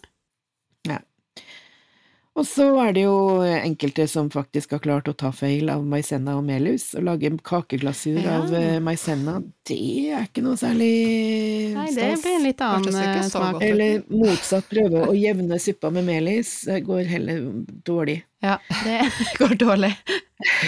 Og 2.37 2.45
så 2.45 2.67
er 2.83 2.91
det 2.93 3.03
jo 3.07 3.15
enkelte 3.41 4.05
som 4.13 4.27
faktisk 4.29 4.75
har 4.77 4.81
klart 4.85 5.07
å 5.09 5.15
ta 5.17 5.31
feil 5.33 5.71
av 5.73 5.85
maisenna 5.89 6.35
og 6.37 6.43
melhus, 6.45 6.91
og 6.99 7.07
lage 7.09 7.31
kakeglasur 7.49 8.19
Ja. 8.21 8.35
av 8.43 8.53
eh, 8.55 8.77
maisenna. 8.85 9.39
Det 9.65 9.79
er 10.13 10.27
ikke 10.27 10.43
noe 10.45 10.59
særlig 10.61 10.91
Nei, 11.73 11.87
det 11.97 12.11
blir 12.21 12.35
en 12.37 12.45
litt 12.45 12.61
annen 12.67 12.99
eh, 13.01 13.23
smak. 13.31 13.57
Eller 13.65 14.03
motsatt, 14.13 14.69
prøve 14.69 15.07
å 15.09 15.15
jevne 15.17 15.57
suppa 15.59 15.89
med 15.91 16.05
melis. 16.05 16.53
Det 16.69 16.83
går 16.85 17.09
heller 17.09 17.41
dårlig. 17.89 18.19
Ja, 18.45 18.59
det 18.85 18.99
går 19.41 19.57
dårlig. 19.65 19.95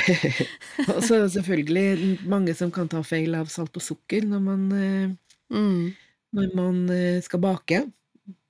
Og 0.96 1.02
så 1.04 1.18
er 1.18 1.26
det 1.26 1.34
selvfølgelig 1.36 2.18
mange 2.32 2.56
som 2.56 2.72
kan 2.72 2.88
ta 2.88 3.02
feil 3.04 3.36
av 3.36 3.52
salt 3.52 3.76
og 3.76 3.84
sukker 3.84 4.24
når 4.28 4.40
man, 4.48 4.68
eh, 4.72 5.08
Mm. 5.48 5.94
når 6.36 6.50
man 6.56 6.80
skal 7.24 7.40
bake. 7.40 7.78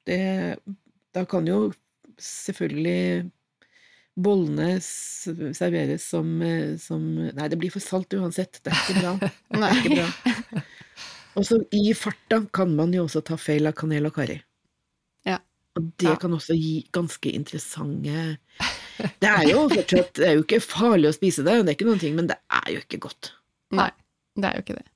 Det, 0.07 0.57
da 1.14 1.22
kan 1.31 1.46
jo 1.46 1.68
selvfølgelig 2.22 3.31
bollene 4.18 4.81
serveres 4.83 6.02
som, 6.11 6.40
eh, 6.42 6.72
som 6.83 7.04
Nei, 7.28 7.46
det 7.48 7.59
blir 7.61 7.70
for 7.70 7.78
salt 7.85 8.11
uansett. 8.18 8.59
Det 8.64 8.72
er 8.72 8.76
ikke 8.83 9.00
bra. 9.02 9.12
Det 9.54 9.62
er 9.68 9.74
ikke 9.78 9.94
bra. 9.94 10.09
Og 11.38 11.42
så 11.46 11.54
i 11.76 11.92
farta 11.94 12.40
kan 12.57 12.70
man 12.74 12.90
jo 12.96 13.04
også 13.07 13.20
ta 13.28 13.37
feil 13.38 13.68
av 13.70 13.74
kanel 13.78 14.07
og 14.11 14.14
karri. 14.16 14.38
Ja. 15.28 15.38
Og 15.78 15.83
det 16.00 16.09
Ja. 16.11 16.16
kan 16.18 16.33
også 16.35 16.54
gi 16.59 16.81
ganske 16.92 17.31
interessante 17.31 18.38
Det 19.22 19.28
er 19.31 19.44
jo 19.46 19.68
fortsatt 19.70 20.14
Det 20.18 20.26
er 20.26 20.35
jo 20.35 20.42
ikke 20.42 20.59
farlig 20.64 21.07
å 21.12 21.14
spise 21.14 21.44
det, 21.46 21.54
det 21.62 21.70
er 21.70 21.76
ikke 21.76 21.87
noen 21.87 22.00
ting, 22.02 22.16
men 22.18 22.26
det 22.26 22.35
er 22.50 22.72
jo 22.74 22.81
ikke 22.83 22.98
godt. 23.07 23.31
Nei, 23.70 23.87
det 24.35 24.44
er 24.48 24.54
jo 24.59 24.62
ikke 24.64 24.78
det. 24.81 24.87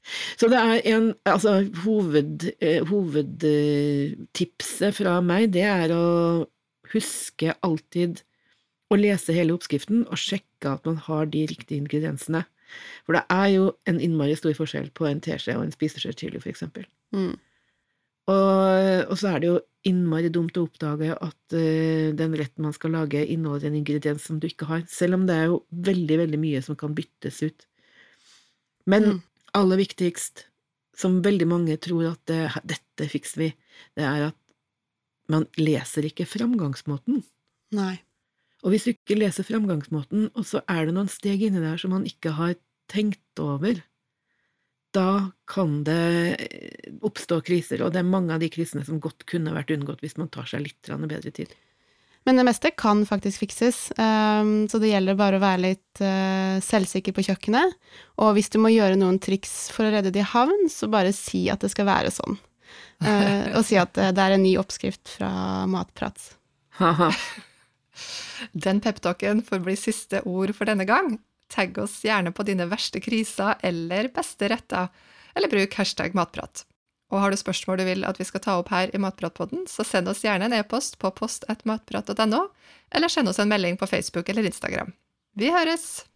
Så 0.40 0.48
det 0.50 0.58
er 0.58 0.82
en 0.96 1.12
Altså, 1.28 1.52
hoved, 1.84 2.48
eh, 2.58 2.82
hovedtipset 2.90 4.90
fra 4.98 5.20
meg, 5.22 5.52
det 5.54 5.62
er 5.68 5.94
å 5.94 6.02
huske 6.92 7.54
alltid 7.64 8.22
å 8.92 8.98
lese 9.00 9.34
hele 9.36 9.54
oppskriften 9.56 10.04
og 10.04 10.20
sjekke 10.20 10.76
at 10.76 10.88
man 10.88 10.98
har 11.06 11.30
de 11.32 11.46
riktige 11.48 11.80
ingrediensene. 11.80 12.44
For 13.04 13.16
det 13.16 13.24
er 13.32 13.48
jo 13.52 13.64
en 13.88 13.98
innmari 14.00 14.36
stor 14.38 14.54
forskjell 14.56 14.90
på 14.96 15.08
en 15.08 15.20
teskje 15.24 15.56
og 15.58 15.66
en 15.66 15.74
spiseskje 15.74 16.14
chili, 16.16 16.40
for 16.40 16.52
eksempel. 16.52 16.86
Mm. 17.16 17.34
Og, 18.30 19.10
og 19.10 19.16
så 19.18 19.32
er 19.32 19.42
det 19.42 19.48
jo 19.50 19.58
innmari 19.88 20.30
dumt 20.32 20.56
å 20.56 20.64
oppdage 20.68 21.10
at 21.16 21.56
uh, 21.56 22.12
den 22.16 22.36
retten 22.38 22.68
man 22.68 22.76
skal 22.76 22.94
lage, 22.94 23.24
inneholder 23.26 23.68
en 23.68 23.80
ingrediens 23.80 24.22
som 24.22 24.38
du 24.40 24.46
ikke 24.48 24.68
har, 24.70 24.84
selv 24.88 25.18
om 25.18 25.26
det 25.28 25.36
er 25.36 25.50
jo 25.50 25.62
veldig, 25.88 26.20
veldig 26.22 26.40
mye 26.40 26.62
som 26.64 26.78
kan 26.78 26.94
byttes 26.96 27.42
ut. 27.42 27.66
Men 28.86 29.08
Mm. 29.08 29.20
aller 29.54 29.82
viktigst, 29.82 30.46
som 30.96 31.20
veldig 31.22 31.48
mange 31.48 31.76
tror 31.82 32.12
at 32.12 32.22
det, 32.26 32.40
dette 32.64 33.08
fikser 33.10 33.38
vi, 33.40 33.50
det 33.98 34.04
er 34.06 34.28
at 34.28 34.38
man 35.30 35.46
leser 35.60 36.08
ikke 36.08 36.26
framgangsmåten. 36.28 37.22
Nei. 37.76 37.96
Og 38.62 38.72
hvis 38.72 38.86
du 38.86 38.92
ikke 38.92 39.18
leser 39.18 39.46
framgangsmåten, 39.46 40.28
og 40.38 40.46
så 40.46 40.62
er 40.70 40.86
det 40.86 40.96
noen 40.96 41.10
steg 41.10 41.42
inni 41.46 41.62
der 41.62 41.80
som 41.80 41.94
man 41.94 42.06
ikke 42.08 42.34
har 42.38 42.54
tenkt 42.92 43.42
over, 43.42 43.80
da 44.92 45.32
kan 45.48 45.80
det 45.86 46.36
eh, 46.36 46.94
oppstå 47.04 47.40
kriser, 47.46 47.82
og 47.82 47.94
det 47.94 48.02
er 48.02 48.08
mange 48.08 48.34
av 48.34 48.42
de 48.42 48.50
krisene 48.52 48.84
som 48.86 49.00
godt 49.02 49.24
kunne 49.30 49.54
vært 49.54 49.72
unngått 49.74 50.02
hvis 50.04 50.18
man 50.20 50.30
tar 50.32 50.48
seg 50.50 50.66
litt 50.66 50.90
bedre 50.90 51.32
tid. 51.32 51.54
Men 52.28 52.38
det 52.38 52.44
meste 52.46 52.70
kan 52.78 53.02
faktisk 53.06 53.42
fikses, 53.42 53.78
ehm, 53.98 54.68
så 54.70 54.78
det 54.78 54.92
gjelder 54.92 55.18
bare 55.18 55.40
å 55.40 55.42
være 55.42 55.64
litt 55.64 56.02
eh, 56.04 56.60
selvsikker 56.62 57.16
på 57.16 57.24
kjøkkenet. 57.26 57.74
Og 58.22 58.36
hvis 58.36 58.52
du 58.52 58.60
må 58.62 58.70
gjøre 58.70 58.98
noen 59.00 59.18
triks 59.22 59.72
for 59.74 59.88
å 59.88 59.90
redde 59.90 60.12
det 60.14 60.22
i 60.22 60.30
havn, 60.30 60.68
så 60.70 60.86
bare 60.92 61.10
si 61.16 61.48
at 61.50 61.64
det 61.64 61.72
skal 61.72 61.88
være 61.90 62.12
sånn. 62.14 62.38
Eh, 63.02 63.52
og 63.56 63.64
si 63.66 63.78
at 63.80 63.98
eh, 63.98 64.12
det 64.14 64.24
er 64.24 64.36
en 64.36 64.44
ny 64.44 64.54
oppskrift 64.60 65.16
fra 65.16 65.30
Matprat. 65.70 66.32
Haha. 66.78 67.10
Den 68.66 68.80
peptalken 68.82 69.42
får 69.46 69.62
bli 69.64 69.76
siste 69.78 70.22
ord 70.28 70.54
for 70.56 70.70
denne 70.70 70.86
gang. 70.88 71.16
Tagg 71.52 71.76
oss 71.82 71.98
gjerne 72.06 72.32
på 72.32 72.46
dine 72.48 72.66
verste 72.70 73.02
kriser 73.04 73.58
eller 73.60 74.08
beste 74.14 74.48
retter, 74.48 74.88
eller 75.36 75.52
bruk 75.52 75.74
hashtag 75.76 76.16
matprat. 76.16 76.64
Og 77.12 77.20
har 77.20 77.32
du 77.32 77.36
spørsmål 77.36 77.82
du 77.82 77.84
vil 77.84 78.06
at 78.08 78.16
vi 78.20 78.24
skal 78.24 78.40
ta 78.40 78.56
opp 78.60 78.70
her 78.72 78.92
i 78.96 79.00
Matpratpodden, 79.02 79.66
så 79.68 79.84
send 79.84 80.08
oss 80.08 80.24
gjerne 80.24 80.48
en 80.48 80.56
e-post 80.56 80.96
på 81.02 81.12
postatmatprat.no, 81.18 82.46
eller 82.88 83.12
send 83.12 83.28
oss 83.28 83.42
en 83.42 83.52
melding 83.52 83.76
på 83.76 83.90
Facebook 83.90 84.32
eller 84.32 84.48
Instagram. 84.48 84.94
Vi 85.36 85.52
høres! 85.52 86.06